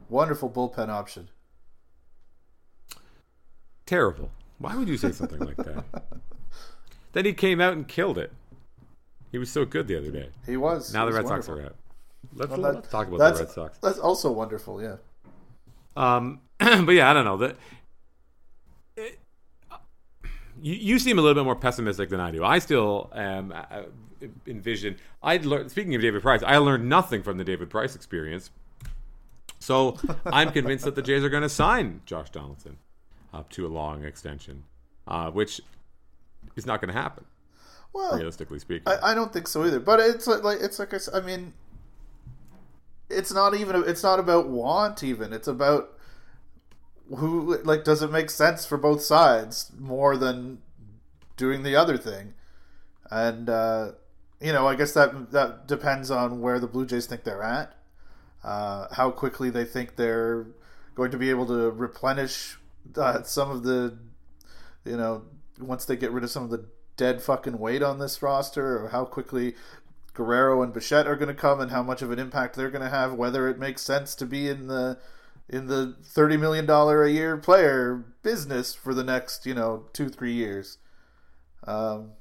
wonderful 0.08 0.50
bullpen 0.50 0.88
option. 0.88 1.30
Terrible. 3.86 4.30
Why 4.58 4.76
would 4.76 4.88
you 4.88 4.96
say 4.96 5.12
something 5.12 5.38
like 5.38 5.56
that? 5.56 5.84
then 7.12 7.24
he 7.24 7.32
came 7.32 7.60
out 7.60 7.72
and 7.72 7.88
killed 7.88 8.18
it. 8.18 8.32
He 9.32 9.38
was 9.38 9.50
so 9.50 9.64
good 9.64 9.86
the 9.86 9.96
other 9.96 10.10
day. 10.10 10.28
He 10.46 10.56
was. 10.56 10.92
Now 10.92 11.06
he 11.06 11.12
the 11.12 11.22
was 11.22 11.30
Red 11.30 11.44
Sox 11.44 11.48
are 11.48 11.62
out. 11.66 11.76
Let's, 12.34 12.50
Well, 12.50 12.60
that- 12.62 12.74
let's 12.76 12.88
talk 12.88 13.08
about 13.08 13.18
the 13.34 13.44
Red 13.44 13.50
Sox. 13.50 13.78
That's 13.78 13.98
also 13.98 14.30
wonderful. 14.32 14.82
Yeah. 14.82 14.96
Um, 15.96 16.40
but 16.58 16.90
yeah, 16.92 17.10
I 17.10 17.14
don't 17.14 17.24
know. 17.24 17.36
The, 17.36 17.56
it- 18.96 19.18
you, 20.60 20.74
you 20.74 20.98
seem 20.98 21.18
a 21.18 21.22
little 21.22 21.34
bit 21.34 21.44
more 21.44 21.56
pessimistic 21.56 22.10
than 22.10 22.20
I 22.20 22.30
do. 22.30 22.44
I 22.44 22.58
still 22.58 23.10
am 23.14 23.52
uh, 23.52 23.82
envision. 24.46 24.96
I 25.22 25.38
learned. 25.38 25.70
Speaking 25.70 25.94
of 25.94 26.02
David 26.02 26.22
Price, 26.22 26.42
I 26.42 26.58
learned 26.58 26.88
nothing 26.88 27.22
from 27.22 27.38
the 27.38 27.44
David 27.44 27.70
Price 27.70 27.94
experience. 27.94 28.50
So 29.58 29.96
I'm 30.26 30.52
convinced 30.52 30.84
that 30.84 30.94
the 30.96 31.02
Jays 31.02 31.22
are 31.24 31.28
going 31.30 31.42
to 31.42 31.48
sign 31.48 32.02
Josh 32.04 32.30
Donaldson 32.30 32.76
up 33.32 33.48
to 33.50 33.66
a 33.66 33.68
long 33.68 34.04
extension, 34.04 34.64
uh, 35.06 35.30
which 35.30 35.60
is 36.56 36.66
not 36.66 36.80
going 36.80 36.92
to 36.92 37.00
happen, 37.00 37.24
Well, 37.92 38.16
realistically 38.16 38.58
speaking. 38.58 38.86
I, 38.86 39.10
I 39.10 39.14
don't 39.14 39.32
think 39.32 39.48
so 39.48 39.64
either. 39.64 39.80
But 39.80 40.00
it's 40.00 40.26
like, 40.26 40.42
like 40.42 40.58
it's 40.60 40.78
like 40.78 40.94
I, 40.94 40.98
I 41.14 41.20
mean, 41.20 41.54
it's 43.08 43.32
not 43.32 43.54
even. 43.54 43.82
It's 43.86 44.02
not 44.02 44.20
about 44.20 44.48
want. 44.48 45.02
Even 45.02 45.32
it's 45.32 45.48
about 45.48 45.98
who. 47.16 47.58
Like, 47.64 47.84
does 47.84 48.02
it 48.02 48.10
make 48.10 48.30
sense 48.30 48.64
for 48.64 48.78
both 48.78 49.02
sides 49.02 49.72
more 49.78 50.16
than 50.16 50.58
doing 51.36 51.62
the 51.62 51.76
other 51.76 51.96
thing? 51.96 52.34
And 53.10 53.48
uh, 53.48 53.92
you 54.40 54.52
know, 54.52 54.66
I 54.66 54.74
guess 54.74 54.92
that 54.92 55.32
that 55.32 55.66
depends 55.66 56.10
on 56.10 56.40
where 56.40 56.58
the 56.58 56.66
Blue 56.66 56.86
Jays 56.86 57.06
think 57.06 57.24
they're 57.24 57.42
at, 57.42 57.74
uh, 58.42 58.86
how 58.92 59.10
quickly 59.10 59.50
they 59.50 59.64
think 59.64 59.96
they're 59.96 60.46
going 60.94 61.10
to 61.10 61.18
be 61.18 61.30
able 61.30 61.46
to 61.46 61.70
replenish 61.70 62.58
uh, 62.96 63.22
some 63.22 63.50
of 63.50 63.62
the, 63.62 63.96
you 64.84 64.96
know, 64.96 65.22
once 65.58 65.84
they 65.84 65.96
get 65.96 66.10
rid 66.10 66.24
of 66.24 66.30
some 66.30 66.44
of 66.44 66.50
the 66.50 66.64
dead 67.00 67.22
fucking 67.22 67.58
weight 67.58 67.82
on 67.82 67.98
this 67.98 68.20
roster, 68.20 68.84
or 68.84 68.88
how 68.90 69.06
quickly 69.06 69.54
Guerrero 70.12 70.62
and 70.62 70.70
Bichette 70.70 71.06
are 71.06 71.16
going 71.16 71.34
to 71.34 71.34
come, 71.34 71.58
and 71.58 71.70
how 71.70 71.82
much 71.82 72.02
of 72.02 72.10
an 72.10 72.18
impact 72.18 72.54
they're 72.54 72.70
going 72.70 72.84
to 72.84 72.90
have. 72.90 73.14
Whether 73.14 73.48
it 73.48 73.58
makes 73.58 73.80
sense 73.80 74.14
to 74.16 74.26
be 74.26 74.48
in 74.50 74.66
the 74.66 74.98
in 75.48 75.66
the 75.66 75.96
thirty 76.04 76.36
million 76.36 76.66
dollar 76.66 77.02
a 77.02 77.10
year 77.10 77.38
player 77.38 78.04
business 78.22 78.74
for 78.74 78.92
the 78.92 79.02
next 79.02 79.46
you 79.46 79.54
know 79.54 79.86
two 79.94 80.10
three 80.10 80.34
years. 80.34 80.76
Um, 81.66 82.12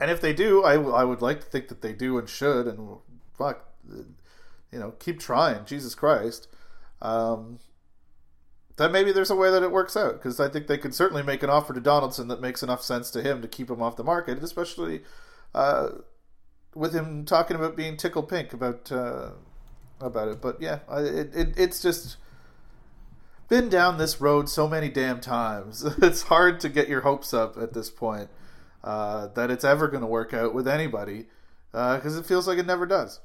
and 0.00 0.10
if 0.10 0.20
they 0.20 0.32
do, 0.32 0.64
I, 0.64 0.74
I 0.74 1.04
would 1.04 1.22
like 1.22 1.40
to 1.40 1.46
think 1.46 1.68
that 1.68 1.82
they 1.82 1.92
do 1.92 2.18
and 2.18 2.28
should, 2.28 2.66
and 2.66 2.96
fuck, 3.36 3.68
you 4.72 4.78
know, 4.78 4.92
keep 4.98 5.20
trying. 5.20 5.66
Jesus 5.66 5.94
Christ. 5.94 6.48
Um, 7.00 7.60
then 8.80 8.92
maybe 8.92 9.12
there's 9.12 9.30
a 9.30 9.36
way 9.36 9.50
that 9.50 9.62
it 9.62 9.70
works 9.70 9.94
out 9.94 10.14
because 10.14 10.40
I 10.40 10.48
think 10.48 10.66
they 10.66 10.78
could 10.78 10.94
certainly 10.94 11.22
make 11.22 11.42
an 11.42 11.50
offer 11.50 11.74
to 11.74 11.80
Donaldson 11.80 12.28
that 12.28 12.40
makes 12.40 12.62
enough 12.62 12.82
sense 12.82 13.10
to 13.10 13.22
him 13.22 13.42
to 13.42 13.48
keep 13.48 13.70
him 13.70 13.82
off 13.82 13.96
the 13.96 14.04
market, 14.04 14.42
especially 14.42 15.02
uh, 15.54 15.90
with 16.74 16.94
him 16.94 17.26
talking 17.26 17.56
about 17.56 17.76
being 17.76 17.98
tickle 17.98 18.22
pink 18.22 18.54
about 18.54 18.90
uh, 18.90 19.32
about 20.00 20.28
it. 20.28 20.40
But 20.40 20.62
yeah, 20.62 20.78
it, 20.92 21.34
it 21.34 21.54
it's 21.58 21.82
just 21.82 22.16
been 23.48 23.68
down 23.68 23.98
this 23.98 24.18
road 24.18 24.48
so 24.48 24.66
many 24.66 24.88
damn 24.88 25.20
times. 25.20 25.84
It's 26.02 26.22
hard 26.22 26.58
to 26.60 26.70
get 26.70 26.88
your 26.88 27.02
hopes 27.02 27.34
up 27.34 27.58
at 27.58 27.74
this 27.74 27.90
point 27.90 28.30
uh, 28.82 29.26
that 29.34 29.50
it's 29.50 29.64
ever 29.64 29.88
going 29.88 30.02
to 30.02 30.06
work 30.06 30.32
out 30.32 30.54
with 30.54 30.66
anybody 30.66 31.26
because 31.70 32.16
it 32.16 32.24
feels 32.24 32.48
like 32.48 32.58
it 32.58 32.66
never 32.66 32.86
does. 32.86 33.20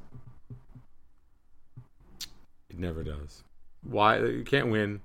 It 2.70 2.78
never 2.78 3.04
does. 3.04 3.44
Why 3.84 4.18
you 4.18 4.44
can't 4.44 4.70
win? 4.70 5.00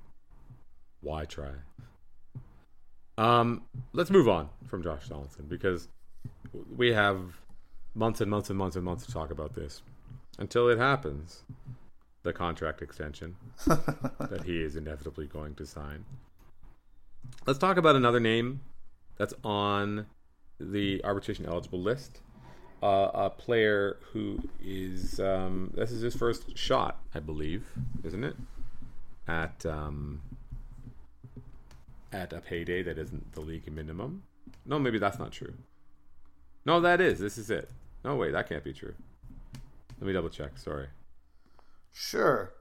Why 1.01 1.25
try? 1.25 1.53
Um, 3.19 3.63
let's 3.93 4.11
move 4.11 4.29
on 4.29 4.49
from 4.67 4.83
Josh 4.83 5.09
Donaldson 5.09 5.47
because 5.47 5.89
we 6.75 6.93
have 6.93 7.39
months 7.95 8.21
and 8.21 8.31
months 8.31 8.49
and 8.49 8.59
months 8.59 8.77
and 8.77 8.85
months 8.85 9.07
to 9.07 9.13
talk 9.13 9.31
about 9.31 9.55
this 9.55 9.83
until 10.39 10.69
it 10.69 10.79
happens. 10.79 11.43
The 12.23 12.33
contract 12.35 12.83
extension 12.83 13.37
that 13.67 14.43
he 14.45 14.61
is 14.61 14.77
inevitably 14.77 15.27
going 15.27 15.55
to 15.55 15.65
sign. 15.65 16.05
Let's 17.47 17.59
talk 17.59 17.79
about 17.79 17.97
another 17.97 18.21
name 18.21 18.61
that's 19.17 19.33
on 19.43 20.05
the 20.59 21.03
arbitration 21.05 21.47
eligible 21.47 21.81
list. 21.81 22.21
Uh, 22.83 23.11
a 23.15 23.31
player 23.31 23.99
who 24.13 24.39
is 24.63 25.21
um, 25.21 25.71
this 25.75 25.93
is 25.93 26.03
his 26.03 26.15
first 26.15 26.57
shot, 26.57 27.01
I 27.15 27.21
believe, 27.21 27.67
isn't 28.05 28.25
it? 28.25 28.37
At 29.27 29.65
um, 29.67 30.21
at 32.13 32.33
a 32.33 32.41
payday 32.41 32.83
that 32.83 32.99
isn't 32.99 33.33
the 33.33 33.41
league 33.41 33.71
minimum. 33.71 34.23
No, 34.67 34.79
maybe 34.79 34.99
that's 34.99 35.19
not 35.19 35.33
true. 35.33 35.55
No, 36.65 36.81
that 36.81 37.01
is. 37.01 37.19
This 37.19 37.39
is 37.39 37.51
it. 37.51 37.71
No, 38.05 38.17
wait, 38.17 38.33
that 38.33 38.49
can't 38.49 38.65
be 38.65 38.73
true. 38.73 38.95
Let 40.01 40.07
me 40.07 40.13
double 40.13 40.29
check. 40.31 40.59
Sorry. 40.59 40.87
Sure. 41.93 42.53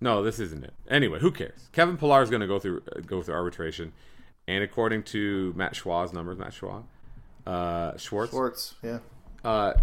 No, 0.00 0.22
this 0.22 0.38
isn't 0.40 0.64
it. 0.64 0.72
Anyway, 0.88 1.18
who 1.20 1.30
cares? 1.30 1.68
Kevin 1.72 1.96
Pillar 1.96 2.22
is 2.22 2.30
going 2.30 2.40
to 2.40 2.46
go 2.46 2.58
through 2.58 2.82
uh, 2.96 3.00
go 3.00 3.22
through 3.22 3.34
arbitration, 3.34 3.92
and 4.48 4.64
according 4.64 5.02
to 5.04 5.52
Matt 5.56 5.74
Schwa's 5.74 6.12
numbers, 6.12 6.38
Matt 6.38 6.52
Schwa, 6.52 6.84
uh, 7.46 7.96
Schwartz, 7.98 8.30
Schwartz, 8.32 8.74
yeah. 8.82 8.98
uh, 9.44 9.74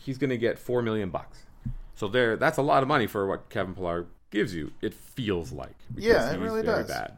he's 0.00 0.16
going 0.16 0.30
to 0.30 0.38
get 0.38 0.58
four 0.58 0.80
million 0.80 1.10
bucks. 1.10 1.40
So 1.96 2.06
there, 2.08 2.36
that's 2.36 2.58
a 2.58 2.62
lot 2.62 2.82
of 2.82 2.88
money 2.88 3.06
for 3.06 3.26
what 3.26 3.48
Kevin 3.50 3.74
Pillar 3.74 4.06
gives 4.30 4.54
you. 4.54 4.72
It 4.80 4.94
feels 4.94 5.50
like 5.52 5.74
Yeah, 5.96 6.32
it 6.32 6.38
really 6.40 6.62
very 6.62 6.82
does. 6.82 6.88
bad. 6.88 7.16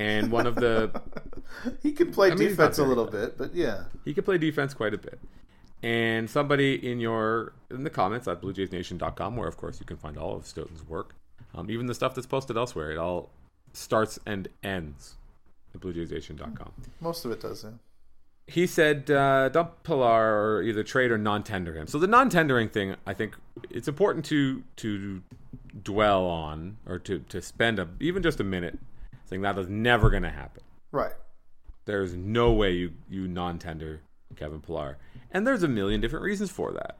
And 0.00 0.32
one 0.32 0.46
of 0.46 0.54
the 0.54 0.90
He 1.82 1.92
can 1.92 2.12
play 2.12 2.30
I 2.30 2.34
mean, 2.34 2.48
defense 2.48 2.78
a 2.78 2.84
little 2.84 3.04
bad. 3.04 3.36
bit, 3.36 3.38
but 3.38 3.54
yeah. 3.54 3.84
he 4.04 4.14
can 4.14 4.24
play 4.24 4.38
defense 4.38 4.72
quite 4.74 4.94
a 4.94 4.98
bit. 4.98 5.18
And 5.82 6.28
somebody 6.28 6.74
in 6.90 7.00
your 7.00 7.52
in 7.70 7.84
the 7.84 7.90
comments 7.90 8.28
at 8.28 8.40
bluejaysnation.com, 8.40 9.36
where 9.36 9.48
of 9.48 9.56
course 9.56 9.80
you 9.80 9.86
can 9.86 9.96
find 9.96 10.16
all 10.16 10.36
of 10.36 10.46
Stoeten's 10.46 10.86
work, 10.86 11.14
um, 11.54 11.70
even 11.70 11.86
the 11.86 11.94
stuff 11.94 12.14
that's 12.14 12.26
posted 12.26 12.56
elsewhere, 12.56 12.90
it 12.90 12.98
all 12.98 13.30
starts 13.72 14.18
and 14.26 14.48
ends 14.62 15.16
at 15.74 15.80
bluejaysnation.com. 15.80 16.72
Most 17.00 17.24
of 17.24 17.30
it 17.30 17.40
does, 17.40 17.64
yeah. 17.64 17.70
He 18.46 18.66
said 18.66 19.10
uh, 19.10 19.48
dump 19.48 19.84
Pillar 19.84 20.56
or 20.56 20.62
either 20.62 20.82
trade 20.82 21.12
or 21.12 21.18
non-tender 21.18 21.74
him. 21.74 21.86
So 21.86 21.98
the 21.98 22.08
non-tendering 22.08 22.68
thing, 22.68 22.96
I 23.06 23.14
think 23.14 23.36
it's 23.70 23.86
important 23.88 24.24
to 24.26 24.64
to 24.76 25.22
dwell 25.82 26.26
on 26.26 26.78
or 26.86 26.98
to 26.98 27.20
to 27.20 27.40
spend 27.40 27.78
a, 27.78 27.88
even 28.00 28.22
just 28.22 28.40
a 28.40 28.44
minute 28.44 28.78
saying 29.30 29.42
that 29.42 29.56
is 29.56 29.68
never 29.68 30.10
going 30.10 30.24
to 30.24 30.30
happen. 30.30 30.62
Right. 30.92 31.14
There's 31.86 32.14
no 32.14 32.52
way 32.52 32.72
you, 32.72 32.92
you 33.08 33.28
non-tender 33.28 34.02
Kevin 34.36 34.60
Pillar. 34.60 34.98
And 35.30 35.46
there's 35.46 35.62
a 35.62 35.68
million 35.68 36.00
different 36.00 36.24
reasons 36.24 36.50
for 36.50 36.72
that. 36.72 36.98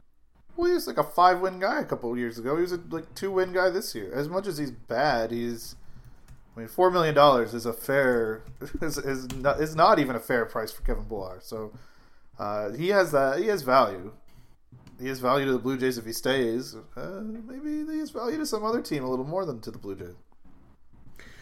Well, 0.55 0.67
he 0.67 0.73
was 0.73 0.87
like 0.87 0.97
a 0.97 1.03
five 1.03 1.41
win 1.41 1.59
guy 1.59 1.81
a 1.81 1.85
couple 1.85 2.11
of 2.11 2.17
years 2.17 2.37
ago. 2.37 2.55
He 2.55 2.61
was 2.61 2.71
a 2.71 2.79
like 2.89 3.13
two 3.15 3.31
win 3.31 3.53
guy 3.53 3.69
this 3.69 3.93
year. 3.93 4.11
As 4.13 4.27
much 4.27 4.47
as 4.47 4.57
he's 4.57 4.71
bad, 4.71 5.31
he's. 5.31 5.75
I 6.55 6.59
mean, 6.59 6.67
four 6.67 6.91
million 6.91 7.15
dollars 7.15 7.53
is 7.53 7.65
a 7.65 7.71
fair 7.71 8.43
is 8.81 8.97
is 8.97 9.31
not, 9.35 9.61
is 9.61 9.75
not 9.75 9.99
even 9.99 10.15
a 10.15 10.19
fair 10.19 10.45
price 10.45 10.71
for 10.71 10.81
Kevin 10.83 11.05
Pillar. 11.05 11.39
So 11.41 11.71
uh, 12.37 12.71
he 12.71 12.89
has 12.89 13.11
that. 13.13 13.39
He 13.39 13.47
has 13.47 13.61
value. 13.61 14.11
He 14.99 15.07
has 15.07 15.19
value 15.19 15.45
to 15.45 15.53
the 15.53 15.59
Blue 15.59 15.77
Jays 15.77 15.97
if 15.97 16.05
he 16.05 16.13
stays. 16.13 16.75
Uh, 16.95 17.21
maybe 17.21 17.91
he 17.91 17.99
has 17.99 18.11
value 18.11 18.37
to 18.37 18.45
some 18.45 18.63
other 18.63 18.81
team 18.81 19.03
a 19.03 19.09
little 19.09 19.25
more 19.25 19.45
than 19.45 19.61
to 19.61 19.71
the 19.71 19.79
Blue 19.79 19.95
Jays. 19.95 20.15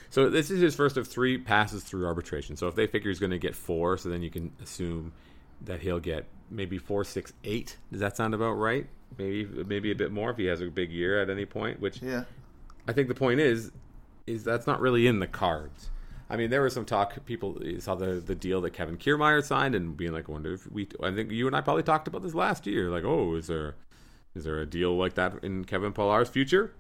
So 0.10 0.30
this 0.30 0.50
is 0.50 0.60
his 0.60 0.76
first 0.76 0.98
of 0.98 1.08
three 1.08 1.38
passes 1.38 1.84
through 1.84 2.06
arbitration. 2.06 2.56
So 2.56 2.67
if 2.67 2.76
they 2.76 2.88
figure 2.88 3.10
he's 3.10 3.19
going 3.19 3.32
to 3.32 3.38
get 3.38 3.56
four, 3.56 3.98
so 3.98 4.10
then 4.10 4.22
you 4.24 4.30
can 4.30 4.52
assume 4.62 5.13
that 5.62 5.82
he'll 5.82 6.00
get 6.00 6.26
maybe 6.50 6.78
four, 6.78 7.04
six, 7.04 7.34
eight. 7.43 7.78
Does 7.91 8.02
that 8.02 8.17
sound 8.17 8.34
about 8.34 8.54
right? 8.54 8.88
Maybe 9.17 9.45
maybe 9.63 9.91
a 9.91 9.95
bit 9.95 10.12
more 10.12 10.32
if 10.32 10.38
he 10.38 10.45
has 10.45 10.62
a 10.62 10.67
big 10.67 10.91
year 10.91 11.22
at 11.22 11.30
any 11.30 11.45
point. 11.45 11.80
Which 11.80 12.02
Yeah. 12.02 12.24
I 12.88 12.93
think 12.93 13.08
the 13.08 13.15
point 13.15 13.39
is, 13.39 13.72
is 14.26 14.43
that's 14.43 14.65
not 14.65 14.80
really 14.80 15.06
in 15.06 15.19
the 15.19 15.28
cards. 15.28 15.89
I 16.30 16.38
mean, 16.38 16.52
there 16.52 16.62
was 16.62 16.74
some 16.74 16.86
talk. 16.86 17.26
People 17.26 17.60
saw 17.80 17.95
the 17.95 18.13
the 18.15 18.36
deal 18.36 18.62
that 18.62 18.72
Kevin 18.72 18.98
Kiermaier 18.98 19.43
signed, 19.43 19.76
and 19.76 19.98
being 19.98 20.12
like, 20.12 20.30
I 20.30 20.32
wonder 20.32 20.54
if 20.54 20.72
we. 20.72 20.88
I 21.04 21.12
think 21.12 21.32
you 21.32 21.48
and 21.48 21.56
I 21.56 21.62
probably 21.62 21.84
talked 21.84 22.08
about 22.08 22.22
this 22.22 22.36
last 22.36 22.67
year. 22.67 22.89
Like, 22.89 23.04
oh, 23.04 23.36
is 23.36 23.48
there 23.48 23.76
is 24.36 24.43
there 24.43 24.60
a 24.60 24.65
deal 24.65 24.95
like 24.95 25.15
that 25.15 25.43
in 25.43 25.65
Kevin 25.65 25.91
Pillar's 25.91 26.30
future? 26.30 26.74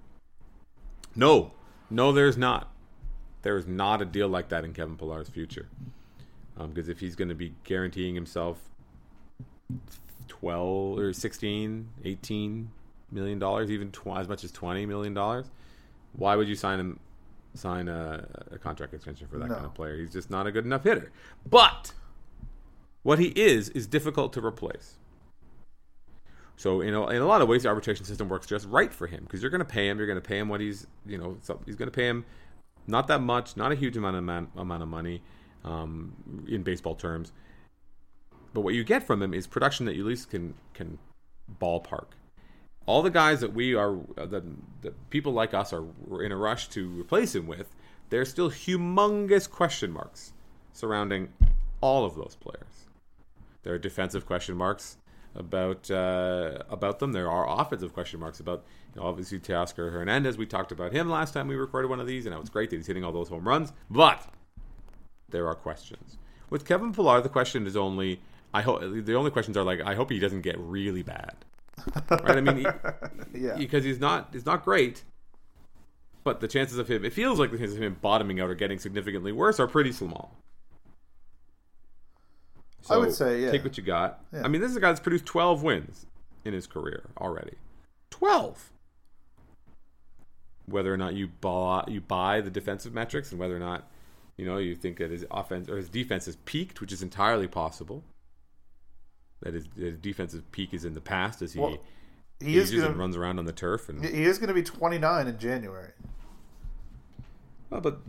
No, 1.15 1.53
no, 1.89 2.11
there's 2.11 2.37
not. 2.37 2.71
There 3.41 3.57
is 3.57 3.67
not 3.67 4.01
a 4.01 4.05
deal 4.05 4.27
like 4.27 4.49
that 4.49 4.65
in 4.65 4.73
Kevin 4.73 4.97
Pillar's 4.97 5.29
future. 5.29 5.67
Um, 6.57 6.69
because 6.71 6.89
if 6.89 6.99
he's 6.99 7.15
going 7.15 7.29
to 7.29 7.35
be 7.35 7.53
guaranteeing 7.63 8.15
himself 8.15 8.57
12 10.27 10.99
or 10.99 11.13
16, 11.13 11.89
18 12.03 12.71
million 13.11 13.39
dollars, 13.39 13.71
even 13.71 13.91
tw- 13.91 14.07
as 14.17 14.27
much 14.27 14.43
as 14.43 14.51
20 14.51 14.85
million 14.85 15.13
dollars, 15.13 15.45
why 16.13 16.35
would 16.35 16.47
you 16.47 16.55
sign 16.55 16.79
him 16.79 16.99
sign 17.55 17.87
a, 17.87 18.27
a 18.51 18.57
contract 18.57 18.93
extension 18.93 19.27
for 19.27 19.37
that 19.39 19.47
No. 19.47 19.53
kind 19.55 19.65
of 19.65 19.73
player? 19.73 19.97
He's 19.97 20.11
just 20.11 20.29
not 20.29 20.47
a 20.47 20.51
good 20.51 20.65
enough 20.65 20.83
hitter. 20.83 21.11
But 21.49 21.93
what 23.03 23.19
he 23.19 23.27
is 23.29 23.69
is 23.69 23.87
difficult 23.87 24.33
to 24.33 24.45
replace. 24.45 24.95
So 26.57 26.81
in 26.81 26.93
a, 26.93 27.07
in 27.07 27.21
a 27.21 27.25
lot 27.25 27.41
of 27.41 27.47
ways, 27.47 27.63
the 27.63 27.69
arbitration 27.69 28.05
system 28.05 28.27
works 28.27 28.45
just 28.45 28.67
right 28.67 28.93
for 28.93 29.07
him 29.07 29.23
because 29.23 29.41
you're 29.41 29.49
going 29.49 29.59
to 29.59 29.65
pay 29.65 29.87
him. 29.87 29.97
You're 29.97 30.07
going 30.07 30.21
to 30.21 30.27
pay 30.27 30.37
him 30.37 30.49
what 30.49 30.59
he's 30.59 30.85
you 31.05 31.17
know 31.17 31.37
so 31.41 31.59
he's 31.65 31.75
going 31.77 31.87
to 31.87 31.95
pay 31.95 32.07
him 32.07 32.25
not 32.89 33.07
that 33.07 33.21
much, 33.21 33.55
not 33.55 33.71
a 33.71 33.75
huge 33.75 33.95
amount 33.95 34.17
of 34.17 34.23
man, 34.23 34.47
amount 34.57 34.83
of 34.83 34.89
money 34.89 35.21
um, 35.63 36.45
in 36.47 36.63
baseball 36.63 36.95
terms. 36.95 37.31
But 38.53 38.61
what 38.61 38.73
you 38.73 38.83
get 38.83 39.03
from 39.03 39.21
him 39.21 39.33
is 39.33 39.47
production 39.47 39.85
that 39.85 39.95
you 39.95 40.01
at 40.01 40.07
least 40.07 40.29
can 40.29 40.55
can 40.73 40.97
ballpark. 41.61 42.07
All 42.85 43.03
the 43.03 43.11
guys 43.11 43.39
that 43.41 43.53
we 43.53 43.75
are 43.75 43.97
that, 44.15 44.43
that 44.81 45.09
people 45.09 45.33
like 45.33 45.53
us 45.53 45.71
are 45.71 45.85
in 46.23 46.31
a 46.31 46.37
rush 46.37 46.69
to 46.69 46.89
replace 46.99 47.35
him 47.35 47.45
with, 47.45 47.75
there's 48.09 48.29
still 48.29 48.49
humongous 48.49 49.49
question 49.49 49.91
marks 49.91 50.33
surrounding 50.73 51.29
all 51.81 52.05
of 52.05 52.15
those 52.15 52.35
players. 52.35 52.87
There 53.63 53.73
are 53.73 53.77
defensive 53.77 54.25
question 54.25 54.57
marks 54.57 54.97
about 55.35 55.89
uh, 55.91 56.59
about 56.69 56.99
them. 56.99 57.11
There 57.11 57.29
are 57.29 57.47
offensive 57.61 57.93
question 57.93 58.19
marks 58.19 58.39
about 58.39 58.63
you 58.95 59.01
know, 59.01 59.07
obviously 59.07 59.39
Teoscar 59.39 59.91
Hernandez. 59.91 60.37
We 60.37 60.45
talked 60.45 60.71
about 60.71 60.91
him 60.91 61.09
last 61.09 61.33
time 61.33 61.47
we 61.47 61.55
recorded 61.55 61.89
one 61.89 61.99
of 61.99 62.07
these, 62.07 62.25
and 62.25 62.33
it 62.33 62.39
was 62.39 62.49
great 62.49 62.69
that 62.71 62.77
he's 62.77 62.87
hitting 62.87 63.03
all 63.03 63.11
those 63.11 63.29
home 63.29 63.47
runs. 63.47 63.71
But 63.89 64.25
there 65.29 65.47
are 65.47 65.55
questions 65.55 66.17
with 66.49 66.65
Kevin 66.65 66.93
Pillar. 66.93 67.21
The 67.21 67.29
question 67.29 67.67
is 67.67 67.77
only 67.77 68.21
I 68.53 68.61
hope 68.61 68.81
the 68.81 69.15
only 69.15 69.31
questions 69.31 69.55
are 69.57 69.63
like 69.63 69.81
I 69.81 69.95
hope 69.95 70.09
he 70.11 70.19
doesn't 70.19 70.41
get 70.41 70.57
really 70.59 71.03
bad, 71.03 71.35
right? 72.09 72.37
I 72.37 72.41
mean, 72.41 72.57
he, 72.57 72.65
Yeah. 73.39 73.55
because 73.55 73.83
he's 73.83 73.99
not 73.99 74.29
he's 74.33 74.45
not 74.45 74.63
great. 74.65 75.03
But 76.21 76.41
the 76.41 76.49
chances 76.49 76.77
of 76.77 76.89
him, 76.89 77.05
it 77.05 77.13
feels 77.13 77.39
like 77.39 77.49
the 77.49 77.57
chances 77.57 77.77
of 77.77 77.81
him 77.83 77.97
bottoming 78.01 78.41
out 78.41 78.49
or 78.49 78.55
getting 78.55 78.77
significantly 78.77 79.31
worse 79.31 79.57
are 79.59 79.67
pretty 79.67 79.93
small. 79.93 80.35
I 82.89 82.97
would 82.97 83.13
say, 83.13 83.41
yeah. 83.41 83.51
Take 83.51 83.63
what 83.63 83.77
you 83.77 83.83
got. 83.83 84.23
Yeah. 84.31 84.43
I 84.43 84.47
mean, 84.47 84.61
this 84.61 84.71
is 84.71 84.77
a 84.77 84.79
guy 84.79 84.87
that's 84.89 84.99
produced 84.99 85.25
12 85.25 85.63
wins 85.63 86.05
in 86.45 86.53
his 86.53 86.67
career 86.67 87.09
already. 87.17 87.55
12. 88.11 88.71
Whether 90.65 90.93
or 90.93 90.97
not 90.97 91.13
you 91.13 91.27
buy, 91.27 91.83
you 91.87 92.01
buy 92.01 92.41
the 92.41 92.49
defensive 92.49 92.93
metrics 92.93 93.31
and 93.31 93.39
whether 93.39 93.55
or 93.55 93.59
not, 93.59 93.89
you 94.37 94.45
know, 94.45 94.57
you 94.57 94.75
think 94.75 94.97
that 94.97 95.11
his 95.11 95.25
offense 95.31 95.67
or 95.67 95.77
his 95.77 95.89
defense 95.89 96.25
has 96.25 96.35
peaked, 96.45 96.79
which 96.81 96.93
is 96.93 97.01
entirely 97.01 97.47
possible. 97.47 98.03
That 99.41 99.53
his, 99.53 99.65
his 99.77 99.97
defensive 99.97 100.49
peak 100.51 100.73
is 100.73 100.85
in 100.85 100.93
the 100.93 101.01
past 101.01 101.41
as 101.41 101.53
he 101.53 101.59
Well, 101.59 101.77
He 102.39 102.57
is 102.57 102.71
gonna 102.71 102.91
runs 102.93 103.15
around 103.15 103.39
on 103.39 103.45
the 103.45 103.51
turf 103.53 103.89
and 103.89 104.03
he 104.03 104.23
is 104.23 104.37
gonna 104.37 104.53
be 104.53 104.63
29 104.63 105.27
in 105.27 105.37
January. 105.37 105.91
well, 107.69 107.81
but 107.81 107.99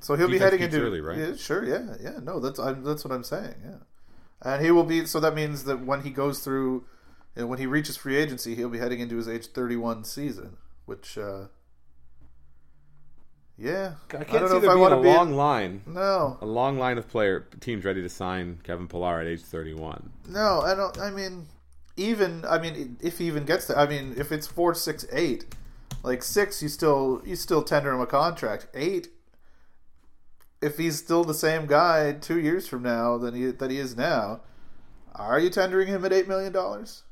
So 0.00 0.14
he'll 0.16 0.28
be 0.28 0.38
Defense 0.38 0.52
heading 0.52 0.60
peaks 0.60 0.74
into 0.74 0.86
early, 0.86 1.00
right? 1.00 1.18
Yeah, 1.18 1.34
sure, 1.36 1.64
yeah, 1.64 1.96
yeah. 2.00 2.18
No, 2.22 2.40
that's 2.40 2.58
I'm, 2.58 2.82
that's 2.84 3.04
what 3.04 3.12
I'm 3.12 3.24
saying. 3.24 3.54
Yeah, 3.64 3.78
and 4.42 4.64
he 4.64 4.70
will 4.70 4.84
be. 4.84 5.06
So 5.06 5.20
that 5.20 5.34
means 5.34 5.64
that 5.64 5.84
when 5.84 6.02
he 6.02 6.10
goes 6.10 6.40
through, 6.40 6.84
you 7.34 7.42
know, 7.42 7.46
when 7.48 7.58
he 7.58 7.66
reaches 7.66 7.96
free 7.96 8.16
agency, 8.16 8.54
he'll 8.54 8.68
be 8.68 8.78
heading 8.78 9.00
into 9.00 9.16
his 9.16 9.28
age 9.28 9.46
31 9.48 10.04
season. 10.04 10.56
Which, 10.86 11.18
uh, 11.18 11.46
yeah, 13.56 13.94
I 14.16 14.24
can't 14.24 14.36
I 14.36 14.38
don't 14.38 14.50
know 14.50 14.56
see 14.56 14.58
if 14.58 14.62
there 14.62 14.70
I 14.70 14.74
being 14.74 14.80
want 14.80 14.94
a 14.94 14.96
to 14.96 15.02
be. 15.02 15.08
long 15.08 15.32
line, 15.32 15.82
no, 15.86 16.38
a 16.40 16.46
long 16.46 16.78
line 16.78 16.96
of 16.96 17.08
player 17.08 17.46
teams 17.60 17.84
ready 17.84 18.02
to 18.02 18.08
sign 18.08 18.60
Kevin 18.62 18.86
Pillar 18.86 19.20
at 19.20 19.26
age 19.26 19.42
31. 19.42 20.10
no, 20.28 20.60
I 20.60 20.74
don't. 20.74 20.96
I 20.98 21.10
mean, 21.10 21.48
even 21.96 22.44
I 22.48 22.58
mean, 22.58 22.98
if 23.00 23.18
he 23.18 23.26
even 23.26 23.44
gets 23.44 23.66
there, 23.66 23.76
I 23.78 23.86
mean, 23.86 24.14
if 24.16 24.30
it's 24.30 24.46
four, 24.46 24.74
six, 24.74 25.04
eight, 25.12 25.54
like 26.04 26.22
six, 26.22 26.62
you 26.62 26.68
still 26.68 27.20
you 27.24 27.34
still 27.34 27.62
tender 27.62 27.92
him 27.92 28.00
a 28.00 28.06
contract. 28.06 28.68
Eight, 28.74 29.08
if 30.60 30.78
he's 30.78 30.98
still 30.98 31.24
the 31.24 31.34
same 31.34 31.66
guy 31.66 32.12
two 32.12 32.38
years 32.38 32.68
from 32.68 32.82
now 32.82 33.18
than 33.18 33.34
he 33.34 33.46
that 33.46 33.70
he 33.70 33.78
is 33.78 33.96
now, 33.96 34.40
are 35.14 35.38
you 35.40 35.50
tendering 35.50 35.88
him 35.88 36.04
at 36.04 36.12
eight 36.12 36.28
million 36.28 36.52
dollars? 36.52 37.04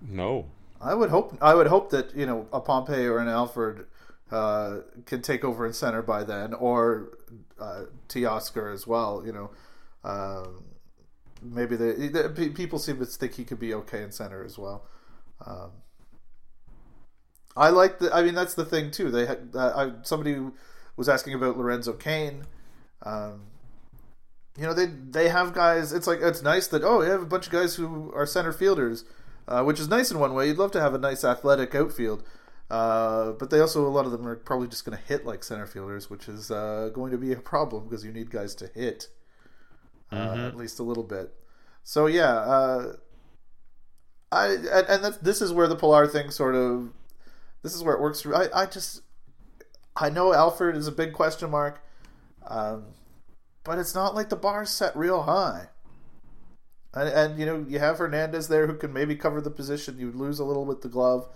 No, 0.00 0.52
I 0.80 0.94
would 0.94 1.10
hope. 1.10 1.36
I 1.40 1.54
would 1.54 1.66
hope 1.68 1.90
that 1.90 2.14
you 2.14 2.26
know 2.26 2.46
a 2.52 2.60
Pompey 2.60 3.06
or 3.06 3.18
an 3.18 3.28
Alford 3.28 3.86
uh, 4.30 4.78
can 5.06 5.22
take 5.22 5.44
over 5.44 5.66
in 5.66 5.72
center 5.72 6.02
by 6.02 6.24
then, 6.24 6.54
or 6.54 7.18
uh, 7.58 7.84
Teoscar 8.08 8.72
as 8.72 8.86
well. 8.86 9.22
You 9.24 9.32
know, 9.32 9.50
Um, 10.04 10.64
maybe 11.42 11.76
they, 11.76 12.08
they, 12.08 12.50
people 12.50 12.78
seem 12.78 12.98
to 12.98 13.06
think 13.06 13.34
he 13.34 13.44
could 13.44 13.60
be 13.60 13.74
okay 13.74 14.02
in 14.02 14.12
center 14.12 14.44
as 14.44 14.58
well. 14.58 14.86
Um, 15.46 15.72
I 17.56 17.70
like 17.70 17.98
the. 17.98 18.14
I 18.14 18.22
mean, 18.22 18.34
that's 18.34 18.54
the 18.54 18.64
thing 18.64 18.90
too. 18.90 19.10
They 19.10 19.26
had 19.26 19.50
uh, 19.54 19.72
I, 19.76 20.04
somebody 20.04 20.40
was 20.96 21.08
asking 21.08 21.34
about 21.34 21.58
Lorenzo 21.58 21.92
Cain. 21.92 22.44
Um, 23.02 23.42
you 24.56 24.64
know, 24.64 24.74
they 24.74 24.86
they 24.86 25.28
have 25.28 25.52
guys. 25.52 25.92
It's 25.92 26.06
like 26.06 26.20
it's 26.20 26.42
nice 26.42 26.66
that 26.68 26.84
oh, 26.84 27.02
you 27.02 27.10
have 27.10 27.22
a 27.22 27.26
bunch 27.26 27.46
of 27.46 27.52
guys 27.52 27.74
who 27.74 28.12
are 28.14 28.26
center 28.26 28.52
fielders, 28.52 29.04
uh, 29.48 29.62
which 29.64 29.80
is 29.80 29.88
nice 29.88 30.10
in 30.10 30.18
one 30.18 30.34
way. 30.34 30.48
You'd 30.48 30.58
love 30.58 30.72
to 30.72 30.80
have 30.80 30.94
a 30.94 30.98
nice 30.98 31.24
athletic 31.24 31.74
outfield. 31.74 32.22
Uh, 32.70 33.32
but 33.32 33.50
they 33.50 33.60
also 33.60 33.86
a 33.86 33.88
lot 33.88 34.06
of 34.06 34.12
them 34.12 34.26
are 34.26 34.36
probably 34.36 34.66
just 34.66 34.84
going 34.84 34.96
to 34.96 35.04
hit 35.04 35.26
like 35.26 35.44
center 35.44 35.66
fielders, 35.66 36.08
which 36.08 36.28
is 36.28 36.50
uh, 36.50 36.90
going 36.94 37.10
to 37.10 37.18
be 37.18 37.32
a 37.32 37.36
problem 37.36 37.84
because 37.84 38.04
you 38.04 38.12
need 38.12 38.30
guys 38.30 38.54
to 38.54 38.68
hit 38.68 39.08
uh, 40.10 40.16
mm-hmm. 40.16 40.40
at 40.40 40.56
least 40.56 40.78
a 40.78 40.82
little 40.82 41.02
bit. 41.02 41.34
So 41.82 42.06
yeah, 42.06 42.32
uh, 42.32 42.96
I 44.32 44.46
and, 44.46 45.04
and 45.04 45.18
this 45.20 45.42
is 45.42 45.52
where 45.52 45.68
the 45.68 45.76
Pillar 45.76 46.06
thing 46.06 46.30
sort 46.30 46.54
of 46.54 46.90
this 47.62 47.74
is 47.74 47.82
where 47.82 47.94
it 47.94 48.00
works 48.00 48.22
for 48.22 48.34
I, 48.34 48.48
I 48.54 48.66
just 48.66 49.02
I 49.96 50.10
know 50.10 50.34
Alford 50.34 50.76
is 50.76 50.88
a 50.88 50.92
big 50.92 51.12
question 51.12 51.50
mark, 51.50 51.80
um, 52.46 52.86
but 53.62 53.78
it's 53.78 53.94
not 53.94 54.14
like 54.14 54.28
the 54.28 54.36
bar's 54.36 54.70
set 54.70 54.96
real 54.96 55.22
high. 55.22 55.68
And, 56.92 57.08
and, 57.08 57.38
you 57.40 57.46
know 57.46 57.64
you 57.68 57.78
have 57.80 57.98
Hernandez 57.98 58.48
there 58.48 58.66
who 58.66 58.76
can 58.76 58.92
maybe 58.92 59.16
cover 59.16 59.40
the 59.40 59.50
position. 59.50 59.98
You 59.98 60.12
lose 60.12 60.38
a 60.38 60.44
little 60.44 60.64
with 60.64 60.82
the 60.82 60.88
glove. 60.88 61.28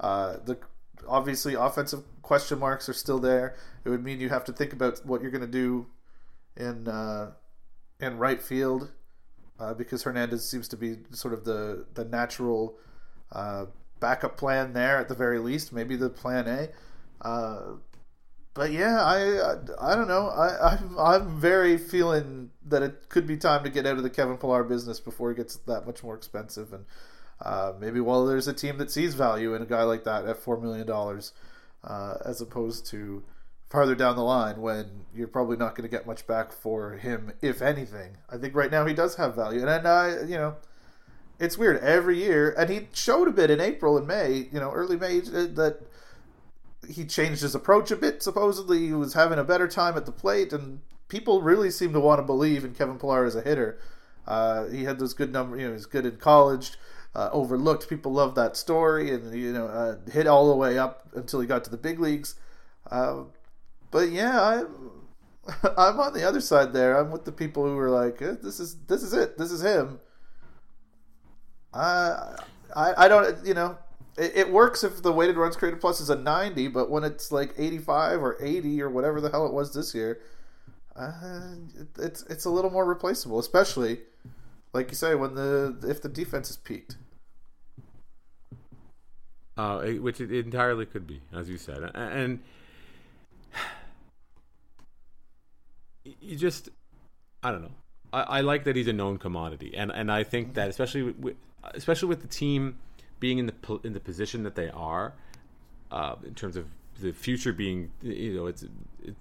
Uh, 0.00 0.36
the 0.44 0.58
obviously 1.06 1.54
offensive 1.54 2.02
question 2.22 2.58
marks 2.58 2.88
are 2.88 2.94
still 2.94 3.18
there. 3.18 3.56
It 3.84 3.90
would 3.90 4.04
mean 4.04 4.20
you 4.20 4.28
have 4.28 4.44
to 4.44 4.52
think 4.52 4.72
about 4.72 5.04
what 5.06 5.22
you're 5.22 5.30
going 5.30 5.40
to 5.40 5.46
do 5.46 5.86
in 6.56 6.88
uh, 6.88 7.32
in 8.00 8.18
right 8.18 8.42
field 8.42 8.90
uh, 9.58 9.74
because 9.74 10.02
Hernandez 10.02 10.48
seems 10.48 10.68
to 10.68 10.76
be 10.76 10.98
sort 11.12 11.34
of 11.34 11.44
the 11.44 11.86
the 11.94 12.04
natural 12.04 12.76
uh, 13.32 13.66
backup 14.00 14.36
plan 14.36 14.72
there 14.72 14.98
at 14.98 15.08
the 15.08 15.14
very 15.14 15.38
least, 15.38 15.72
maybe 15.72 15.96
the 15.96 16.10
plan 16.10 16.46
A. 16.46 17.26
Uh, 18.58 18.62
but 18.64 18.72
yeah, 18.72 19.02
I, 19.02 19.52
I, 19.52 19.92
I 19.92 19.94
don't 19.94 20.08
know. 20.08 20.28
I 20.28 20.72
I'm, 20.72 20.98
I'm 20.98 21.40
very 21.40 21.78
feeling 21.78 22.50
that 22.66 22.82
it 22.82 23.08
could 23.08 23.26
be 23.26 23.36
time 23.36 23.64
to 23.64 23.70
get 23.70 23.86
out 23.86 23.96
of 23.96 24.02
the 24.02 24.10
Kevin 24.10 24.36
Pillar 24.36 24.64
business 24.64 25.00
before 25.00 25.30
it 25.30 25.36
gets 25.36 25.56
that 25.56 25.86
much 25.86 26.02
more 26.02 26.14
expensive, 26.14 26.72
and 26.72 26.84
uh, 27.40 27.72
maybe 27.78 28.00
while 28.00 28.26
there's 28.26 28.48
a 28.48 28.52
team 28.52 28.78
that 28.78 28.90
sees 28.90 29.14
value 29.14 29.54
in 29.54 29.62
a 29.62 29.66
guy 29.66 29.82
like 29.82 30.04
that 30.04 30.26
at 30.26 30.36
four 30.36 30.60
million 30.60 30.86
dollars, 30.86 31.32
uh, 31.84 32.16
as 32.24 32.40
opposed 32.40 32.86
to 32.86 33.22
farther 33.70 33.94
down 33.94 34.16
the 34.16 34.22
line 34.22 34.60
when 34.60 35.04
you're 35.14 35.28
probably 35.28 35.56
not 35.56 35.74
going 35.74 35.88
to 35.88 35.94
get 35.94 36.06
much 36.06 36.26
back 36.26 36.52
for 36.52 36.92
him, 36.92 37.32
if 37.42 37.60
anything. 37.60 38.16
I 38.30 38.38
think 38.38 38.54
right 38.54 38.70
now 38.70 38.86
he 38.86 38.94
does 38.94 39.16
have 39.16 39.34
value, 39.34 39.66
and 39.66 39.86
I, 39.86 40.22
you 40.22 40.36
know, 40.36 40.56
it's 41.38 41.58
weird 41.58 41.78
every 41.82 42.18
year, 42.18 42.54
and 42.58 42.70
he 42.70 42.88
showed 42.92 43.28
a 43.28 43.32
bit 43.32 43.50
in 43.50 43.60
April 43.60 43.96
and 43.96 44.06
May, 44.06 44.48
you 44.52 44.58
know, 44.58 44.72
early 44.72 44.96
May 44.96 45.18
uh, 45.18 45.46
that 45.54 45.80
he 46.86 47.04
changed 47.04 47.42
his 47.42 47.54
approach 47.54 47.90
a 47.90 47.96
bit. 47.96 48.22
Supposedly, 48.22 48.86
he 48.86 48.92
was 48.92 49.14
having 49.14 49.38
a 49.38 49.44
better 49.44 49.68
time 49.68 49.96
at 49.96 50.06
the 50.06 50.12
plate, 50.12 50.52
and 50.52 50.80
people 51.08 51.42
really 51.42 51.70
seem 51.70 51.92
to 51.92 52.00
want 52.00 52.18
to 52.18 52.22
believe 52.22 52.64
in 52.64 52.74
Kevin 52.74 52.98
Pillar 52.98 53.24
as 53.24 53.34
a 53.34 53.42
hitter. 53.42 53.78
Uh, 54.26 54.66
he 54.66 54.84
had 54.84 54.98
those 54.98 55.14
good 55.14 55.32
numbers, 55.32 55.60
you 55.60 55.66
know, 55.66 55.72
he's 55.72 55.86
good 55.86 56.06
in 56.06 56.16
college. 56.16 56.72
Uh, 57.14 57.30
overlooked. 57.32 57.88
People 57.88 58.12
love 58.12 58.34
that 58.34 58.56
story, 58.56 59.10
and 59.12 59.34
you 59.34 59.52
know, 59.52 59.66
uh, 59.66 59.96
hit 60.10 60.26
all 60.26 60.48
the 60.48 60.54
way 60.54 60.78
up 60.78 61.08
until 61.14 61.40
he 61.40 61.46
got 61.46 61.64
to 61.64 61.70
the 61.70 61.76
big 61.76 61.98
leagues. 61.98 62.34
Uh, 62.90 63.22
but 63.90 64.10
yeah, 64.10 64.40
I'm 64.40 64.90
I'm 65.76 65.98
on 65.98 66.12
the 66.12 66.28
other 66.28 66.40
side 66.40 66.72
there. 66.72 66.98
I'm 66.98 67.10
with 67.10 67.24
the 67.24 67.32
people 67.32 67.64
who 67.64 67.76
are 67.78 67.90
like, 67.90 68.20
eh, 68.20 68.34
this 68.42 68.60
is 68.60 68.76
this 68.86 69.02
is 69.02 69.14
it. 69.14 69.38
This 69.38 69.50
is 69.50 69.62
him. 69.62 70.00
I 71.72 72.36
I, 72.76 73.04
I 73.04 73.08
don't 73.08 73.44
you 73.44 73.54
know 73.54 73.78
it, 74.18 74.32
it, 74.36 74.50
works 74.50 74.82
if 74.82 75.02
the 75.02 75.12
weighted 75.12 75.36
runs 75.36 75.56
created 75.56 75.80
plus 75.80 76.00
is 76.00 76.10
a 76.10 76.16
90, 76.16 76.68
but 76.68 76.90
when 76.90 77.04
it's 77.04 77.30
like 77.30 77.54
85 77.56 78.22
or 78.22 78.36
80 78.40 78.82
or 78.82 78.90
whatever 78.90 79.20
the 79.20 79.30
hell 79.30 79.46
it 79.46 79.52
was 79.52 79.72
this 79.72 79.94
year, 79.94 80.20
uh, 80.96 81.12
it, 81.78 81.86
it's 81.98 82.22
it's 82.24 82.44
a 82.44 82.50
little 82.50 82.70
more 82.70 82.84
replaceable, 82.84 83.38
especially 83.38 84.00
like 84.72 84.90
you 84.90 84.96
say 84.96 85.14
when 85.14 85.34
the 85.34 85.76
if 85.86 86.02
the 86.02 86.08
defense 86.08 86.50
is 86.50 86.56
peaked. 86.56 86.96
Uh, 89.56 89.80
which 89.94 90.20
it 90.20 90.30
entirely 90.30 90.86
could 90.86 91.06
be, 91.06 91.20
as 91.32 91.48
you 91.48 91.58
said, 91.58 91.90
and 91.94 92.40
you 96.20 96.36
just 96.36 96.68
I 97.42 97.50
don't 97.50 97.62
know. 97.62 97.74
I, 98.12 98.20
I, 98.22 98.40
like 98.40 98.64
that 98.64 98.76
he's 98.76 98.86
a 98.86 98.92
known 98.92 99.18
commodity, 99.18 99.74
and 99.76 99.90
and 99.90 100.10
I 100.10 100.22
think 100.22 100.54
that 100.54 100.68
especially 100.68 101.02
with, 101.02 101.36
especially 101.74 102.08
with 102.08 102.22
the 102.22 102.28
team 102.28 102.78
being 103.20 103.38
in 103.38 103.46
the 103.46 103.80
in 103.84 103.92
the 103.92 104.00
position 104.00 104.42
that 104.44 104.54
they 104.54 104.68
are, 104.70 105.14
uh, 105.90 106.16
in 106.24 106.34
terms 106.34 106.56
of 106.56 106.66
the 107.00 107.12
future 107.12 107.52
being, 107.52 107.90
you 108.02 108.34
know, 108.34 108.46
it's 108.46 108.62
it, 109.02 109.14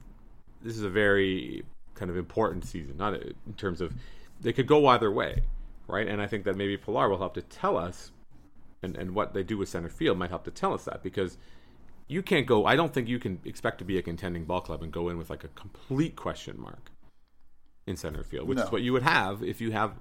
this 0.62 0.76
is 0.76 0.84
a 0.84 0.90
very 0.90 1.64
kind 1.96 2.12
of 2.12 2.18
important 2.18 2.66
season, 2.66 2.98
not 2.98 3.14
in 3.14 3.54
terms 3.58 3.82
of 3.82 3.94
they 4.42 4.54
could 4.54 4.68
go 4.68 4.88
either 4.88 5.12
way, 5.12 5.42
right? 5.88 6.08
And 6.08 6.22
I 6.22 6.28
think 6.28 6.44
that 6.46 6.56
maybe 6.56 6.78
Pillar 6.78 7.10
will 7.10 7.18
help 7.18 7.34
to 7.36 7.42
tell 7.42 7.78
us, 7.78 8.12
and 8.82 8.96
and 8.96 9.14
what 9.16 9.34
they 9.34 9.44
do 9.44 9.58
with 9.58 9.70
center 9.70 9.90
field 9.90 10.18
might 10.18 10.30
help 10.30 10.44
to 10.46 10.52
tell 10.52 10.74
us 10.74 10.86
that 10.86 11.04
because 11.04 11.38
you 12.08 12.22
can't 12.22 12.46
go. 12.46 12.66
I 12.66 12.76
don't 12.76 12.94
think 12.94 13.08
you 13.08 13.20
can 13.20 13.40
expect 13.46 13.80
to 13.80 13.86
be 13.86 13.98
a 13.98 14.02
contending 14.02 14.46
ball 14.46 14.62
club 14.62 14.82
and 14.82 14.92
go 14.92 15.10
in 15.10 15.18
with 15.18 15.30
like 15.30 15.44
a 15.44 15.50
complete 15.50 16.16
question 16.16 16.60
mark 16.60 16.92
in 17.86 17.96
center 17.96 18.24
field, 18.24 18.48
which 18.48 18.58
no. 18.58 18.64
is 18.64 18.72
what 18.72 18.82
you 18.82 18.94
would 18.94 19.04
have 19.04 19.44
if 19.44 19.62
you 19.62 19.72
have 19.72 19.94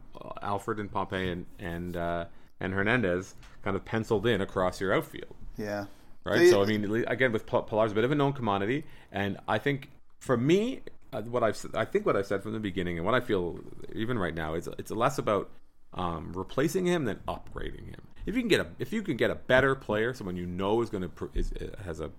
Alford 0.42 0.78
and 0.78 0.90
Pompey 0.90 1.30
and 1.30 1.46
and 1.58 1.96
uh, 1.96 2.24
and 2.60 2.72
Hernandez 2.72 3.34
kind 3.62 3.76
of 3.76 3.84
penciled 3.84 4.26
in 4.26 4.40
across 4.40 4.80
your 4.80 4.94
outfield. 4.94 5.34
Yeah. 5.56 5.86
Right. 6.24 6.38
They, 6.38 6.50
so 6.50 6.62
I 6.62 6.66
mean, 6.66 7.04
again, 7.06 7.32
with 7.32 7.46
Pillar's 7.46 7.92
a 7.92 7.94
bit 7.94 8.04
of 8.04 8.10
a 8.10 8.14
known 8.14 8.32
commodity, 8.32 8.84
and 9.12 9.38
I 9.46 9.58
think 9.58 9.90
for 10.18 10.36
me, 10.36 10.80
uh, 11.12 11.22
what 11.22 11.44
I've 11.44 11.64
I 11.74 11.84
think 11.84 12.04
what 12.04 12.16
I've 12.16 12.26
said 12.26 12.42
from 12.42 12.52
the 12.52 12.58
beginning, 12.58 12.98
and 12.98 13.06
what 13.06 13.14
I 13.14 13.20
feel 13.20 13.60
even 13.94 14.18
right 14.18 14.34
now 14.34 14.54
is 14.54 14.68
it's 14.78 14.90
less 14.90 15.18
about 15.18 15.50
um, 15.94 16.32
replacing 16.34 16.84
him 16.86 17.04
than 17.04 17.20
upgrading 17.28 17.86
him. 17.86 18.02
If 18.26 18.34
you 18.34 18.42
can 18.42 18.48
get 18.48 18.60
a 18.60 18.66
if 18.80 18.92
you 18.92 19.02
can 19.02 19.16
get 19.16 19.30
a 19.30 19.36
better 19.36 19.76
player, 19.76 20.12
someone 20.12 20.36
you 20.36 20.46
know 20.46 20.82
is 20.82 20.90
going 20.90 21.08
to 21.08 21.30
is, 21.32 21.52
has 21.84 22.00
a 22.00 22.10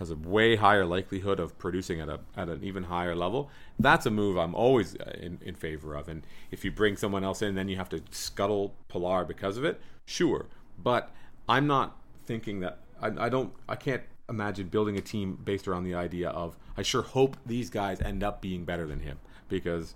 has 0.00 0.10
a 0.10 0.16
way 0.16 0.56
higher 0.56 0.86
likelihood 0.86 1.38
of 1.38 1.56
producing 1.58 2.00
at 2.00 2.08
a 2.08 2.18
at 2.34 2.48
an 2.48 2.64
even 2.64 2.84
higher 2.84 3.14
level. 3.14 3.50
That's 3.78 4.06
a 4.06 4.10
move 4.10 4.38
I'm 4.38 4.54
always 4.54 4.96
uh, 4.96 5.12
in, 5.20 5.38
in 5.42 5.54
favor 5.54 5.94
of. 5.94 6.08
And 6.08 6.26
if 6.50 6.64
you 6.64 6.72
bring 6.72 6.96
someone 6.96 7.22
else 7.22 7.42
in, 7.42 7.54
then 7.54 7.68
you 7.68 7.76
have 7.76 7.90
to 7.90 8.02
scuttle 8.10 8.74
Pillar 8.88 9.24
because 9.24 9.58
of 9.58 9.64
it. 9.64 9.80
Sure, 10.06 10.46
but 10.82 11.12
I'm 11.48 11.66
not 11.66 11.98
thinking 12.24 12.60
that 12.60 12.78
I, 13.00 13.26
I 13.26 13.28
don't 13.28 13.52
I 13.68 13.76
can't 13.76 14.02
imagine 14.28 14.68
building 14.68 14.96
a 14.96 15.02
team 15.02 15.38
based 15.44 15.68
around 15.68 15.84
the 15.84 15.94
idea 15.94 16.30
of 16.30 16.56
I 16.78 16.82
sure 16.82 17.02
hope 17.02 17.36
these 17.44 17.68
guys 17.68 18.00
end 18.00 18.24
up 18.24 18.40
being 18.40 18.64
better 18.64 18.86
than 18.86 19.00
him 19.00 19.18
because 19.48 19.94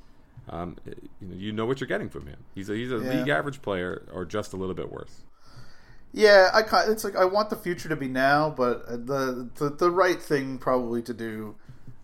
um, 0.51 0.77
you, 0.85 1.29
know, 1.29 1.35
you 1.35 1.53
know 1.53 1.65
what 1.65 1.81
you're 1.81 1.89
getting 1.89 2.11
from 2.11 2.27
him. 2.27 2.45
He's 2.55 2.69
a, 2.69 2.75
he's 2.75 2.93
a 2.93 2.99
yeah. 2.99 3.15
league 3.15 3.29
average 3.29 3.63
player 3.63 4.07
or 4.13 4.27
just 4.27 4.53
a 4.53 4.57
little 4.57 4.75
bit 4.75 4.93
worse. 4.93 5.23
Yeah, 6.17 6.51
I 6.55 6.61
it's 6.89 7.03
like 7.03 7.17
I 7.17 7.25
want 7.25 7.51
the 7.51 7.57
future 7.57 7.89
to 7.89 7.97
be 7.97 8.07
now, 8.07 8.49
but 8.49 8.87
the, 8.87 9.51
the 9.57 9.69
the 9.69 9.91
right 9.91 10.23
thing 10.23 10.59
probably 10.59 11.03
to 11.03 11.13
do 11.13 11.57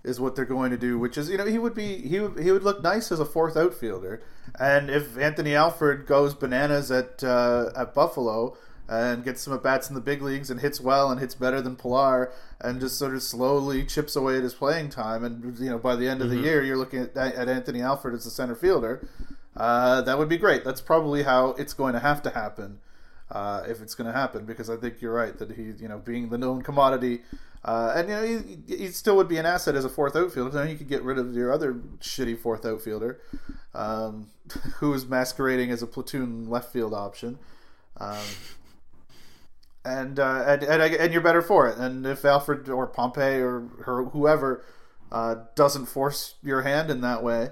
is 0.03 0.19
what 0.19 0.35
they're 0.35 0.45
going 0.45 0.73
to 0.73 0.77
do, 0.77 0.99
which 0.99 1.17
is 1.17 1.31
you 1.31 1.37
know 1.37 1.47
he 1.47 1.59
would 1.59 1.75
be 1.75 1.99
he 1.99 2.19
would 2.19 2.43
he 2.43 2.51
would 2.51 2.65
look 2.65 2.83
nice 2.83 3.13
as 3.13 3.21
a 3.21 3.25
fourth 3.25 3.57
outfielder, 3.57 4.21
and 4.59 4.91
if 4.91 5.17
Anthony 5.17 5.55
Alford 5.55 6.09
goes 6.09 6.35
bananas 6.35 6.91
at 6.91 7.23
uh, 7.23 7.71
at 7.77 7.95
Buffalo 7.95 8.57
and 8.89 9.23
gets 9.23 9.43
some 9.43 9.55
at 9.55 9.63
bats 9.63 9.89
in 9.89 9.95
the 9.95 10.01
big 10.01 10.23
leagues 10.23 10.51
and 10.51 10.61
hits 10.61 10.81
well 10.81 11.13
and 11.13 11.21
hits 11.21 11.37
better 11.37 11.63
than 11.63 11.77
Pillar 11.77 12.33
and 12.61 12.81
just 12.81 12.99
sort 12.99 13.15
of 13.15 13.23
slowly 13.23 13.85
chips 13.85 14.17
away 14.17 14.39
at 14.39 14.43
his 14.43 14.55
playing 14.55 14.91
time, 14.91 15.23
and 15.23 15.57
you 15.61 15.71
know 15.71 15.79
by 15.79 15.95
the 15.95 16.09
end 16.09 16.21
of 16.21 16.27
mm-hmm. 16.27 16.43
the 16.43 16.49
year 16.49 16.65
you're 16.65 16.77
looking 16.77 17.03
at, 17.03 17.17
at 17.17 17.49
Anthony 17.49 17.81
Alford 17.81 18.15
as 18.15 18.25
the 18.25 18.31
center 18.31 18.57
fielder, 18.57 19.07
uh, 19.57 20.03
that 20.03 20.19
would 20.19 20.29
be 20.29 20.37
great. 20.37 20.65
That's 20.65 20.81
probably 20.81 21.23
how 21.23 21.51
it's 21.51 21.75
going 21.75 21.93
to 21.93 22.01
have 22.01 22.23
to 22.23 22.31
happen 22.31 22.81
uh, 23.31 23.63
if 23.69 23.81
it's 23.81 23.95
going 23.95 24.07
to 24.07 24.19
happen, 24.19 24.45
because 24.45 24.69
I 24.69 24.77
think 24.77 25.01
you're 25.01 25.13
right 25.13 25.37
that 25.39 25.53
he, 25.53 25.73
you 25.81 25.89
know, 25.89 25.99
being 25.99 26.29
the 26.29 26.39
known 26.39 26.63
commodity, 26.63 27.21
uh, 27.65 27.93
and 27.95 28.09
you 28.09 28.15
know, 28.15 28.45
he, 28.67 28.77
he, 28.77 28.89
still 28.89 29.17
would 29.17 29.29
be 29.29 29.37
an 29.37 29.45
asset 29.45 29.75
as 29.75 29.85
a 29.85 29.89
fourth 29.89 30.17
outfielder. 30.17 30.51
Then 30.51 30.71
you 30.71 30.77
could 30.77 30.89
get 30.89 31.03
rid 31.03 31.19
of 31.19 31.35
your 31.35 31.53
other 31.53 31.75
shitty 32.01 32.39
fourth 32.39 32.65
outfielder, 32.65 33.21
um, 33.75 34.29
who 34.77 34.95
is 34.95 35.07
masquerading 35.07 35.71
as 35.71 35.83
a 35.83 35.87
platoon 35.87 36.49
left 36.49 36.73
field 36.73 36.95
option. 36.95 37.39
Um, 37.99 38.19
and, 39.85 40.19
uh, 40.19 40.45
and, 40.47 40.63
and 40.63 40.83
and 40.83 41.13
you're 41.13 41.23
better 41.23 41.43
for 41.43 41.69
it. 41.69 41.79
And 41.79 42.07
if 42.07 42.25
Alford 42.25 42.69
or 42.69 42.87
Pompey 42.87 43.21
or, 43.21 43.69
or 43.87 44.05
whoever 44.13 44.65
uh, 45.13 45.37
doesn't 45.55 45.87
force 45.87 46.35
your 46.43 46.63
hand 46.63 46.91
in 46.91 47.01
that 47.03 47.23
way, 47.23 47.51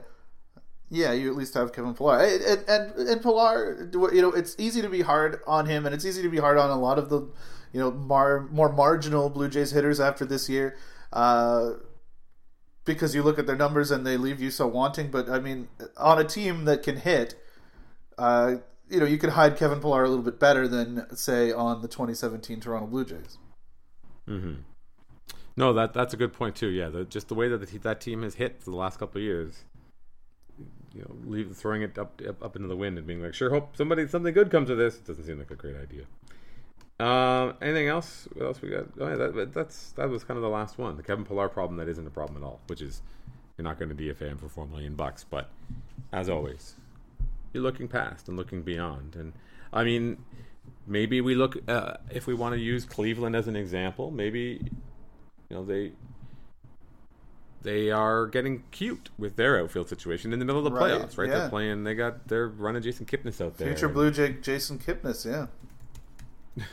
yeah, 0.90 1.12
you 1.12 1.30
at 1.30 1.36
least 1.36 1.54
have 1.54 1.72
Kevin 1.72 1.94
Pillar, 1.94 2.20
and, 2.20 2.64
and 2.68 3.08
and 3.08 3.22
Pillar, 3.22 3.90
you 3.92 4.22
know, 4.22 4.32
it's 4.32 4.56
easy 4.58 4.82
to 4.82 4.88
be 4.88 5.02
hard 5.02 5.40
on 5.46 5.66
him, 5.66 5.84
and 5.86 5.94
it's 5.94 6.04
easy 6.04 6.22
to 6.22 6.28
be 6.28 6.38
hard 6.38 6.56
on 6.56 6.70
a 6.70 6.78
lot 6.78 6.98
of 6.98 7.08
the, 7.10 7.20
you 7.72 7.80
know, 7.80 7.90
mar, 7.90 8.48
more 8.50 8.72
marginal 8.72 9.28
Blue 9.28 9.48
Jays 9.48 9.72
hitters 9.72 10.00
after 10.00 10.24
this 10.24 10.48
year. 10.48 10.76
Uh, 11.12 11.72
because 12.88 13.14
you 13.14 13.22
look 13.22 13.38
at 13.38 13.46
their 13.46 13.56
numbers 13.56 13.90
and 13.90 14.06
they 14.06 14.16
leave 14.16 14.40
you 14.40 14.50
so 14.50 14.66
wanting. 14.66 15.10
But 15.10 15.28
I 15.28 15.38
mean, 15.38 15.68
on 15.96 16.18
a 16.18 16.24
team 16.24 16.64
that 16.64 16.82
can 16.82 16.96
hit, 16.96 17.34
uh, 18.16 18.56
you 18.88 18.98
know, 18.98 19.06
you 19.06 19.18
could 19.18 19.30
hide 19.30 19.56
Kevin 19.56 19.80
Pillar 19.80 20.02
a 20.04 20.08
little 20.08 20.24
bit 20.24 20.40
better 20.40 20.66
than 20.66 21.04
say 21.14 21.52
on 21.52 21.82
the 21.82 21.88
2017 21.88 22.60
Toronto 22.60 22.86
Blue 22.86 23.04
Jays. 23.04 23.38
Mm-hmm. 24.26 24.62
No, 25.56 25.72
that 25.72 25.92
that's 25.92 26.14
a 26.14 26.16
good 26.16 26.32
point 26.32 26.56
too. 26.56 26.68
Yeah, 26.68 26.88
the, 26.88 27.04
just 27.04 27.28
the 27.28 27.34
way 27.34 27.48
that 27.48 27.58
the, 27.58 27.78
that 27.78 28.00
team 28.00 28.22
has 28.22 28.34
hit 28.34 28.62
for 28.62 28.70
the 28.70 28.76
last 28.76 28.98
couple 28.98 29.18
of 29.18 29.24
years, 29.24 29.64
you 30.94 31.02
know, 31.02 31.30
leave, 31.30 31.56
throwing 31.56 31.82
it 31.82 31.98
up, 31.98 32.20
up 32.26 32.42
up 32.42 32.56
into 32.56 32.68
the 32.68 32.76
wind 32.76 32.98
and 32.98 33.06
being 33.06 33.22
like, 33.22 33.34
"Sure, 33.34 33.50
hope 33.50 33.76
somebody 33.76 34.06
something 34.08 34.32
good 34.32 34.50
comes 34.50 34.70
of 34.70 34.78
this." 34.78 34.96
It 34.96 35.06
doesn't 35.06 35.24
seem 35.24 35.38
like 35.38 35.50
a 35.50 35.56
great 35.56 35.76
idea. 35.76 36.04
Uh, 37.00 37.52
anything 37.62 37.86
else? 37.86 38.26
What 38.34 38.46
else 38.46 38.62
we 38.62 38.70
got? 38.70 38.86
Oh, 38.98 39.08
yeah, 39.08 39.16
that, 39.16 39.52
that's 39.54 39.92
that 39.92 40.08
was 40.08 40.24
kind 40.24 40.36
of 40.36 40.42
the 40.42 40.48
last 40.48 40.78
one. 40.78 40.96
The 40.96 41.02
Kevin 41.02 41.24
Pillar 41.24 41.48
problem 41.48 41.78
that 41.78 41.88
isn't 41.88 42.06
a 42.06 42.10
problem 42.10 42.42
at 42.42 42.46
all, 42.46 42.60
which 42.66 42.82
is 42.82 43.02
you're 43.56 43.64
not 43.64 43.78
going 43.78 43.94
to 43.94 43.94
DFA 43.94 44.30
him 44.30 44.38
for 44.38 44.48
four 44.48 44.66
million 44.66 44.94
bucks. 44.94 45.24
But 45.28 45.48
as 46.12 46.28
always, 46.28 46.74
you're 47.52 47.62
looking 47.62 47.86
past 47.86 48.28
and 48.28 48.36
looking 48.36 48.62
beyond. 48.62 49.14
And 49.14 49.32
I 49.72 49.84
mean, 49.84 50.18
maybe 50.88 51.20
we 51.20 51.36
look 51.36 51.56
uh, 51.68 51.98
if 52.10 52.26
we 52.26 52.34
want 52.34 52.54
to 52.54 52.60
use 52.60 52.84
Cleveland 52.84 53.36
as 53.36 53.46
an 53.46 53.54
example. 53.54 54.10
Maybe 54.10 54.60
you 55.48 55.56
know 55.56 55.64
they 55.64 55.92
they 57.68 57.90
are 57.90 58.26
getting 58.26 58.62
cute 58.70 59.10
with 59.18 59.36
their 59.36 59.60
outfield 59.60 59.90
situation 59.90 60.32
in 60.32 60.38
the 60.38 60.44
middle 60.46 60.66
of 60.66 60.72
the 60.72 60.78
Right, 60.78 60.90
playoffs, 60.92 61.18
right? 61.18 61.28
yeah. 61.28 61.38
They're 61.40 61.48
playing. 61.50 61.84
They 61.84 61.94
got 61.94 62.26
they're 62.26 62.48
running 62.48 62.80
Jason 62.80 63.04
Kipnis 63.04 63.44
out 63.44 63.58
there. 63.58 63.68
Future 63.68 63.90
Blue 63.90 64.10
Jay 64.10 64.32
Jason 64.40 64.78
Kipnis, 64.78 65.26
yeah. 65.26 65.48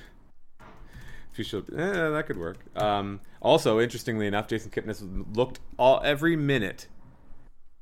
Future, 1.33 1.63
eh, 1.77 2.09
that 2.11 2.23
could 2.27 2.37
work. 2.37 2.59
Um, 2.77 3.19
also, 3.41 3.81
interestingly 3.81 4.25
enough, 4.25 4.47
Jason 4.47 4.71
Kipnis 4.71 5.03
looked 5.35 5.59
all 5.77 5.99
every 6.01 6.37
minute 6.37 6.87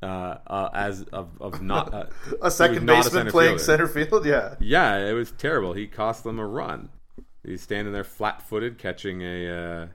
uh, 0.02 0.38
uh, 0.48 0.70
as 0.74 1.04
of, 1.14 1.30
of 1.40 1.62
not 1.62 1.94
uh, 1.94 2.06
A 2.42 2.50
second 2.50 2.88
baseman 2.88 3.12
center 3.12 3.32
playing 3.32 3.58
fielder. 3.60 3.64
center 3.64 3.88
field, 3.88 4.26
yeah. 4.26 4.56
Yeah, 4.60 4.98
it 5.08 5.14
was 5.14 5.32
terrible. 5.34 5.74
He 5.74 5.86
cost 5.86 6.24
them 6.24 6.40
a 6.40 6.48
run. 6.48 6.90
He's 7.46 7.62
standing 7.62 7.94
there 7.94 8.04
flat-footed, 8.04 8.80
catching 8.80 9.22
a 9.22 9.50
uh, 9.50 9.88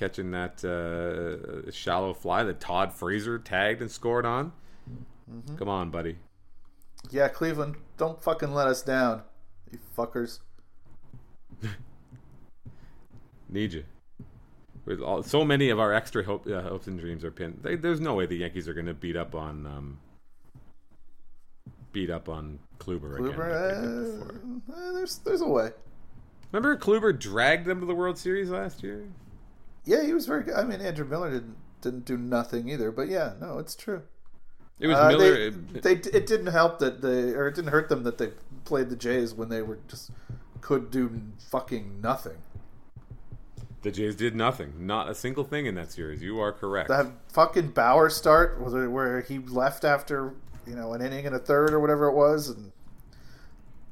catching 0.00 0.30
that 0.30 0.64
uh, 0.64 1.70
shallow 1.70 2.14
fly 2.14 2.42
that 2.42 2.58
Todd 2.58 2.94
Frazier 2.94 3.38
tagged 3.38 3.82
and 3.82 3.90
scored 3.90 4.24
on. 4.24 4.52
Mm-hmm. 5.30 5.56
Come 5.56 5.68
on, 5.68 5.90
buddy. 5.90 6.16
Yeah, 7.10 7.28
Cleveland, 7.28 7.76
don't 7.98 8.22
fucking 8.22 8.54
let 8.54 8.66
us 8.66 8.80
down, 8.80 9.22
you 9.70 9.78
fuckers. 9.96 10.40
Need 13.50 13.74
you. 13.74 13.84
With 14.86 15.02
all, 15.02 15.22
so 15.22 15.44
many 15.44 15.68
of 15.68 15.78
our 15.78 15.92
extra 15.92 16.24
hope, 16.24 16.46
uh, 16.46 16.62
hopes 16.62 16.86
and 16.86 16.98
dreams 16.98 17.22
are 17.22 17.30
pinned. 17.30 17.60
They, 17.62 17.76
there's 17.76 18.00
no 18.00 18.14
way 18.14 18.24
the 18.24 18.36
Yankees 18.38 18.68
are 18.68 18.74
going 18.74 18.86
to 18.86 18.94
beat 18.94 19.16
up 19.16 19.34
on 19.34 19.66
um, 19.66 19.98
beat 21.92 22.08
up 22.08 22.30
on 22.30 22.58
Kluber, 22.78 23.18
again. 23.18 23.26
Like 23.26 23.36
they 23.36 23.80
did 23.80 24.18
before. 24.18 24.40
uh, 24.70 24.88
uh, 24.88 24.92
there's 24.94 25.18
there's 25.18 25.42
a 25.42 25.48
way. 25.48 25.70
Remember 26.52 26.76
Kluber 26.76 27.16
dragged 27.16 27.66
them 27.66 27.80
to 27.80 27.86
the 27.86 27.94
World 27.94 28.16
Series 28.16 28.48
last 28.48 28.82
year? 28.82 29.04
Yeah, 29.84 30.04
he 30.04 30.12
was 30.12 30.26
very 30.26 30.44
good. 30.44 30.54
I 30.54 30.64
mean, 30.64 30.80
Andrew 30.80 31.04
Miller 31.06 31.30
didn't 31.30 31.56
didn't 31.80 32.04
do 32.04 32.16
nothing 32.18 32.68
either, 32.68 32.90
but 32.92 33.08
yeah, 33.08 33.32
no, 33.40 33.58
it's 33.58 33.74
true. 33.74 34.02
It 34.78 34.86
was 34.86 34.96
Uh, 34.98 35.08
Miller. 35.08 35.50
They, 35.50 35.80
they 35.80 35.92
it 36.10 36.26
didn't 36.26 36.46
help 36.48 36.78
that 36.80 37.00
they 37.02 37.32
or 37.34 37.48
it 37.48 37.54
didn't 37.54 37.70
hurt 37.70 37.88
them 37.88 38.02
that 38.04 38.18
they 38.18 38.30
played 38.64 38.90
the 38.90 38.96
Jays 38.96 39.32
when 39.34 39.48
they 39.48 39.62
were 39.62 39.78
just 39.88 40.10
could 40.60 40.90
do 40.90 41.20
fucking 41.50 42.00
nothing. 42.02 42.36
the 43.82 43.90
Jays 43.90 44.14
did 44.16 44.36
nothing. 44.36 44.74
Not 44.86 45.08
a 45.08 45.14
single 45.14 45.44
thing 45.44 45.64
in 45.66 45.74
that 45.76 45.90
series. 45.90 46.20
You 46.22 46.38
are 46.40 46.52
correct. 46.52 46.88
That 46.90 47.06
fucking 47.32 47.68
Bauer 47.70 48.10
start 48.10 48.60
was 48.60 48.74
it 48.74 48.86
where 48.88 49.22
he 49.22 49.38
left 49.38 49.84
after 49.84 50.34
you 50.66 50.74
know 50.76 50.92
an 50.92 51.00
inning 51.00 51.24
and 51.26 51.34
a 51.34 51.38
third 51.38 51.72
or 51.72 51.80
whatever 51.80 52.06
it 52.06 52.14
was, 52.14 52.48
and 52.50 52.72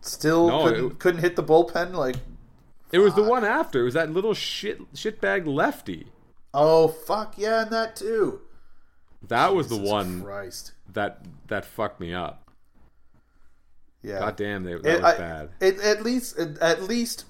still 0.03 0.49
No, 0.49 0.65
couldn't, 0.65 0.87
it- 0.93 0.99
couldn't 0.99 1.21
hit 1.23 1.37
the 1.37 1.43
bullpen. 1.45 1.93
Like, 1.95 2.17
it 2.93 2.99
was 2.99 3.15
the 3.15 3.23
one 3.23 3.45
after. 3.45 3.81
It 3.81 3.85
was 3.85 3.95
that 3.95 4.11
little 4.11 4.35
shit 4.35 4.93
shitbag 4.95 5.47
lefty. 5.47 6.09
oh 6.55 6.89
fuck 6.89 7.35
yeah, 7.37 7.63
and 7.63 7.71
that 7.71 7.97
too. 7.97 8.41
That 9.27 9.55
was 9.55 9.69
the 9.69 9.77
Jesus 9.77 9.91
one 9.91 10.23
Christ. 10.23 10.73
that 10.93 11.21
that 11.49 11.65
fucked 11.65 12.01
me 12.01 12.15
up. 12.15 12.51
Yeah. 14.03 14.21
God 14.21 14.37
damn, 14.37 14.63
they, 14.65 14.75
that 14.75 14.87
It- 14.87 15.03
was 15.03 15.05
I- 15.15 15.19
bad. 15.19 15.51
It, 15.61 15.81
at 15.81 16.03
least, 16.03 16.39
it, 16.39 16.57
at 16.59 16.83
least, 16.85 17.25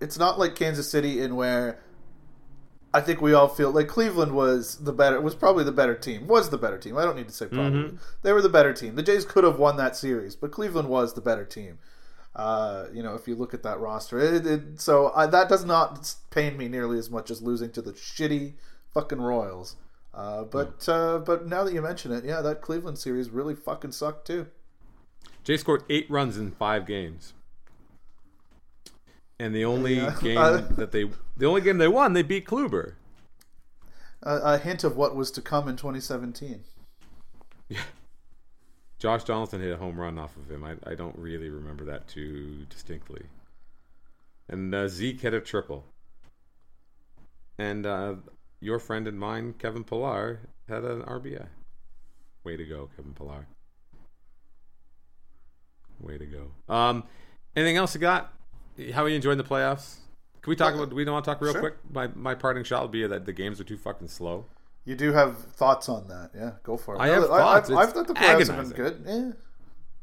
it's 0.00 0.18
not 0.18 0.38
like 0.38 0.56
Kansas 0.56 0.90
City 0.90 1.20
in 1.22 1.36
where 1.36 1.78
I 2.92 3.00
think 3.00 3.20
we 3.20 3.32
all 3.32 3.46
feel 3.48 3.70
like 3.70 3.86
Cleveland 3.86 4.32
was 4.32 4.76
the 4.78 4.92
better, 4.92 5.20
was 5.20 5.36
probably 5.36 5.62
the 5.62 5.70
better 5.72 5.94
team, 5.94 6.26
was 6.26 6.50
the 6.50 6.58
better 6.58 6.76
team. 6.76 6.98
I 6.98 7.04
don't 7.04 7.14
need 7.16 7.28
to 7.28 7.34
say 7.34 7.46
probably. 7.46 7.82
Mm-hmm. 7.84 7.96
They 8.22 8.32
were 8.32 8.42
the 8.42 8.48
better 8.48 8.72
team. 8.72 8.96
The 8.96 9.02
Jays 9.04 9.24
could 9.24 9.44
have 9.44 9.60
won 9.60 9.76
that 9.76 9.96
series, 9.96 10.34
but 10.34 10.50
Cleveland 10.50 10.88
was 10.88 11.14
the 11.14 11.20
better 11.20 11.44
team. 11.44 11.78
Uh, 12.36 12.86
you 12.92 13.02
know, 13.02 13.14
if 13.14 13.26
you 13.26 13.34
look 13.34 13.54
at 13.54 13.62
that 13.64 13.80
roster, 13.80 14.18
it, 14.20 14.46
it, 14.46 14.80
so 14.80 15.08
uh, 15.08 15.26
that 15.26 15.48
does 15.48 15.64
not 15.64 16.14
pain 16.30 16.56
me 16.56 16.68
nearly 16.68 16.98
as 16.98 17.10
much 17.10 17.30
as 17.30 17.42
losing 17.42 17.70
to 17.72 17.82
the 17.82 17.92
shitty 17.92 18.54
fucking 18.94 19.20
Royals. 19.20 19.76
Uh, 20.14 20.44
but 20.44 20.88
uh, 20.88 21.18
but 21.18 21.46
now 21.46 21.64
that 21.64 21.72
you 21.74 21.82
mention 21.82 22.12
it, 22.12 22.24
yeah, 22.24 22.40
that 22.40 22.60
Cleveland 22.60 22.98
series 22.98 23.30
really 23.30 23.54
fucking 23.54 23.92
sucked 23.92 24.26
too. 24.26 24.46
Jay 25.44 25.56
scored 25.56 25.82
eight 25.90 26.08
runs 26.10 26.36
in 26.36 26.50
five 26.52 26.86
games. 26.86 27.32
And 29.38 29.54
the 29.54 29.64
only 29.64 29.96
Yeah. 29.96 30.16
game 30.22 30.38
Uh, 30.38 30.56
that 30.76 30.92
they 30.92 31.10
the 31.36 31.46
only 31.46 31.60
game 31.62 31.78
they 31.78 31.88
won, 31.88 32.12
they 32.12 32.22
beat 32.22 32.46
Kluber. 32.46 32.94
a, 34.22 34.36
a 34.54 34.58
hint 34.58 34.84
of 34.84 34.96
what 34.96 35.16
was 35.16 35.30
to 35.32 35.40
come 35.42 35.66
in 35.68 35.76
2017. 35.76 36.62
Josh 39.00 39.24
Donaldson 39.24 39.60
hit 39.62 39.72
a 39.72 39.76
home 39.78 39.98
run 39.98 40.18
off 40.18 40.36
of 40.36 40.50
him. 40.50 40.62
I, 40.62 40.74
I 40.88 40.94
don't 40.94 41.16
really 41.18 41.48
remember 41.48 41.86
that 41.86 42.06
too 42.06 42.66
distinctly. 42.68 43.22
And 44.48 44.74
uh, 44.74 44.88
Zeke 44.88 45.22
hit 45.22 45.32
a 45.32 45.40
triple. 45.40 45.86
And 47.58 47.86
uh, 47.86 48.16
your 48.60 48.78
friend 48.78 49.08
and 49.08 49.18
mine, 49.18 49.54
Kevin 49.58 49.84
Pillar, 49.84 50.40
had 50.68 50.84
an 50.84 51.00
RBI. 51.02 51.46
Way 52.44 52.56
to 52.58 52.64
go, 52.64 52.90
Kevin 52.94 53.14
Pillar. 53.14 53.46
Way 55.98 56.18
to 56.18 56.26
go. 56.26 56.50
Um, 56.72 57.04
anything 57.56 57.78
else 57.78 57.94
you 57.94 58.00
got? 58.02 58.34
How 58.92 59.04
are 59.04 59.08
you 59.08 59.16
enjoying 59.16 59.38
the 59.38 59.44
playoffs? 59.44 59.96
Can 60.42 60.50
we 60.50 60.56
talk 60.56 60.74
about? 60.74 60.88
We 60.88 61.04
Do 61.04 61.10
we 61.10 61.12
want 61.12 61.24
to 61.24 61.30
talk 61.30 61.40
real 61.40 61.52
Sure. 61.52 61.60
quick? 61.60 61.74
My 61.90 62.08
my 62.14 62.34
parting 62.34 62.64
shot 62.64 62.82
would 62.82 62.90
be 62.92 63.06
that 63.06 63.26
the 63.26 63.32
games 63.32 63.60
are 63.60 63.64
too 63.64 63.76
fucking 63.76 64.08
slow. 64.08 64.46
You 64.84 64.96
do 64.96 65.12
have 65.12 65.38
thoughts 65.38 65.88
on 65.88 66.08
that, 66.08 66.30
yeah? 66.34 66.52
Go 66.62 66.76
for 66.76 66.96
it. 66.96 66.98
I 67.00 67.08
have 67.08 67.24
I, 67.24 67.26
thoughts. 67.38 67.70
I, 67.70 67.82
It's 67.84 67.92
thought 67.92 68.06
the 68.08 68.14
playoffs 68.14 68.48
have 68.48 68.56
been 68.68 68.76
good. 68.76 69.04
Yeah, 69.06 69.32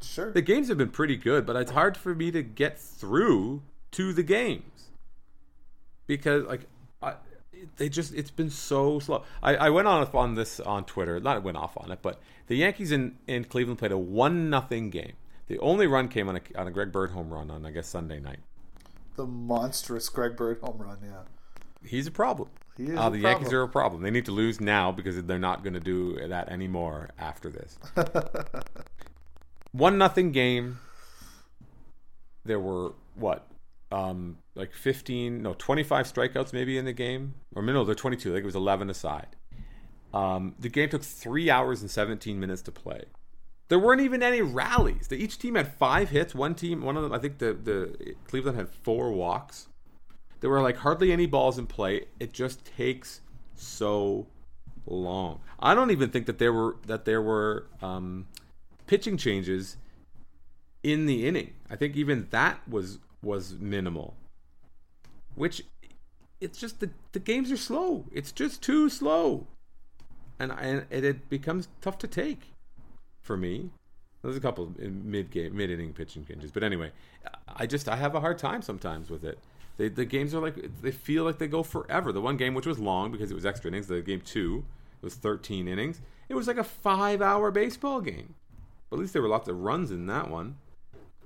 sure. 0.02 0.32
the 0.32 0.42
games 0.42 0.68
have 0.70 0.78
been 0.78 0.90
pretty 0.92 1.18
good, 1.18 1.46
but 1.46 1.56
it's 1.56 1.72
hard 1.72 1.98
for 1.98 2.14
me 2.16 2.32
to 2.32 2.44
get 2.44 2.80
through 2.80 3.64
to 3.92 4.14
the 4.14 4.24
games 4.24 4.90
because 6.06 6.46
like 6.46 6.68
I, 7.02 7.16
they 7.78 7.90
just 7.90 8.14
it's 8.14 8.32
been 8.32 8.50
so 8.50 9.00
slow. 9.00 9.24
I, 9.42 9.56
I 9.56 9.70
went 9.70 9.88
on 9.88 10.08
on 10.14 10.36
this 10.36 10.60
on 10.60 10.86
Twitter, 10.86 11.20
not 11.20 11.44
went 11.44 11.58
off 11.58 11.78
on 11.78 11.92
it, 11.92 12.00
but 12.02 12.20
the 12.48 12.56
Yankees 12.56 12.92
in, 12.92 13.18
in 13.28 13.44
Cleveland 13.46 13.80
played 13.80 13.92
a 13.92 13.98
one 13.98 14.50
nothing 14.50 14.90
game. 14.90 15.14
The 15.48 15.60
only 15.60 15.88
run 15.88 16.08
came 16.08 16.30
on 16.30 16.38
a 16.38 16.42
on 16.60 16.68
a 16.68 16.72
Greg 16.72 16.92
Bird 16.92 17.12
home 17.12 17.32
run 17.34 17.50
on 17.52 17.66
I 17.66 17.72
guess 17.72 17.88
Sunday 17.88 18.20
night. 18.20 18.40
the 19.16 19.26
monstrous 19.26 20.10
Greg 20.10 20.36
Bird 20.38 20.60
home 20.62 20.78
run. 20.78 21.00
Yeah, 21.04 21.24
He's 21.84 22.08
a 22.08 22.12
problem. 22.12 22.50
Uh, 22.80 23.10
the 23.10 23.20
Yankees 23.20 23.52
are 23.54 23.64
a 23.64 23.68
problem. 23.68 24.04
They 24.04 24.12
need 24.12 24.26
to 24.26 24.32
lose 24.32 24.62
now 24.62 24.92
because 24.92 25.22
they're 25.24 25.40
not 25.40 25.64
going 25.64 25.74
to 25.74 25.80
do 25.80 26.28
that 26.28 26.50
anymore 26.50 27.10
after 27.18 27.50
this. 27.50 27.78
One 29.72 29.98
nothing 29.98 30.32
game. 30.32 30.80
There 32.46 32.60
were 32.60 32.94
what, 33.16 33.48
um, 33.92 34.38
like 34.56 34.74
fifteen, 34.74 35.42
no, 35.42 35.54
twenty-five 35.54 36.12
strikeouts 36.12 36.54
maybe 36.54 36.78
in 36.78 36.86
the 36.86 36.94
game, 36.94 37.36
or 37.56 37.62
no, 37.62 37.84
they're 37.84 37.96
twenty-two. 37.96 38.30
I 38.30 38.34
think 38.36 38.44
it 38.44 38.46
was 38.46 38.56
eleven 38.56 38.90
aside. 38.90 39.36
Um, 40.14 40.56
the 40.60 40.70
game 40.70 40.90
took 40.90 41.04
three 41.04 41.50
hours 41.50 41.82
and 41.82 41.92
seventeen 41.92 42.40
minutes 42.40 42.62
to 42.64 42.72
play. 42.72 43.04
There 43.70 43.80
weren't 43.80 44.00
even 44.02 44.24
any 44.24 44.42
rallies. 44.42 45.08
They, 45.10 45.18
each 45.18 45.40
team 45.40 45.56
had 45.56 45.74
five 45.74 46.10
hits. 46.10 46.34
One 46.34 46.56
team, 46.56 46.84
one 46.84 46.96
of 46.96 47.04
them, 47.04 47.12
I 47.12 47.20
think 47.20 47.40
the 47.40 47.54
the 47.54 48.16
Cleveland 48.28 48.58
had 48.58 48.70
four 48.70 49.12
walks. 49.12 49.68
There 50.40 50.50
were 50.50 50.62
like 50.62 50.78
hardly 50.78 51.12
any 51.12 51.26
balls 51.26 51.58
in 51.58 51.68
play. 51.68 52.06
It 52.20 52.34
just 52.34 52.66
takes 52.66 53.22
so 53.56 54.28
long. 54.86 55.42
I 55.60 55.74
don't 55.74 55.92
even 55.92 56.10
think 56.10 56.26
that 56.28 56.38
there 56.38 56.54
were 56.54 56.78
that 56.86 57.06
there 57.06 57.22
were 57.22 57.68
um, 57.82 58.28
pitching 58.86 59.18
changes 59.18 59.78
in 60.84 61.06
the 61.06 61.28
inning. 61.28 61.54
I 61.70 61.76
think 61.76 61.96
even 61.96 62.28
that 62.32 62.68
was 62.68 63.00
was 63.22 63.56
minimal. 63.60 64.16
Which 65.36 65.64
it's 66.40 66.60
just 66.60 66.80
the 66.80 66.92
the 67.12 67.20
games 67.20 67.52
are 67.52 67.58
slow. 67.58 68.06
It's 68.12 68.32
just 68.32 68.62
too 68.62 68.90
slow, 68.90 69.48
and 70.40 70.52
and 70.52 70.86
it, 70.90 71.04
it 71.04 71.30
becomes 71.30 71.68
tough 71.82 71.98
to 72.00 72.08
take 72.08 72.54
for 73.22 73.38
me. 73.38 73.72
There's 74.24 74.38
a 74.38 74.42
couple 74.42 74.74
mid 74.78 75.32
game, 75.32 75.56
mid 75.56 75.70
inning 75.70 75.94
pitching 75.94 76.26
changes, 76.26 76.52
but 76.52 76.64
anyway, 76.64 76.92
I 77.48 77.66
just 77.66 77.88
I 77.88 77.96
have 77.96 78.16
a 78.16 78.20
hard 78.20 78.38
time 78.38 78.62
sometimes 78.62 79.10
with 79.10 79.24
it. 79.24 79.40
They, 79.78 79.90
the 79.90 80.06
games 80.06 80.34
are 80.34 80.42
like 80.42 80.82
they 80.82 80.92
feel 80.92 81.24
like 81.24 81.38
they 81.38 81.48
go 81.48 81.64
forever. 81.64 82.12
The 82.12 82.22
one 82.22 82.38
game 82.38 82.54
which 82.54 82.66
was 82.66 82.80
long 82.80 83.12
because 83.12 83.32
it 83.32 83.36
was 83.36 83.46
extra 83.46 83.70
innings, 83.70 83.88
the 83.88 84.02
game 84.02 84.22
two 84.22 84.66
was 85.02 85.14
13 85.16 85.68
innings. 85.68 86.02
It 86.28 86.36
was 86.36 86.48
like 86.48 86.58
a 86.58 86.64
five-hour 86.64 87.52
baseball 87.52 88.02
game. 88.02 88.34
But 88.90 88.98
at 88.98 89.02
least 89.02 89.14
there 89.14 89.22
were 89.22 89.28
lots 89.28 89.48
of 89.48 89.60
runs 89.60 89.92
in 89.92 90.08
that 90.08 90.30
one. 90.30 90.58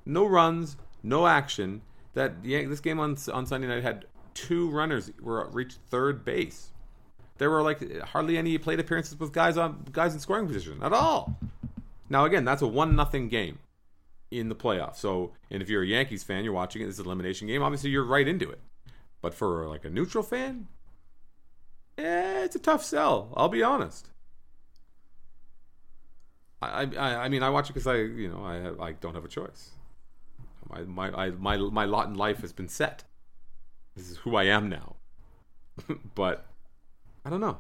No 0.06 0.26
runs, 0.26 0.76
no 1.02 1.28
action. 1.28 1.82
That 2.14 2.34
yeah, 2.44 2.68
this 2.68 2.82
game 2.82 3.00
on 3.00 3.18
on 3.32 3.46
Sunday 3.46 3.68
night 3.68 3.84
had 3.84 4.06
two 4.34 4.70
runners 4.70 5.12
were 5.22 5.48
reached 5.52 5.80
third 5.90 6.26
base. 6.26 6.72
There 7.38 7.50
were 7.50 7.64
like 7.64 8.00
hardly 8.02 8.38
any 8.38 8.58
plate 8.58 8.80
appearances 8.80 9.18
with 9.18 9.32
guys 9.32 9.58
on 9.58 9.86
guys 9.94 10.14
in 10.14 10.20
scoring 10.20 10.48
position 10.48 10.84
at 10.84 10.92
all. 10.92 11.40
Now 12.10 12.26
again, 12.26 12.44
that's 12.44 12.62
a 12.62 12.68
one 12.68 12.98
nothing 12.98 13.30
game 13.30 13.60
in 14.32 14.50
the 14.50 14.56
playoffs. 14.56 14.96
So, 14.96 15.34
and 15.52 15.62
if 15.62 15.70
you're 15.70 15.84
a 15.84 15.88
Yankees 15.88 16.24
fan, 16.24 16.44
you're 16.44 16.54
watching 16.54 16.82
it. 16.82 16.86
This 16.86 17.00
elimination 17.00 17.48
game. 17.48 17.62
Obviously, 17.62 17.90
you're 17.90 18.06
right 18.06 18.28
into 18.28 18.50
it. 18.50 18.62
But 19.22 19.34
for 19.34 19.68
like 19.68 19.86
a 19.86 19.90
neutral 19.90 20.24
fan, 20.24 20.68
eh, 21.98 22.44
it's 22.44 22.56
a 22.56 22.60
tough 22.60 22.84
sell. 22.84 23.32
I'll 23.36 23.50
be 23.50 23.62
honest. 23.62 24.10
I, 26.62 26.84
I, 26.84 27.26
I 27.26 27.30
mean, 27.30 27.44
I 27.44 27.50
watch 27.50 27.70
it 27.70 27.74
because 27.74 27.88
I, 27.88 27.98
you 27.98 28.30
know, 28.30 28.44
I, 28.44 28.88
I 28.88 28.92
don't 28.94 29.16
have 29.16 29.26
a 29.26 29.30
choice. 29.30 29.72
My, 30.70 30.82
my, 30.82 31.12
I, 31.12 31.30
my, 31.32 31.58
my 31.58 31.86
lot 31.86 32.08
in 32.08 32.16
life 32.16 32.42
has 32.42 32.54
been 32.54 32.68
set. 32.68 33.04
This 33.96 34.10
is 34.10 34.18
who 34.18 34.36
I 34.36 34.46
am 34.46 34.70
now. 34.70 34.96
but 36.16 36.46
I 37.26 37.30
don't 37.30 37.42
know. 37.42 37.58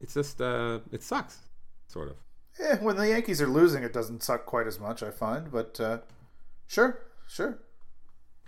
It's 0.00 0.14
just, 0.14 0.40
uh, 0.40 0.80
it 0.92 1.02
sucks, 1.02 1.38
sort 1.88 2.08
of. 2.08 2.16
Yeah, 2.60 2.76
when 2.80 2.96
the 2.96 3.08
Yankees 3.08 3.42
are 3.42 3.48
losing, 3.48 3.82
it 3.82 3.92
doesn't 3.92 4.22
suck 4.22 4.46
quite 4.46 4.68
as 4.68 4.78
much, 4.78 5.02
I 5.02 5.10
find. 5.10 5.50
But 5.50 5.80
uh, 5.80 5.98
sure, 6.66 7.00
sure. 7.28 7.58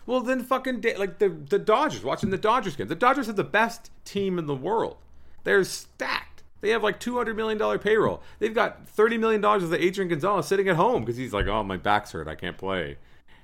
Well, 0.07 0.21
then 0.21 0.43
fucking 0.43 0.81
da- 0.81 0.97
like 0.97 1.19
the 1.19 1.29
the 1.29 1.59
Dodgers. 1.59 2.05
Watching 2.05 2.31
the 2.31 2.39
Dodgers 2.39 2.77
game. 2.77 2.87
The 2.89 2.95
Dodgers 2.95 3.29
are 3.29 3.35
the 3.35 3.45
best 3.45 3.91
team 4.05 4.39
in 4.39 4.47
the 4.47 4.55
world. 4.55 4.99
They're 5.45 5.64
stacked. 5.64 6.43
They 6.61 6.71
have 6.71 6.83
like 6.83 7.01
two 7.01 7.17
hundred 7.17 7.37
million 7.37 7.59
dollar 7.59 7.79
payroll. 7.79 8.23
They've 8.39 8.55
got 8.55 8.89
thirty 8.89 9.19
million 9.19 9.41
dollars 9.41 9.62
of 9.62 9.71
the 9.71 9.85
Adrian 9.85 10.09
Gonzalez 10.09 10.47
sitting 10.47 10.69
at 10.69 10.77
home 10.77 11.05
because 11.05 11.17
he's 11.17 11.33
like, 11.33 11.47
oh, 11.47 11.62
my 11.62 11.77
back's 11.77 12.12
hurt, 12.12 12.29
I 12.29 12.35
can't 12.35 12.57
play, 12.57 12.99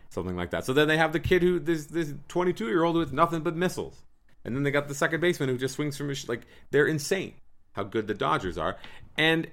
something 0.09 0.37
like 0.37 0.51
that. 0.51 0.65
So 0.65 0.73
then 0.73 0.89
they 0.89 0.97
have 0.97 1.13
the 1.13 1.21
kid 1.21 1.43
who 1.43 1.59
this 1.59 1.87
this 1.87 2.15
twenty 2.29 2.53
two 2.53 2.69
year 2.69 2.85
old 2.85 2.97
with 2.97 3.13
nothing 3.13 3.43
but 3.43 3.57
missiles, 3.57 4.03
and 4.45 4.57
then 4.57 4.63
they 4.63 4.71
got 4.71 4.89
the 4.89 4.95
second 4.95 5.21
baseman 5.21 5.49
who 5.49 5.59
just 5.59 5.75
swings 5.75 5.97
from 5.97 6.09
his 6.09 6.29
like 6.29 6.47
they're 6.71 6.87
insane 6.87 7.35
how 7.73 7.83
good 7.83 8.07
the 8.07 8.15
Dodgers 8.15 8.57
are, 8.57 8.77
and 9.17 9.49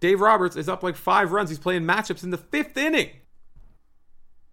Dave 0.00 0.20
Roberts 0.20 0.56
is 0.56 0.68
up 0.68 0.82
like 0.82 0.96
five 0.96 1.32
runs. 1.32 1.50
He's 1.50 1.58
playing 1.58 1.82
matchups 1.82 2.22
in 2.22 2.30
the 2.30 2.38
fifth 2.38 2.76
inning. 2.76 3.10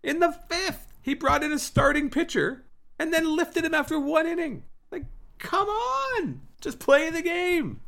In 0.03 0.19
the 0.19 0.31
fifth, 0.31 0.93
he 1.01 1.13
brought 1.13 1.43
in 1.43 1.51
a 1.51 1.59
starting 1.59 2.09
pitcher 2.09 2.65
and 2.99 3.13
then 3.13 3.35
lifted 3.35 3.63
him 3.63 3.73
after 3.73 3.99
one 3.99 4.27
inning. 4.27 4.63
Like, 4.91 5.05
come 5.39 5.67
on, 5.67 6.41
just 6.61 6.79
play 6.79 7.09
the 7.09 7.21
game. 7.21 7.79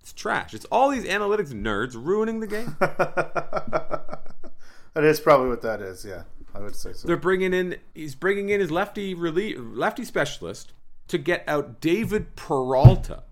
It's 0.00 0.12
trash. 0.12 0.52
It's 0.52 0.66
all 0.66 0.90
these 0.90 1.04
analytics 1.04 1.52
nerds 1.52 1.94
ruining 1.94 2.40
the 2.40 2.46
game. 2.46 2.76
that 2.80 4.24
is 4.96 5.20
probably 5.20 5.48
what 5.48 5.62
that 5.62 5.80
is. 5.80 6.04
Yeah, 6.04 6.24
I 6.54 6.60
would 6.60 6.74
say 6.74 6.92
so. 6.92 7.06
They're 7.06 7.16
bringing 7.16 7.54
in. 7.54 7.76
He's 7.94 8.16
bringing 8.16 8.48
in 8.48 8.60
his 8.60 8.70
lefty 8.70 9.14
relief, 9.14 9.56
lefty 9.58 10.04
specialist 10.04 10.72
to 11.08 11.18
get 11.18 11.44
out 11.46 11.80
David 11.80 12.34
Peralta. 12.36 13.22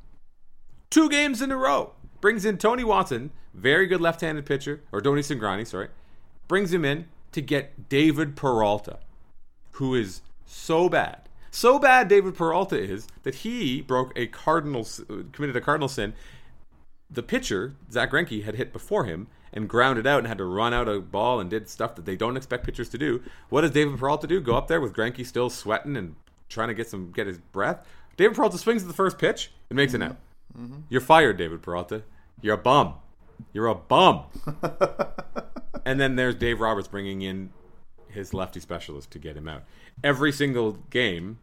Two 0.91 1.09
games 1.09 1.43
in 1.43 1.51
a 1.51 1.57
row 1.57 1.93
brings 2.21 2.45
in 2.45 2.59
Tony 2.59 2.85
Watson, 2.85 3.31
very 3.55 3.87
good 3.87 4.01
left-handed 4.01 4.47
pitcher, 4.47 4.83
or 4.93 5.01
Tony 5.01 5.23
Cingrani, 5.23 5.67
sorry, 5.67 5.89
brings 6.47 6.73
him 6.73 6.85
in 6.85 7.07
to 7.33 7.41
get 7.41 7.89
David 7.89 8.37
Peralta, 8.37 8.99
who 9.73 9.95
is 9.95 10.23
so 10.47 10.89
bad. 10.89 11.29
So 11.51 11.79
bad 11.79 12.09
David 12.09 12.35
Peralta 12.35 12.81
is 12.81 13.09
that 13.23 13.37
he 13.37 13.81
broke 13.83 14.13
a 14.17 14.27
cardinal 14.27 14.87
committed 15.33 15.57
a 15.57 15.61
cardinal 15.61 15.89
sin. 15.89 16.13
The 17.11 17.23
pitcher, 17.23 17.75
Zach 17.91 18.13
Greinke, 18.13 18.45
had 18.45 18.55
hit 18.55 18.73
before 18.73 19.05
him 19.05 19.27
and 19.53 19.69
grounded 19.69 20.07
out 20.07 20.19
and 20.19 20.29
had 20.29 20.39
to 20.39 20.45
run 20.45 20.73
out 20.73 20.89
a 20.89 21.01
ball 21.01 21.41
and 21.41 21.51
did 21.51 21.69
stuff 21.69 21.97
that 21.97 22.05
they 22.05 22.15
don't 22.15 22.37
expect 22.37 22.65
pitchers 22.65 22.89
to 22.91 22.99
do. 22.99 23.21
What 23.49 23.63
does 23.63 23.73
David 23.73 23.99
Peralta 23.99 24.29
do? 24.29 24.41
Go 24.41 24.55
up 24.55 24.69
there 24.69 24.81
with 24.81 24.95
Greinke 24.95 25.27
still 25.27 25.51
sweating 25.51 25.97
and 25.97 26.15
trying 26.49 26.69
to 26.69 26.75
get 26.75 26.89
some 26.89 27.11
get 27.11 27.27
his 27.27 27.39
breath. 27.39 27.85
David 28.17 28.37
Peralta 28.37 28.59
swings 28.59 28.83
at 28.83 28.89
the 28.89 28.95
first 28.95 29.19
pitch 29.19 29.51
and 29.69 29.77
makes 29.77 29.93
mm-hmm. 29.93 30.03
it 30.03 30.07
out. 30.07 30.17
Mm-hmm. 30.57 30.81
You're 30.89 31.01
fired, 31.01 31.37
David 31.37 31.63
Peralta. 31.63 32.03
You're 32.43 32.55
a 32.55 32.59
bum. 32.59 32.95
You're 33.53 33.67
a 33.67 33.75
bum. 33.75 34.25
and 35.85 36.01
then 36.01 36.17
there's 36.17 36.35
Dave 36.35 36.61
Roberts 36.61 36.89
bringing 36.89 37.23
in 37.23 37.51
his 38.09 38.35
lefty 38.35 38.61
specialist 38.61 39.11
to 39.13 39.19
get 39.19 39.37
him 39.37 39.49
out. 39.49 39.65
Every 40.03 40.33
single 40.33 40.73
game, 40.91 41.39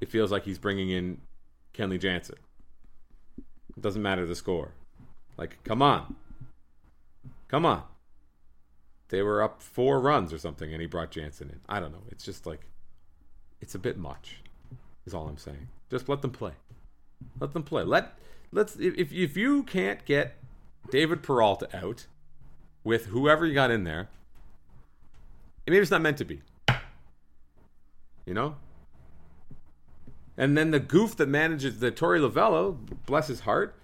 it 0.00 0.10
feels 0.10 0.30
like 0.30 0.44
he's 0.44 0.58
bringing 0.58 0.90
in 0.90 1.20
Kenley 1.74 2.00
Jansen. 2.00 2.36
It 3.76 3.82
doesn't 3.82 4.02
matter 4.02 4.26
the 4.26 4.34
score. 4.34 4.72
Like, 5.36 5.62
come 5.64 5.82
on. 5.82 6.16
Come 7.48 7.66
on. 7.66 7.82
They 9.08 9.22
were 9.22 9.42
up 9.42 9.60
four 9.60 10.00
runs 10.00 10.32
or 10.32 10.38
something, 10.38 10.72
and 10.72 10.80
he 10.80 10.86
brought 10.86 11.10
Jansen 11.10 11.50
in. 11.50 11.60
I 11.68 11.80
don't 11.80 11.92
know. 11.92 12.04
It's 12.10 12.24
just 12.24 12.46
like, 12.46 12.60
it's 13.60 13.74
a 13.74 13.78
bit 13.78 13.98
much, 13.98 14.36
is 15.04 15.14
all 15.14 15.26
I'm 15.26 15.38
saying. 15.38 15.68
Just 15.90 16.08
let 16.08 16.22
them 16.22 16.30
play. 16.30 16.52
Let 17.40 17.52
them 17.52 17.64
play. 17.64 17.82
Let 17.82 18.14
let's 18.52 18.76
if 18.76 19.12
if 19.12 19.36
you 19.36 19.62
can't 19.64 20.04
get 20.04 20.36
David 20.90 21.22
Peralta 21.22 21.68
out 21.76 22.06
with 22.84 23.06
whoever 23.06 23.46
you 23.46 23.54
got 23.54 23.70
in 23.70 23.84
there, 23.84 24.08
maybe 25.66 25.78
it's 25.78 25.90
not 25.90 26.02
meant 26.02 26.18
to 26.18 26.24
be. 26.24 26.42
You 28.26 28.34
know? 28.34 28.56
And 30.36 30.56
then 30.56 30.70
the 30.70 30.80
goof 30.80 31.16
that 31.16 31.28
manages 31.28 31.80
the 31.80 31.90
Torey 31.92 32.20
Lovullo, 32.20 32.76
bless 33.06 33.28
his 33.28 33.40
heart, 33.40 33.74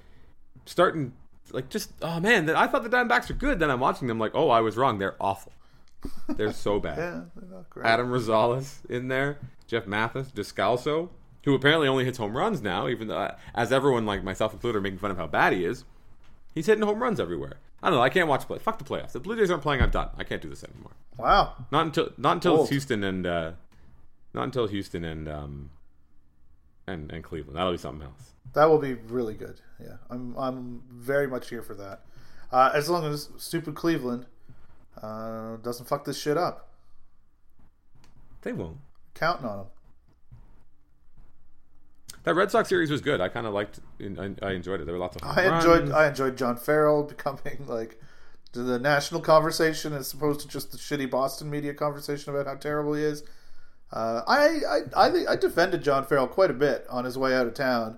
starting 0.64 1.12
like 1.52 1.68
just 1.68 1.92
oh 2.02 2.18
man, 2.18 2.46
that 2.46 2.56
I 2.56 2.66
thought 2.66 2.82
the 2.82 2.88
Diamondbacks 2.88 3.28
were 3.28 3.34
good. 3.34 3.58
Then 3.58 3.70
I'm 3.70 3.80
watching 3.80 4.08
them 4.08 4.18
like, 4.18 4.32
oh, 4.34 4.50
I 4.50 4.60
was 4.60 4.76
wrong. 4.76 4.98
They're 4.98 5.16
awful. 5.20 5.52
They're 6.28 6.52
so 6.52 6.80
bad. 6.80 6.98
yeah, 6.98 7.20
they're 7.36 7.56
not 7.56 7.70
great. 7.70 7.86
Adam 7.86 8.08
Rosales 8.08 8.84
in 8.88 9.08
there, 9.08 9.38
Jeff 9.66 9.86
Mathis, 9.86 10.30
Descalso 10.30 11.10
who 11.46 11.54
apparently 11.54 11.86
only 11.86 12.04
hits 12.04 12.18
home 12.18 12.36
runs 12.36 12.60
now, 12.60 12.88
even 12.88 13.06
though, 13.06 13.32
as 13.54 13.70
everyone, 13.70 14.04
like 14.04 14.22
myself 14.24 14.52
included, 14.52 14.78
are 14.78 14.82
making 14.82 14.98
fun 14.98 15.12
of 15.12 15.16
how 15.16 15.28
bad 15.28 15.52
he 15.52 15.64
is. 15.64 15.84
He's 16.52 16.66
hitting 16.66 16.82
home 16.82 17.00
runs 17.00 17.20
everywhere. 17.20 17.60
I 17.82 17.90
don't 17.90 17.98
know. 17.98 18.02
I 18.02 18.08
can't 18.08 18.28
watch 18.28 18.46
play. 18.46 18.58
Fuck 18.58 18.78
the 18.78 18.84
playoffs. 18.84 19.12
The 19.12 19.20
Blue 19.20 19.36
Jays 19.36 19.50
aren't 19.50 19.62
playing. 19.62 19.82
I'm 19.82 19.90
done. 19.90 20.08
I 20.16 20.24
can't 20.24 20.40
do 20.42 20.48
this 20.48 20.64
anymore. 20.64 20.92
Wow. 21.18 21.54
Not 21.70 21.86
until 21.86 22.10
not 22.16 22.32
until 22.36 22.62
it's 22.62 22.70
Houston 22.70 23.04
and 23.04 23.26
uh, 23.26 23.52
not 24.34 24.44
until 24.44 24.66
Houston 24.66 25.04
and 25.04 25.28
um, 25.28 25.70
and 26.86 27.12
and 27.12 27.22
Cleveland. 27.22 27.56
That'll 27.56 27.72
be 27.72 27.78
something 27.78 28.06
else. 28.06 28.32
That 28.54 28.66
will 28.66 28.78
be 28.78 28.94
really 28.94 29.34
good. 29.34 29.60
Yeah, 29.80 29.96
I'm 30.08 30.36
I'm 30.36 30.82
very 30.90 31.26
much 31.26 31.50
here 31.50 31.62
for 31.62 31.74
that. 31.74 32.02
Uh, 32.50 32.70
as 32.72 32.88
long 32.88 33.04
as 33.04 33.28
stupid 33.36 33.74
Cleveland 33.74 34.26
uh, 35.02 35.56
doesn't 35.56 35.86
fuck 35.86 36.04
this 36.04 36.18
shit 36.18 36.36
up. 36.36 36.68
They 38.42 38.52
won't. 38.52 38.78
Counting 39.14 39.46
on 39.46 39.58
them. 39.58 39.66
That 42.26 42.34
Red 42.34 42.50
Sox 42.50 42.68
series 42.68 42.90
was 42.90 43.00
good. 43.00 43.20
I 43.20 43.28
kind 43.28 43.46
of 43.46 43.54
liked. 43.54 43.78
I 44.00 44.50
enjoyed 44.50 44.80
it. 44.80 44.84
There 44.84 44.92
were 44.92 44.98
lots 44.98 45.14
of. 45.14 45.22
I 45.22 45.46
runs. 45.46 45.64
enjoyed. 45.64 45.92
I 45.92 46.08
enjoyed 46.08 46.36
John 46.36 46.56
Farrell 46.56 47.02
becoming 47.08 47.64
like 47.68 48.00
the 48.50 48.80
national 48.80 49.20
conversation 49.20 49.92
as 49.92 50.12
opposed 50.12 50.40
to 50.40 50.48
just 50.48 50.72
the 50.72 50.76
shitty 50.76 51.08
Boston 51.08 51.48
media 51.48 51.72
conversation 51.72 52.34
about 52.34 52.46
how 52.46 52.56
terrible 52.56 52.94
he 52.94 53.04
is. 53.04 53.22
Uh, 53.92 54.22
I, 54.26 54.58
I 54.68 55.06
I 55.06 55.32
I 55.32 55.36
defended 55.36 55.84
John 55.84 56.04
Farrell 56.04 56.26
quite 56.26 56.50
a 56.50 56.54
bit 56.54 56.84
on 56.90 57.04
his 57.04 57.16
way 57.16 57.32
out 57.32 57.46
of 57.46 57.54
town. 57.54 57.96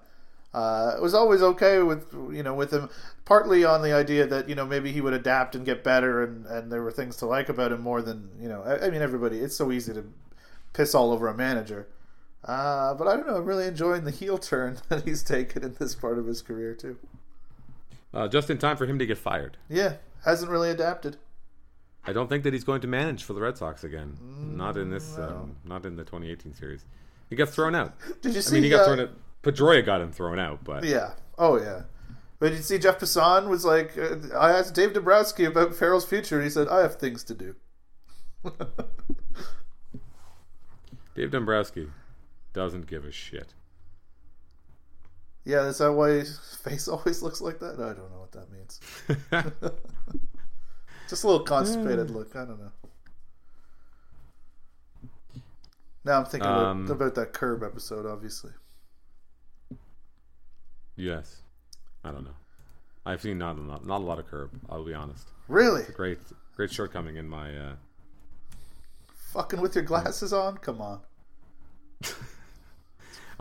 Uh, 0.52 0.92
it 0.94 1.00
was 1.00 1.14
always 1.14 1.40
okay 1.40 1.82
with 1.82 2.12
you 2.30 2.42
know 2.42 2.52
with 2.52 2.70
him, 2.70 2.90
partly 3.24 3.64
on 3.64 3.80
the 3.80 3.94
idea 3.94 4.26
that 4.26 4.46
you 4.46 4.54
know 4.54 4.66
maybe 4.66 4.92
he 4.92 5.00
would 5.00 5.14
adapt 5.14 5.54
and 5.54 5.64
get 5.64 5.82
better, 5.82 6.22
and, 6.22 6.44
and 6.44 6.70
there 6.70 6.82
were 6.82 6.92
things 6.92 7.16
to 7.16 7.24
like 7.24 7.48
about 7.48 7.72
him 7.72 7.80
more 7.80 8.02
than 8.02 8.28
you 8.38 8.50
know. 8.50 8.62
I, 8.62 8.88
I 8.88 8.90
mean, 8.90 9.00
everybody. 9.00 9.38
It's 9.38 9.56
so 9.56 9.72
easy 9.72 9.94
to 9.94 10.04
piss 10.74 10.94
all 10.94 11.12
over 11.12 11.28
a 11.28 11.34
manager. 11.34 11.88
Uh, 12.44 12.94
but 12.94 13.08
I 13.08 13.16
don't 13.16 13.26
know. 13.26 13.36
I'm 13.36 13.44
really 13.44 13.66
enjoying 13.66 14.04
the 14.04 14.10
heel 14.10 14.38
turn 14.38 14.78
that 14.88 15.04
he's 15.04 15.22
taken 15.22 15.64
in 15.64 15.74
this 15.78 15.94
part 15.94 16.18
of 16.18 16.26
his 16.26 16.42
career 16.42 16.74
too. 16.74 16.98
Uh, 18.14 18.28
just 18.28 18.48
in 18.48 18.58
time 18.58 18.76
for 18.76 18.86
him 18.86 18.98
to 18.98 19.06
get 19.06 19.18
fired. 19.18 19.56
Yeah, 19.68 19.94
hasn't 20.24 20.50
really 20.50 20.70
adapted. 20.70 21.18
I 22.04 22.12
don't 22.12 22.28
think 22.28 22.44
that 22.44 22.54
he's 22.54 22.64
going 22.64 22.80
to 22.80 22.86
manage 22.86 23.24
for 23.24 23.34
the 23.34 23.40
Red 23.40 23.58
Sox 23.58 23.84
again. 23.84 24.16
Mm, 24.22 24.56
not 24.56 24.78
in 24.78 24.90
this. 24.90 25.16
No. 25.18 25.24
Um, 25.24 25.56
not 25.64 25.84
in 25.84 25.96
the 25.96 26.04
2018 26.04 26.54
series. 26.54 26.86
He 27.28 27.36
got 27.36 27.50
thrown 27.50 27.74
out. 27.74 27.94
Did 28.22 28.34
you 28.34 28.40
see? 28.40 28.52
I 28.52 28.54
mean, 28.54 28.62
he 28.64 28.70
got 28.70 28.80
uh, 28.80 28.86
thrown 28.86 29.00
out. 29.00 29.10
Pedroia 29.42 29.84
got 29.84 30.00
him 30.00 30.10
thrown 30.12 30.38
out, 30.38 30.64
but 30.64 30.84
yeah. 30.84 31.10
Oh 31.36 31.60
yeah. 31.60 31.82
But 32.38 32.52
you 32.52 32.58
see, 32.58 32.78
Jeff 32.78 32.98
Passan 32.98 33.48
was 33.48 33.64
like, 33.64 33.98
uh, 33.98 34.16
I 34.36 34.52
asked 34.52 34.74
Dave 34.74 34.92
Dombrowski 34.92 35.44
about 35.44 35.74
Farrell's 35.74 36.06
future, 36.06 36.36
and 36.36 36.44
he 36.44 36.50
said, 36.50 36.68
"I 36.68 36.80
have 36.80 36.96
things 36.96 37.24
to 37.24 37.34
do." 37.34 37.56
Dave 41.14 41.30
Dombrowski 41.32 41.88
doesn't 42.58 42.88
give 42.88 43.04
a 43.04 43.12
shit. 43.12 43.54
Yeah, 45.44 45.66
is 45.68 45.78
that 45.78 45.92
why 45.92 46.10
his 46.10 46.38
face 46.62 46.88
always 46.94 47.22
looks 47.22 47.40
like 47.40 47.60
that? 47.60 47.74
I 47.74 47.94
don't 47.94 48.10
know 48.10 48.18
what 48.18 48.32
that 48.32 48.50
means. 48.50 48.80
Just 51.08 51.22
a 51.22 51.26
little 51.28 51.44
constipated 51.44 52.10
look. 52.10 52.34
I 52.34 52.44
don't 52.44 52.58
know. 52.58 52.72
Now 56.04 56.18
I'm 56.18 56.24
thinking 56.24 56.50
Um, 56.50 56.84
about, 56.86 56.94
about 56.96 57.14
that 57.14 57.32
curb 57.32 57.62
episode, 57.62 58.06
obviously. 58.06 58.50
Yes. 60.96 61.42
I 62.04 62.10
don't 62.10 62.24
know. 62.24 62.34
I've 63.06 63.22
seen 63.22 63.38
not 63.38 63.56
a 63.56 63.60
lot, 63.60 63.86
not 63.86 64.00
a 64.00 64.04
lot 64.04 64.18
of 64.18 64.26
curb. 64.26 64.50
I'll 64.68 64.84
be 64.84 64.94
honest. 64.94 65.28
Really? 65.46 65.84
Great, 65.94 66.18
great 66.56 66.72
shortcoming 66.72 67.16
in 67.16 67.28
my. 67.28 67.56
Uh, 67.56 67.72
Fucking 69.32 69.60
with 69.60 69.76
your 69.76 69.84
glasses 69.84 70.32
on? 70.32 70.58
Come 70.58 70.80
on. 70.82 71.00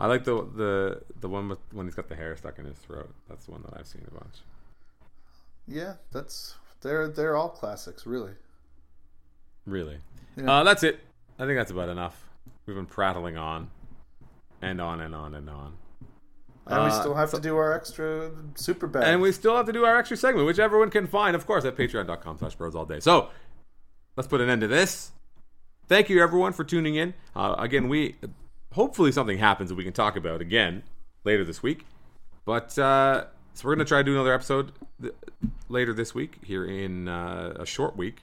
I 0.00 0.06
like 0.06 0.24
the 0.24 0.34
the 0.54 1.02
the 1.20 1.28
one 1.28 1.48
with 1.48 1.58
when 1.72 1.86
he's 1.86 1.94
got 1.94 2.08
the 2.08 2.14
hair 2.16 2.36
stuck 2.36 2.58
in 2.58 2.64
his 2.64 2.78
throat. 2.78 3.12
That's 3.28 3.46
the 3.46 3.52
one 3.52 3.62
that 3.62 3.78
I've 3.78 3.86
seen 3.86 4.04
a 4.06 4.14
bunch. 4.14 4.36
Yeah, 5.66 5.94
that's 6.12 6.54
they're 6.80 7.08
they're 7.08 7.36
all 7.36 7.48
classics, 7.48 8.06
really. 8.06 8.32
Really. 9.66 9.98
Yeah. 10.36 10.60
Uh, 10.60 10.64
that's 10.64 10.82
it. 10.82 11.00
I 11.38 11.44
think 11.46 11.58
that's 11.58 11.70
about 11.70 11.88
enough. 11.88 12.24
We've 12.66 12.76
been 12.76 12.86
prattling 12.86 13.36
on, 13.36 13.70
and 14.62 14.80
on 14.80 15.00
and 15.00 15.14
on 15.14 15.34
and 15.34 15.50
on. 15.50 15.74
And 16.66 16.84
we 16.84 16.90
Uh, 16.90 17.00
still 17.00 17.14
have 17.14 17.30
to 17.32 17.40
do 17.40 17.56
our 17.56 17.72
extra 17.72 18.30
super 18.54 18.86
bad. 18.86 19.04
And 19.04 19.20
we 19.22 19.32
still 19.32 19.56
have 19.56 19.66
to 19.66 19.72
do 19.72 19.84
our 19.84 19.96
extra 19.96 20.16
segment, 20.16 20.46
which 20.46 20.58
everyone 20.58 20.90
can 20.90 21.06
find, 21.06 21.34
of 21.34 21.46
course, 21.46 21.64
at 21.64 21.76
patreon.com 21.76 22.38
slash 22.38 22.54
birds 22.56 22.76
all 22.76 22.84
day. 22.84 23.00
So 23.00 23.30
let's 24.16 24.26
put 24.28 24.40
an 24.40 24.50
end 24.50 24.60
to 24.60 24.66
this. 24.68 25.12
Thank 25.86 26.10
you, 26.10 26.22
everyone, 26.22 26.52
for 26.52 26.64
tuning 26.64 26.94
in. 26.96 27.14
Uh, 27.34 27.54
again, 27.58 27.88
we 27.88 28.16
hopefully 28.72 29.12
something 29.12 29.38
happens 29.38 29.70
that 29.70 29.76
we 29.76 29.84
can 29.84 29.92
talk 29.92 30.16
about 30.16 30.40
again 30.40 30.82
later 31.24 31.44
this 31.44 31.62
week. 31.62 31.86
But 32.44 32.78
uh, 32.78 33.24
so 33.54 33.66
we're 33.66 33.74
going 33.74 33.84
to 33.84 33.88
try 33.88 33.98
to 33.98 34.04
do 34.04 34.14
another 34.14 34.32
episode 34.32 34.72
th- 35.00 35.14
later 35.68 35.92
this 35.92 36.14
week 36.14 36.38
here 36.44 36.64
in 36.64 37.08
uh, 37.08 37.54
a 37.58 37.66
short 37.66 37.96
week 37.96 38.22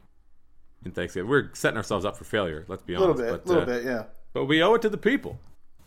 in 0.83 0.91
Thanksgiving. 0.91 1.29
We're 1.29 1.49
setting 1.53 1.77
ourselves 1.77 2.05
up 2.05 2.17
for 2.17 2.23
failure. 2.23 2.65
Let's 2.67 2.83
be 2.83 2.95
honest. 2.95 3.19
a 3.19 3.23
little 3.23 3.37
bit, 3.37 3.43
but, 3.45 3.47
little 3.47 3.63
uh, 3.63 3.65
bit, 3.65 3.85
yeah. 3.85 4.03
but 4.33 4.45
we 4.45 4.63
owe 4.63 4.73
it 4.75 4.81
to 4.83 4.89
the 4.89 4.97
people. 4.97 5.39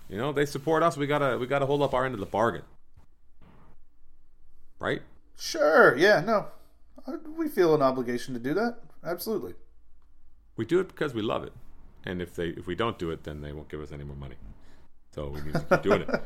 You 0.09 0.17
know, 0.17 0.33
they 0.33 0.47
support 0.47 0.83
us. 0.83 0.97
We 0.97 1.07
gotta 1.07 1.37
we 1.39 1.47
gotta 1.47 1.67
hold 1.67 1.83
up 1.83 1.93
our 1.93 2.07
end 2.07 2.15
of 2.15 2.21
the 2.21 2.27
bargain, 2.27 2.63
right? 4.81 5.03
Sure, 5.37 5.97
yeah, 5.97 6.21
no. 6.21 6.47
Uh, 7.07 7.19
We 7.37 7.49
feel 7.49 7.75
an 7.75 7.83
obligation 7.83 8.35
to 8.35 8.41
do 8.41 8.55
that. 8.55 8.79
Absolutely. 9.05 9.55
We 10.57 10.65
do 10.65 10.81
it 10.81 10.89
because 10.89 11.15
we 11.15 11.23
love 11.23 11.45
it, 11.45 11.53
and 12.09 12.23
if 12.23 12.35
they 12.35 12.49
if 12.49 12.67
we 12.67 12.75
don't 12.75 12.99
do 12.99 13.11
it, 13.11 13.25
then 13.25 13.41
they 13.41 13.53
won't 13.53 13.69
give 13.69 13.81
us 13.81 13.93
any 13.93 14.05
more 14.05 14.17
money. 14.17 14.37
So 15.15 15.29
we 15.29 15.41
need 15.43 15.55
to 15.55 15.61
keep 15.71 15.83
doing 15.83 16.03
it. 16.03 16.11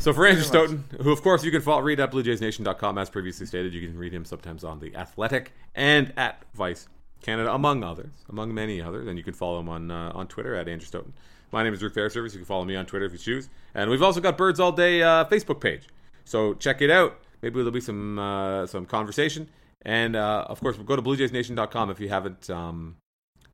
So 0.00 0.12
for 0.12 0.26
Andrew 0.26 0.44
Stoeten, 0.44 0.84
who 1.00 1.10
of 1.10 1.22
course 1.22 1.42
you 1.42 1.50
can 1.50 1.62
follow, 1.62 1.80
read 1.80 1.98
at 1.98 2.12
BlueJaysNation.com 2.12 2.98
as 2.98 3.08
previously 3.08 3.46
stated, 3.46 3.72
you 3.72 3.88
can 3.88 3.96
read 3.96 4.12
him 4.12 4.26
sometimes 4.26 4.62
on 4.62 4.80
the 4.80 4.94
Athletic 4.94 5.52
and 5.74 6.12
at 6.18 6.44
Vice 6.54 6.88
Canada, 7.22 7.54
among 7.54 7.82
others, 7.82 8.12
among 8.28 8.52
many 8.52 8.82
others, 8.82 9.08
and 9.08 9.16
you 9.16 9.24
can 9.24 9.32
follow 9.32 9.58
him 9.60 9.68
on 9.70 9.90
uh, 9.90 10.12
on 10.14 10.26
Twitter 10.28 10.54
at 10.54 10.68
Andrew 10.68 10.86
Stoeten. 10.86 11.14
My 11.52 11.62
name 11.62 11.72
is 11.72 11.80
Drew 11.80 11.88
Fairservice. 11.88 12.32
You 12.32 12.38
can 12.38 12.44
follow 12.44 12.66
me 12.66 12.76
on 12.76 12.84
Twitter 12.84 13.06
if 13.06 13.12
you 13.12 13.18
choose, 13.18 13.48
and 13.74 13.90
we've 13.90 14.02
also 14.02 14.20
got 14.20 14.36
Birds 14.36 14.60
All 14.60 14.72
Day 14.72 15.02
uh, 15.02 15.24
Facebook 15.24 15.60
page. 15.60 15.88
So 16.24 16.52
check 16.52 16.82
it 16.82 16.90
out. 16.90 17.18
Maybe 17.40 17.54
there'll 17.54 17.70
be 17.70 17.80
some 17.80 18.18
uh, 18.18 18.66
some 18.66 18.84
conversation, 18.84 19.48
and 19.82 20.16
uh, 20.16 20.44
of 20.48 20.60
course, 20.60 20.76
go 20.76 20.96
to 20.96 21.02
BlueJaysNation.com 21.02 21.90
if 21.90 21.98
you 21.98 22.10
haven't. 22.10 22.50
Um, 22.50 22.96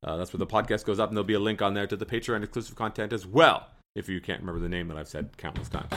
uh, 0.04 0.16
that's 0.16 0.32
where 0.32 0.38
the 0.38 0.46
podcast 0.46 0.84
goes 0.84 1.00
up, 1.00 1.08
and 1.08 1.16
there'll 1.16 1.26
be 1.26 1.34
a 1.34 1.40
link 1.40 1.62
on 1.62 1.74
there 1.74 1.86
to 1.86 1.96
the 1.96 2.06
Patreon 2.06 2.42
exclusive 2.42 2.76
content 2.76 3.12
as 3.12 3.26
well. 3.26 3.68
If 3.94 4.08
you 4.08 4.20
can't 4.20 4.40
remember 4.40 4.60
the 4.60 4.68
name 4.68 4.88
that 4.88 4.96
I've 4.96 5.08
said 5.08 5.36
countless 5.36 5.68
times. 5.68 5.90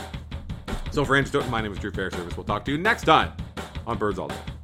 So 0.90 1.04
for 1.04 1.22
Stoeten, 1.22 1.50
my 1.50 1.60
name 1.60 1.72
is 1.72 1.78
Drew 1.78 1.90
Fairservice. 1.90 2.36
We'll 2.36 2.44
talk 2.44 2.64
to 2.64 2.72
you 2.72 2.78
next 2.78 3.04
time 3.04 3.32
on 3.86 3.98
Birds 3.98 4.18
All 4.18 4.28
Day. 4.28 4.57